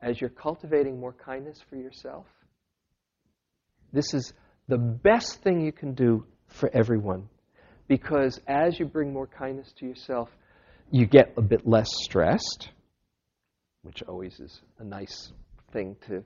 As 0.00 0.20
you're 0.20 0.30
cultivating 0.30 1.00
more 1.00 1.12
kindness 1.12 1.58
for 1.68 1.76
yourself, 1.76 2.26
this 3.92 4.14
is 4.14 4.32
the 4.68 4.78
best 4.78 5.42
thing 5.42 5.60
you 5.60 5.72
can 5.72 5.94
do 5.94 6.24
for 6.46 6.70
everyone. 6.72 7.28
Because 7.88 8.40
as 8.46 8.78
you 8.78 8.86
bring 8.86 9.12
more 9.12 9.26
kindness 9.26 9.72
to 9.78 9.86
yourself, 9.86 10.28
you 10.90 11.06
get 11.06 11.34
a 11.36 11.42
bit 11.42 11.66
less 11.66 11.88
stressed, 12.04 12.70
which 13.82 14.02
always 14.04 14.38
is 14.40 14.60
a 14.78 14.84
nice 14.84 15.32
thing 15.72 15.96
to 16.08 16.24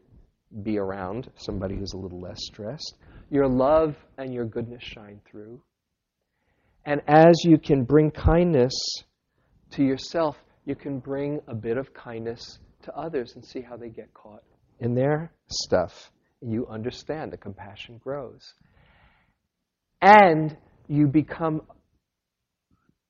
be 0.62 0.78
around, 0.78 1.30
somebody 1.36 1.76
who's 1.76 1.92
a 1.92 1.98
little 1.98 2.20
less 2.20 2.38
stressed. 2.40 2.96
Your 3.30 3.48
love 3.48 3.96
and 4.16 4.32
your 4.32 4.44
goodness 4.44 4.82
shine 4.82 5.20
through. 5.30 5.60
And 6.84 7.02
as 7.06 7.44
you 7.44 7.58
can 7.58 7.84
bring 7.84 8.10
kindness 8.10 8.72
to 9.72 9.84
yourself, 9.84 10.36
you 10.64 10.74
can 10.74 11.00
bring 11.00 11.40
a 11.48 11.54
bit 11.54 11.76
of 11.76 11.92
kindness 11.92 12.58
to 12.82 12.94
others 12.94 13.32
and 13.34 13.44
see 13.44 13.60
how 13.60 13.76
they 13.76 13.88
get 13.88 14.12
caught 14.14 14.42
in 14.80 14.94
their 14.94 15.32
stuff. 15.48 16.10
You 16.40 16.66
understand 16.68 17.32
the 17.32 17.36
compassion 17.36 17.98
grows. 17.98 18.54
And 20.00 20.56
you 20.86 21.06
become 21.08 21.62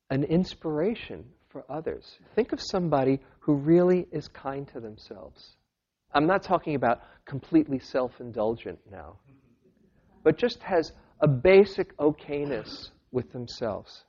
an 0.09 0.23
inspiration 0.23 1.25
for 1.49 1.63
others. 1.69 2.17
Think 2.35 2.51
of 2.51 2.59
somebody 2.61 3.19
who 3.39 3.55
really 3.55 4.07
is 4.11 4.27
kind 4.27 4.67
to 4.73 4.79
themselves. 4.79 5.55
I'm 6.13 6.27
not 6.27 6.43
talking 6.43 6.75
about 6.75 7.01
completely 7.25 7.79
self 7.79 8.19
indulgent 8.19 8.79
now, 8.91 9.17
but 10.23 10.37
just 10.37 10.61
has 10.63 10.91
a 11.21 11.27
basic 11.27 11.95
okayness 11.97 12.89
with 13.11 13.31
themselves. 13.31 14.03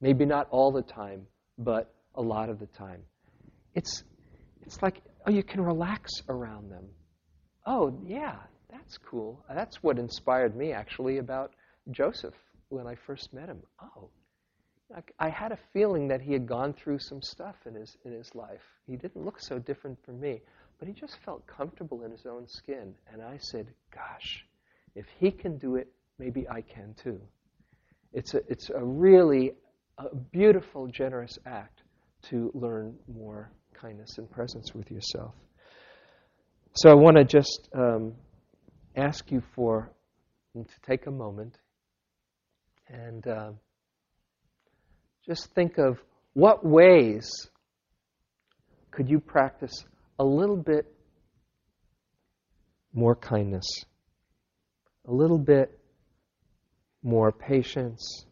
Maybe 0.00 0.24
not 0.24 0.48
all 0.50 0.72
the 0.72 0.82
time, 0.82 1.26
but 1.58 1.94
a 2.14 2.22
lot 2.22 2.48
of 2.48 2.58
the 2.58 2.66
time. 2.66 3.02
It's, 3.74 4.02
it's 4.62 4.80
like, 4.82 5.02
oh, 5.26 5.30
you 5.30 5.42
can 5.42 5.60
relax 5.60 6.10
around 6.28 6.70
them. 6.70 6.86
Oh, 7.66 7.98
yeah, 8.04 8.36
that's 8.70 8.98
cool. 8.98 9.44
That's 9.54 9.82
what 9.82 9.98
inspired 9.98 10.56
me 10.56 10.72
actually 10.72 11.18
about 11.18 11.52
Joseph 11.90 12.34
when 12.68 12.86
I 12.86 12.94
first 13.06 13.32
met 13.32 13.48
him. 13.48 13.60
Oh, 13.80 14.10
I 15.18 15.28
had 15.28 15.52
a 15.52 15.58
feeling 15.72 16.08
that 16.08 16.20
he 16.20 16.32
had 16.32 16.46
gone 16.46 16.72
through 16.72 16.98
some 16.98 17.22
stuff 17.22 17.56
in 17.66 17.74
his, 17.74 17.96
in 18.04 18.12
his 18.12 18.34
life. 18.34 18.62
He 18.86 18.96
didn't 18.96 19.24
look 19.24 19.40
so 19.40 19.58
different 19.58 20.02
from 20.04 20.20
me, 20.20 20.42
but 20.78 20.88
he 20.88 20.94
just 20.94 21.16
felt 21.24 21.46
comfortable 21.46 22.02
in 22.02 22.10
his 22.10 22.26
own 22.26 22.48
skin. 22.48 22.94
And 23.12 23.22
I 23.22 23.38
said, 23.38 23.68
gosh, 23.94 24.44
if 24.96 25.06
he 25.18 25.30
can 25.30 25.58
do 25.58 25.76
it, 25.76 25.88
maybe 26.18 26.48
I 26.48 26.62
can 26.62 26.94
too. 26.94 27.20
It's 28.12 28.34
a, 28.34 28.40
it's 28.48 28.70
a 28.70 28.82
really 28.82 29.52
a 29.98 30.14
beautiful, 30.14 30.88
generous 30.88 31.38
act 31.46 31.82
to 32.22 32.50
learn 32.54 32.96
more 33.06 33.52
kindness 33.72 34.18
and 34.18 34.28
presence 34.28 34.74
with 34.74 34.90
yourself. 34.90 35.34
So 36.74 36.90
I 36.90 36.94
want 36.94 37.16
to 37.16 37.24
just 37.24 37.68
um, 37.74 38.14
ask 38.96 39.30
you 39.30 39.42
for 39.54 39.90
to 40.54 40.80
take 40.84 41.06
a 41.06 41.12
moment 41.12 41.58
and. 42.88 43.26
Uh, 43.26 43.52
just 45.26 45.52
think 45.54 45.78
of 45.78 45.98
what 46.32 46.64
ways 46.64 47.30
could 48.90 49.08
you 49.08 49.20
practice 49.20 49.84
a 50.18 50.24
little 50.24 50.56
bit 50.56 50.86
more 52.92 53.14
kindness, 53.14 53.66
a 55.06 55.12
little 55.12 55.38
bit 55.38 55.78
more 57.02 57.32
patience, 57.32 58.26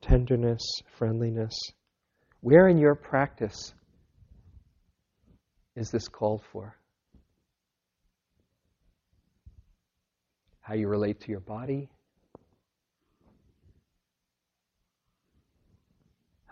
tenderness, 0.00 0.62
friendliness. 0.98 1.54
Where 2.40 2.68
in 2.68 2.78
your 2.78 2.94
practice 2.94 3.72
is 5.76 5.90
this 5.90 6.08
called 6.08 6.42
for? 6.52 6.76
How 10.60 10.74
you 10.74 10.88
relate 10.88 11.20
to 11.20 11.30
your 11.30 11.40
body, 11.40 11.88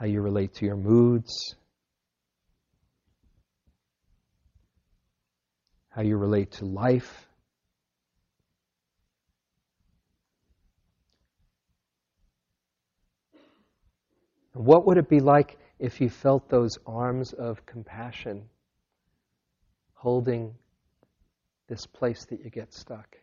how 0.01 0.07
you 0.07 0.23
relate 0.23 0.55
to 0.55 0.65
your 0.65 0.79
moods, 0.79 1.57
how 5.91 6.01
you 6.01 6.17
relate 6.17 6.51
to 6.53 6.65
life. 6.65 7.29
What 14.55 14.87
would 14.87 14.97
it 14.97 15.11
be 15.11 15.21
like 15.21 15.59
if 15.79 16.01
you 16.01 16.09
felt 16.09 16.49
those 16.49 16.79
arms 16.87 17.35
of 17.35 17.67
compassion 17.67 18.49
holding 19.93 20.55
this 21.69 21.85
place 21.85 22.25
that 22.31 22.43
you 22.43 22.49
get 22.49 22.73
stuck? 22.73 23.20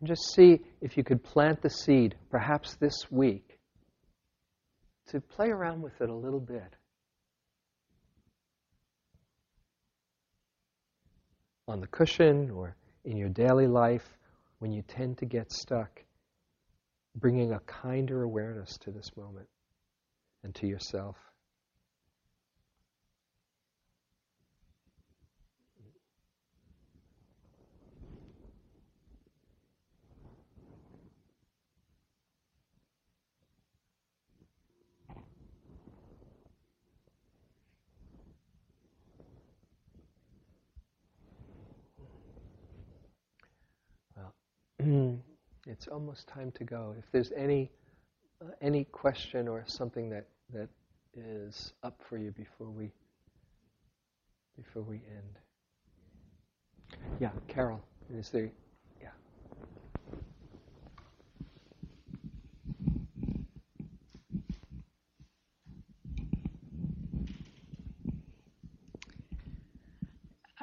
And 0.00 0.08
just 0.08 0.34
see 0.34 0.60
if 0.80 0.96
you 0.96 1.04
could 1.04 1.24
plant 1.24 1.62
the 1.62 1.70
seed, 1.70 2.16
perhaps 2.30 2.76
this 2.76 3.10
week, 3.10 3.58
to 5.08 5.20
play 5.20 5.48
around 5.48 5.82
with 5.82 6.00
it 6.00 6.10
a 6.10 6.14
little 6.14 6.40
bit. 6.40 6.76
On 11.68 11.80
the 11.80 11.86
cushion 11.86 12.50
or 12.50 12.76
in 13.04 13.16
your 13.16 13.28
daily 13.28 13.66
life, 13.66 14.16
when 14.58 14.72
you 14.72 14.82
tend 14.82 15.18
to 15.18 15.26
get 15.26 15.50
stuck, 15.50 16.02
bringing 17.14 17.52
a 17.52 17.60
kinder 17.60 18.22
awareness 18.22 18.76
to 18.78 18.90
this 18.90 19.10
moment 19.16 19.48
and 20.44 20.54
to 20.56 20.66
yourself. 20.66 21.16
It's 45.66 45.88
almost 45.88 46.28
time 46.28 46.52
to 46.52 46.64
go. 46.64 46.94
If 46.98 47.04
there's 47.12 47.32
any 47.36 47.70
uh, 48.42 48.50
any 48.60 48.84
question 48.84 49.48
or 49.48 49.64
something 49.66 50.10
that 50.10 50.26
that 50.52 50.68
is 51.14 51.72
up 51.82 52.00
for 52.08 52.18
you 52.18 52.30
before 52.32 52.68
we 52.70 52.90
before 54.56 54.82
we 54.82 54.96
end. 54.96 55.38
Yeah, 57.20 57.30
Carol, 57.48 57.82
is 58.14 58.30
there? 58.30 58.50
Yeah. 59.02 59.08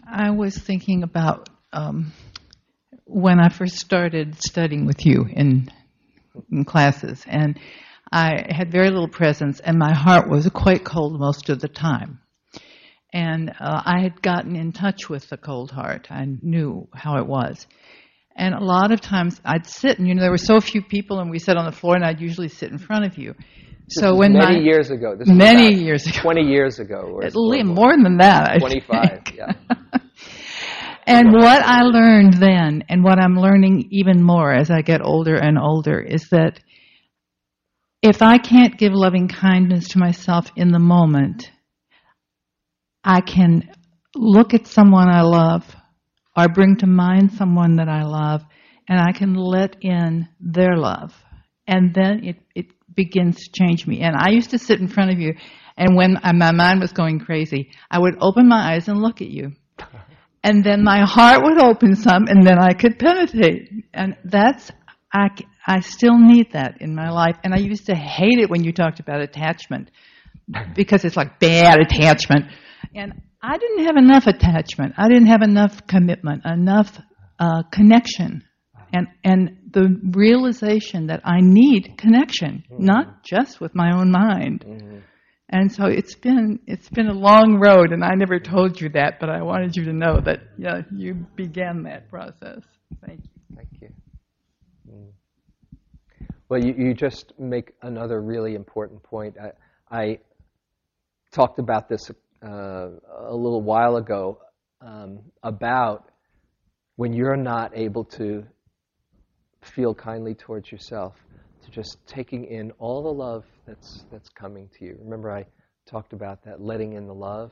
I 0.07 0.29
was 0.31 0.57
thinking 0.57 1.03
about 1.03 1.49
um, 1.73 2.11
when 3.13 3.39
I 3.39 3.49
first 3.49 3.75
started 3.75 4.35
studying 4.43 4.85
with 4.85 5.05
you 5.05 5.27
in, 5.29 5.69
in 6.51 6.65
classes, 6.65 7.23
and 7.27 7.59
I 8.11 8.45
had 8.49 8.71
very 8.71 8.89
little 8.89 9.07
presence, 9.07 9.59
and 9.59 9.77
my 9.77 9.93
heart 9.93 10.27
was 10.29 10.49
quite 10.49 10.83
cold 10.83 11.19
most 11.19 11.49
of 11.49 11.59
the 11.59 11.67
time. 11.67 12.19
And 13.13 13.51
uh, 13.51 13.81
I 13.85 14.01
had 14.01 14.21
gotten 14.23 14.55
in 14.55 14.71
touch 14.71 15.09
with 15.09 15.29
the 15.29 15.37
cold 15.37 15.69
heart. 15.69 16.07
I 16.09 16.25
knew 16.41 16.87
how 16.93 17.17
it 17.17 17.27
was. 17.27 17.67
And 18.35 18.55
a 18.55 18.63
lot 18.63 18.91
of 18.91 18.99
times 18.99 19.39
I'd 19.45 19.67
sit, 19.67 19.99
and 19.99 20.07
you 20.07 20.15
know, 20.15 20.21
there 20.21 20.31
were 20.31 20.37
so 20.37 20.59
few 20.59 20.81
people, 20.81 21.19
and 21.19 21.29
we 21.29 21.37
sat 21.37 21.55
on 21.55 21.65
the 21.65 21.71
floor, 21.71 21.95
and 21.95 22.03
I'd 22.03 22.19
usually 22.19 22.49
sit 22.49 22.71
in 22.71 22.79
front 22.79 23.05
of 23.05 23.19
you. 23.19 23.35
So 23.89 24.15
when 24.15 24.33
many 24.33 24.55
my, 24.55 24.63
years 24.63 24.89
ago, 24.89 25.15
this 25.15 25.27
many 25.27 25.75
years 25.75 26.07
ago, 26.07 26.17
twenty 26.19 26.41
years 26.41 26.79
ago, 26.79 27.19
at 27.21 27.35
least 27.35 27.65
more 27.65 27.91
than 27.91 28.17
that, 28.17 28.59
twenty-five, 28.59 29.21
yeah. 29.35 29.53
And 31.05 31.33
what 31.33 31.61
I 31.61 31.81
learned 31.81 32.35
then, 32.35 32.83
and 32.89 33.03
what 33.03 33.19
I'm 33.19 33.35
learning 33.35 33.89
even 33.91 34.23
more 34.23 34.53
as 34.53 34.71
I 34.71 34.81
get 34.81 35.01
older 35.03 35.35
and 35.35 35.57
older, 35.57 35.99
is 35.99 36.29
that 36.29 36.59
if 38.01 38.21
I 38.21 38.37
can't 38.37 38.77
give 38.77 38.93
loving 38.93 39.27
kindness 39.27 39.89
to 39.89 39.99
myself 39.99 40.51
in 40.55 40.71
the 40.71 40.79
moment, 40.79 41.49
I 43.03 43.21
can 43.21 43.69
look 44.15 44.53
at 44.53 44.67
someone 44.67 45.09
I 45.09 45.21
love 45.21 45.75
or 46.37 46.47
bring 46.47 46.77
to 46.77 46.87
mind 46.87 47.33
someone 47.33 47.77
that 47.77 47.89
I 47.89 48.03
love 48.03 48.43
and 48.87 48.99
I 48.99 49.11
can 49.11 49.35
let 49.35 49.77
in 49.81 50.27
their 50.39 50.75
love. 50.75 51.13
And 51.67 51.93
then 51.93 52.23
it, 52.23 52.37
it 52.55 52.67
begins 52.93 53.37
to 53.37 53.51
change 53.51 53.87
me. 53.87 54.01
And 54.01 54.15
I 54.15 54.29
used 54.29 54.51
to 54.51 54.57
sit 54.57 54.79
in 54.79 54.87
front 54.87 55.11
of 55.11 55.19
you, 55.19 55.35
and 55.77 55.95
when 55.95 56.19
my 56.21 56.51
mind 56.51 56.81
was 56.81 56.91
going 56.91 57.19
crazy, 57.19 57.71
I 57.89 57.99
would 57.99 58.17
open 58.19 58.47
my 58.47 58.73
eyes 58.73 58.87
and 58.87 59.01
look 59.01 59.21
at 59.21 59.29
you. 59.29 59.53
And 60.43 60.63
then 60.63 60.83
my 60.83 61.05
heart 61.05 61.43
would 61.43 61.61
open 61.61 61.95
some, 61.95 62.27
and 62.27 62.45
then 62.45 62.59
I 62.59 62.73
could 62.73 62.99
penetrate. 62.99 63.69
And 63.93 64.17
that's, 64.25 64.71
I, 65.13 65.29
I 65.65 65.79
still 65.79 66.17
need 66.17 66.51
that 66.51 66.81
in 66.81 66.93
my 66.93 67.09
life. 67.09 67.37
And 67.43 67.53
I 67.53 67.59
used 67.59 67.85
to 67.85 67.95
hate 67.95 68.39
it 68.39 68.49
when 68.49 68.63
you 68.63 68.73
talked 68.73 68.99
about 68.99 69.21
attachment, 69.21 69.89
because 70.75 71.05
it's 71.05 71.15
like 71.15 71.39
bad 71.39 71.79
attachment. 71.79 72.45
And 72.93 73.21
I 73.41 73.57
didn't 73.57 73.85
have 73.85 73.95
enough 73.95 74.27
attachment. 74.27 74.95
I 74.97 75.07
didn't 75.07 75.27
have 75.27 75.41
enough 75.41 75.87
commitment, 75.87 76.45
enough 76.45 76.99
uh, 77.39 77.63
connection 77.71 78.43
and 78.93 79.07
and 79.23 79.57
the 79.71 79.99
realization 80.11 81.07
that 81.07 81.21
I 81.25 81.39
need 81.41 81.95
connection, 81.97 82.63
mm-hmm. 82.71 82.85
not 82.85 83.23
just 83.23 83.59
with 83.59 83.73
my 83.73 83.91
own 83.97 84.11
mind. 84.11 84.63
Mm-hmm. 84.65 84.97
And 85.53 85.71
so 85.71 85.85
it's 85.85 86.15
been 86.15 86.59
it's 86.65 86.89
been 86.89 87.09
a 87.09 87.13
long 87.13 87.59
road, 87.59 87.91
and 87.91 88.03
I 88.03 88.15
never 88.15 88.39
told 88.39 88.81
you 88.81 88.89
that, 88.89 89.19
but 89.19 89.29
I 89.29 89.43
wanted 89.43 89.75
you 89.75 89.85
to 89.85 89.93
know 89.93 90.19
that 90.19 90.39
yeah, 90.57 90.81
you 90.91 91.13
began 91.35 91.83
that 91.83 92.09
process. 92.09 92.63
Thank 93.05 93.19
you. 93.19 93.55
Thank 93.55 93.69
you. 93.79 93.89
Mm. 94.91 95.11
Well, 96.49 96.59
you, 96.59 96.73
you 96.75 96.93
just 96.95 97.33
make 97.37 97.73
another 97.83 98.19
really 98.19 98.55
important 98.55 99.03
point. 99.03 99.35
I, 99.91 99.95
I 99.95 100.19
talked 101.31 101.59
about 101.59 101.87
this 101.87 102.09
uh, 102.43 102.47
a 102.47 103.35
little 103.35 103.61
while 103.61 103.97
ago 103.97 104.39
um, 104.81 105.19
about 105.43 106.09
when 106.95 107.13
you're 107.13 107.37
not 107.37 107.77
able 107.77 108.05
to 108.05 108.43
feel 109.61 109.93
kindly 109.93 110.33
towards 110.33 110.71
yourself, 110.71 111.13
to 111.63 111.71
just 111.71 111.97
taking 112.07 112.45
in 112.45 112.71
all 112.79 113.03
the 113.03 113.11
love 113.11 113.45
that's, 113.65 114.05
that's 114.11 114.29
coming 114.29 114.69
to 114.77 114.85
you. 114.85 114.97
Remember, 115.01 115.31
I 115.31 115.45
talked 115.89 116.13
about 116.13 116.43
that, 116.45 116.61
letting 116.61 116.93
in 116.93 117.07
the 117.07 117.13
love. 117.13 117.51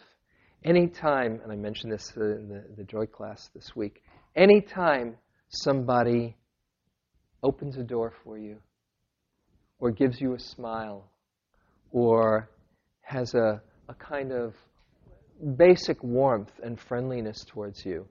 Anytime, 0.64 1.39
and 1.43 1.51
I 1.51 1.55
mentioned 1.55 1.91
this 1.91 2.12
in 2.16 2.47
the, 2.47 2.64
the 2.78 2.84
joy 2.84 3.05
class 3.05 3.49
this 3.55 3.76
week, 3.76 4.03
anytime 4.36 5.16
somebody 5.49 6.38
opens 7.43 7.78
a 7.78 7.84
door 7.84 8.14
for 8.24 8.38
you, 8.38 8.57
or 9.80 9.91
gives 9.91 10.22
you 10.22 10.36
a 10.36 10.39
smile, 10.39 11.09
or 11.91 12.49
has 13.01 13.34
a, 13.34 13.62
a 13.89 13.93
kind 13.95 14.32
of 14.32 14.53
basic 15.57 16.03
warmth 16.03 16.51
and 16.64 16.80
friendliness 16.80 17.43
towards 17.45 17.84
you, 17.84 18.07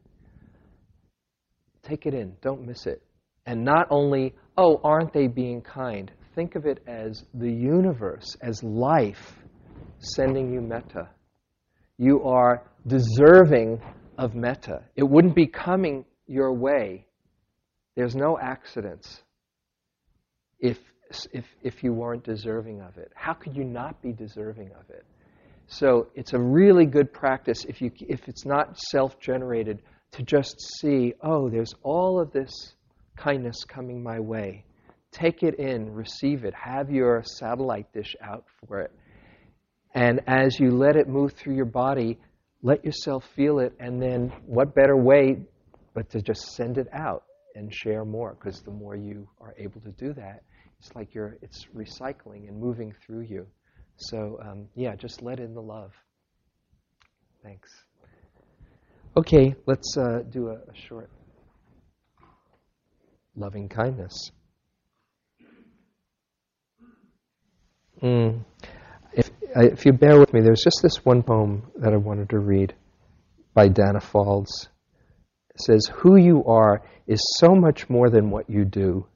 take 1.83 2.07
it 2.07 2.15
in. 2.15 2.35
Don't 2.43 2.67
miss 2.67 2.87
it. 2.87 3.03
And 3.47 3.65
not 3.65 3.87
only, 3.91 4.35
oh, 4.61 4.79
aren't 4.85 5.13
they 5.13 5.27
being 5.27 5.63
kind? 5.63 6.13
Think 6.35 6.55
of 6.55 6.67
it 6.67 6.83
as 6.87 7.25
the 7.35 7.51
universe, 7.51 8.37
as 8.43 8.63
life 8.63 9.39
sending 9.99 10.53
you 10.53 10.61
metta. 10.61 11.09
You 11.97 12.23
are 12.25 12.63
deserving 12.87 13.81
of 14.19 14.35
metta. 14.35 14.83
It 14.97 15.05
wouldn't 15.05 15.35
be 15.35 15.47
coming 15.47 16.05
your 16.27 16.53
way. 16.53 17.07
There's 17.97 18.15
no 18.15 18.39
accidents 18.39 19.23
if, 20.59 20.79
if, 21.33 21.47
if 21.63 21.83
you 21.83 21.93
weren't 21.95 22.25
deserving 22.25 22.83
of 22.83 22.99
it. 22.99 23.11
How 23.15 23.33
could 23.33 23.57
you 23.57 23.65
not 23.65 24.01
be 24.03 24.13
deserving 24.13 24.73
of 24.79 24.89
it? 24.91 25.05
So 25.69 26.09
it's 26.15 26.35
a 26.35 26.39
really 26.39 26.85
good 26.85 27.13
practice 27.13 27.65
if, 27.67 27.81
you, 27.81 27.91
if 28.09 28.29
it's 28.29 28.45
not 28.45 28.79
self 28.79 29.19
generated 29.21 29.83
to 30.13 30.23
just 30.23 30.55
see, 30.81 31.15
oh, 31.23 31.49
there's 31.49 31.73
all 31.83 32.21
of 32.21 32.31
this 32.33 32.51
kindness 33.23 33.65
coming 33.65 34.03
my 34.03 34.19
way. 34.19 34.65
Take 35.13 35.43
it 35.43 35.59
in, 35.59 35.93
receive 35.93 36.45
it, 36.45 36.55
have 36.55 36.91
your 36.91 37.23
satellite 37.25 37.93
dish 37.93 38.15
out 38.23 38.45
for 38.67 38.81
it. 38.81 38.93
And 39.95 40.21
as 40.27 40.59
you 40.61 40.71
let 40.71 40.97
it 40.97 41.09
move 41.09 41.33
through 41.33 41.57
your 41.57 41.65
body, 41.65 42.19
let 42.63 42.85
yourself 42.85 43.25
feel 43.35 43.59
it, 43.59 43.73
and 43.81 44.01
then 44.01 44.33
what 44.47 44.75
better 44.75 44.97
way 44.97 45.39
but 45.95 46.09
to 46.11 46.23
just 46.23 46.53
send 46.55 46.79
it 46.79 46.87
out 46.93 47.25
and 47.57 47.75
share 47.75 48.05
more? 48.05 48.37
Because 48.39 48.61
the 48.61 48.71
more 48.71 48.95
you 48.95 49.29
are 49.41 49.55
able 49.59 49.81
to 49.81 49.91
do 49.91 50.13
that, 50.15 50.43
it's 50.79 50.95
like 50.95 51.13
you're 51.15 51.37
it's 51.43 51.67
recycling 51.77 52.49
and 52.49 52.59
moving 52.59 52.95
through 53.05 53.23
you. 53.23 53.47
So 53.97 54.39
um, 54.43 54.69
yeah, 54.77 54.95
just 54.95 55.23
let 55.23 55.41
in 55.41 55.55
the 55.55 55.63
love. 55.63 55.93
Thanks. 57.43 57.71
Okay, 59.17 59.55
let's 59.67 59.97
uh, 59.97 60.21
do 60.31 60.49
a, 60.49 60.55
a 60.55 60.87
short 60.89 61.11
loving 63.37 63.69
kindness. 63.69 64.31
Mm. 68.03 68.45
If, 69.13 69.31
if 69.55 69.85
you 69.85 69.93
bear 69.93 70.19
with 70.19 70.33
me, 70.33 70.41
there's 70.41 70.63
just 70.63 70.81
this 70.83 71.05
one 71.05 71.23
poem 71.23 71.71
that 71.77 71.93
I 71.93 71.97
wanted 71.97 72.31
to 72.31 72.39
read 72.39 72.75
by 73.55 73.69
Danna 73.69 74.01
Faulds. 74.01 74.69
It 75.55 75.61
says, 75.61 75.91
Who 75.97 76.17
you 76.17 76.45
are 76.45 76.83
is 77.07 77.21
so 77.39 77.55
much 77.55 77.91
more 77.91 78.09
than 78.09 78.31
what 78.31 78.49
you 78.49 78.65
do. 78.65 79.07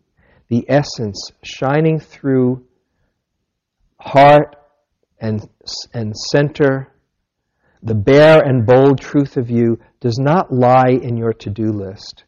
The 0.49 0.67
essence 0.69 1.31
shining 1.43 1.99
through 1.99 2.65
heart 3.99 4.57
and, 5.19 5.49
and 5.95 6.15
center, 6.15 6.93
the 7.83 7.95
bare 7.95 8.41
and 8.41 8.67
bold 8.67 9.01
truth 9.01 9.37
of 9.37 9.51
you 9.51 9.79
does 10.01 10.19
not 10.19 10.53
lie 10.53 10.91
in 10.91 11.17
your 11.17 11.33
to 11.33 11.51
do 11.51 11.71
list. 11.71 12.25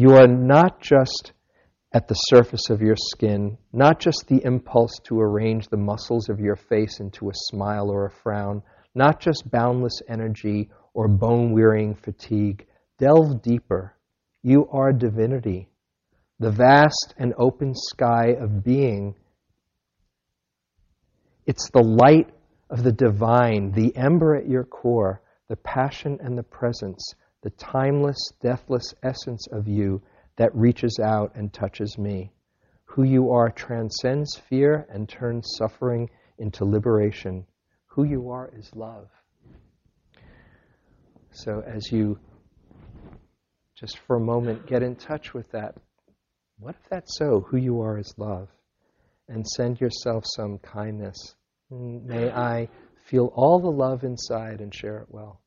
You 0.00 0.14
are 0.14 0.26
not 0.26 0.80
just 0.80 1.34
at 1.92 2.08
the 2.08 2.14
surface 2.14 2.70
of 2.70 2.80
your 2.80 2.96
skin, 2.96 3.58
not 3.70 4.00
just 4.00 4.24
the 4.28 4.42
impulse 4.42 4.98
to 5.04 5.20
arrange 5.20 5.68
the 5.68 5.76
muscles 5.76 6.30
of 6.30 6.40
your 6.40 6.56
face 6.56 7.00
into 7.00 7.28
a 7.28 7.34
smile 7.34 7.90
or 7.90 8.06
a 8.06 8.10
frown, 8.10 8.62
not 8.94 9.20
just 9.20 9.50
boundless 9.50 10.00
energy 10.08 10.70
or 10.94 11.06
bone 11.06 11.52
wearying 11.52 11.94
fatigue. 11.94 12.66
Delve 12.96 13.42
deeper. 13.42 13.94
You 14.42 14.70
are 14.72 14.90
divinity, 14.94 15.68
the 16.38 16.50
vast 16.50 17.12
and 17.18 17.34
open 17.36 17.74
sky 17.74 18.36
of 18.40 18.64
being. 18.64 19.14
It's 21.44 21.68
the 21.74 21.84
light 21.84 22.30
of 22.70 22.84
the 22.84 22.92
divine, 22.92 23.72
the 23.72 23.94
ember 23.94 24.34
at 24.34 24.48
your 24.48 24.64
core, 24.64 25.20
the 25.48 25.56
passion 25.56 26.20
and 26.22 26.38
the 26.38 26.42
presence, 26.42 27.12
the 27.42 27.50
timeless, 27.50 28.18
deathless 28.42 28.94
essence 29.02 29.46
of 29.48 29.66
you 29.66 30.02
that 30.36 30.54
reaches 30.54 30.98
out 31.02 31.32
and 31.34 31.52
touches 31.52 31.98
me. 31.98 32.32
Who 32.84 33.04
you 33.04 33.30
are 33.30 33.50
transcends 33.50 34.36
fear 34.36 34.86
and 34.90 35.08
turns 35.08 35.54
suffering 35.56 36.10
into 36.38 36.64
liberation. 36.64 37.46
Who 37.86 38.04
you 38.04 38.30
are 38.30 38.50
is 38.56 38.70
love. 38.74 39.08
So, 41.32 41.62
as 41.66 41.92
you 41.92 42.18
just 43.76 43.98
for 44.06 44.16
a 44.16 44.20
moment 44.20 44.66
get 44.66 44.82
in 44.82 44.96
touch 44.96 45.32
with 45.32 45.50
that, 45.52 45.74
what 46.58 46.74
if 46.74 46.88
that's 46.90 47.16
so? 47.16 47.46
Who 47.48 47.56
you 47.56 47.80
are 47.80 47.98
is 47.98 48.12
love. 48.18 48.48
And 49.28 49.46
send 49.46 49.80
yourself 49.80 50.24
some 50.26 50.58
kindness. 50.58 51.16
May 51.70 52.30
I 52.30 52.68
feel 53.06 53.32
all 53.34 53.60
the 53.60 53.70
love 53.70 54.02
inside 54.02 54.60
and 54.60 54.74
share 54.74 54.98
it 54.98 55.06
well. 55.08 55.39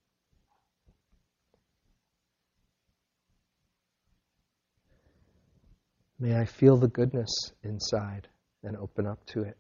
May 6.24 6.38
I 6.38 6.46
feel 6.46 6.78
the 6.78 6.88
goodness 6.88 7.52
inside 7.64 8.30
and 8.64 8.78
open 8.78 9.06
up 9.06 9.26
to 9.26 9.42
it. 9.42 9.58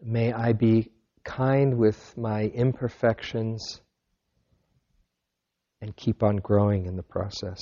May 0.00 0.32
I 0.32 0.52
be 0.52 0.92
kind 1.24 1.78
with 1.78 2.16
my 2.16 2.44
imperfections 2.44 3.80
and 5.80 5.96
keep 5.96 6.22
on 6.22 6.36
growing 6.36 6.86
in 6.86 6.94
the 6.94 7.02
process. 7.02 7.58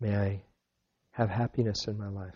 May 0.00 0.16
I 0.16 0.42
have 1.12 1.30
happiness 1.30 1.86
in 1.86 1.96
my 1.96 2.08
life. 2.08 2.34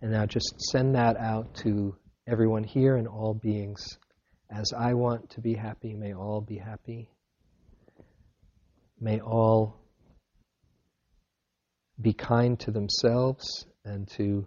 And 0.00 0.12
now 0.12 0.24
just 0.24 0.62
send 0.70 0.94
that 0.94 1.18
out 1.18 1.54
to 1.56 1.94
everyone 2.28 2.64
here 2.64 2.96
and 2.96 3.06
all 3.06 3.34
beings. 3.34 3.98
As 4.50 4.72
I 4.72 4.94
want 4.94 5.30
to 5.30 5.40
be 5.40 5.54
happy, 5.54 5.94
may 5.94 6.12
all 6.12 6.40
be 6.40 6.58
happy. 6.58 7.08
May 9.00 9.20
all 9.20 9.80
be 12.00 12.12
kind 12.12 12.58
to 12.60 12.70
themselves 12.70 13.66
and 13.84 14.08
to 14.16 14.46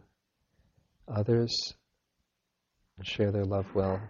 others 1.07 1.55
and 2.97 3.07
share 3.07 3.31
their 3.31 3.45
love 3.45 3.65
well. 3.73 4.01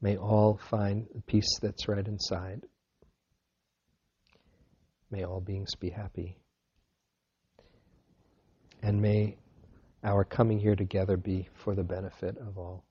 May 0.00 0.16
all 0.16 0.60
find 0.70 1.06
the 1.12 1.20
peace 1.22 1.58
that's 1.60 1.88
right 1.88 2.06
inside. 2.06 2.62
May 5.10 5.24
all 5.24 5.40
beings 5.40 5.74
be 5.74 5.90
happy. 5.90 6.38
And 8.82 9.02
may 9.02 9.38
our 10.04 10.24
coming 10.24 10.58
here 10.58 10.76
together 10.76 11.16
be 11.16 11.48
for 11.54 11.74
the 11.74 11.82
benefit 11.82 12.36
of 12.38 12.56
all. 12.56 12.84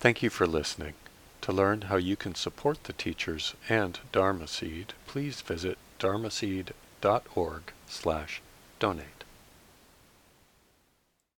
Thank 0.00 0.22
you 0.22 0.30
for 0.30 0.46
listening. 0.46 0.94
To 1.40 1.52
learn 1.52 1.82
how 1.82 1.96
you 1.96 2.14
can 2.14 2.36
support 2.36 2.84
the 2.84 2.92
teachers 2.92 3.54
and 3.68 3.98
Dharma 4.12 4.46
Seed, 4.46 4.92
please 5.08 5.40
visit 5.40 5.76
dharmaseed.org 5.98 7.62
slash 7.88 8.42
donate. 8.78 9.17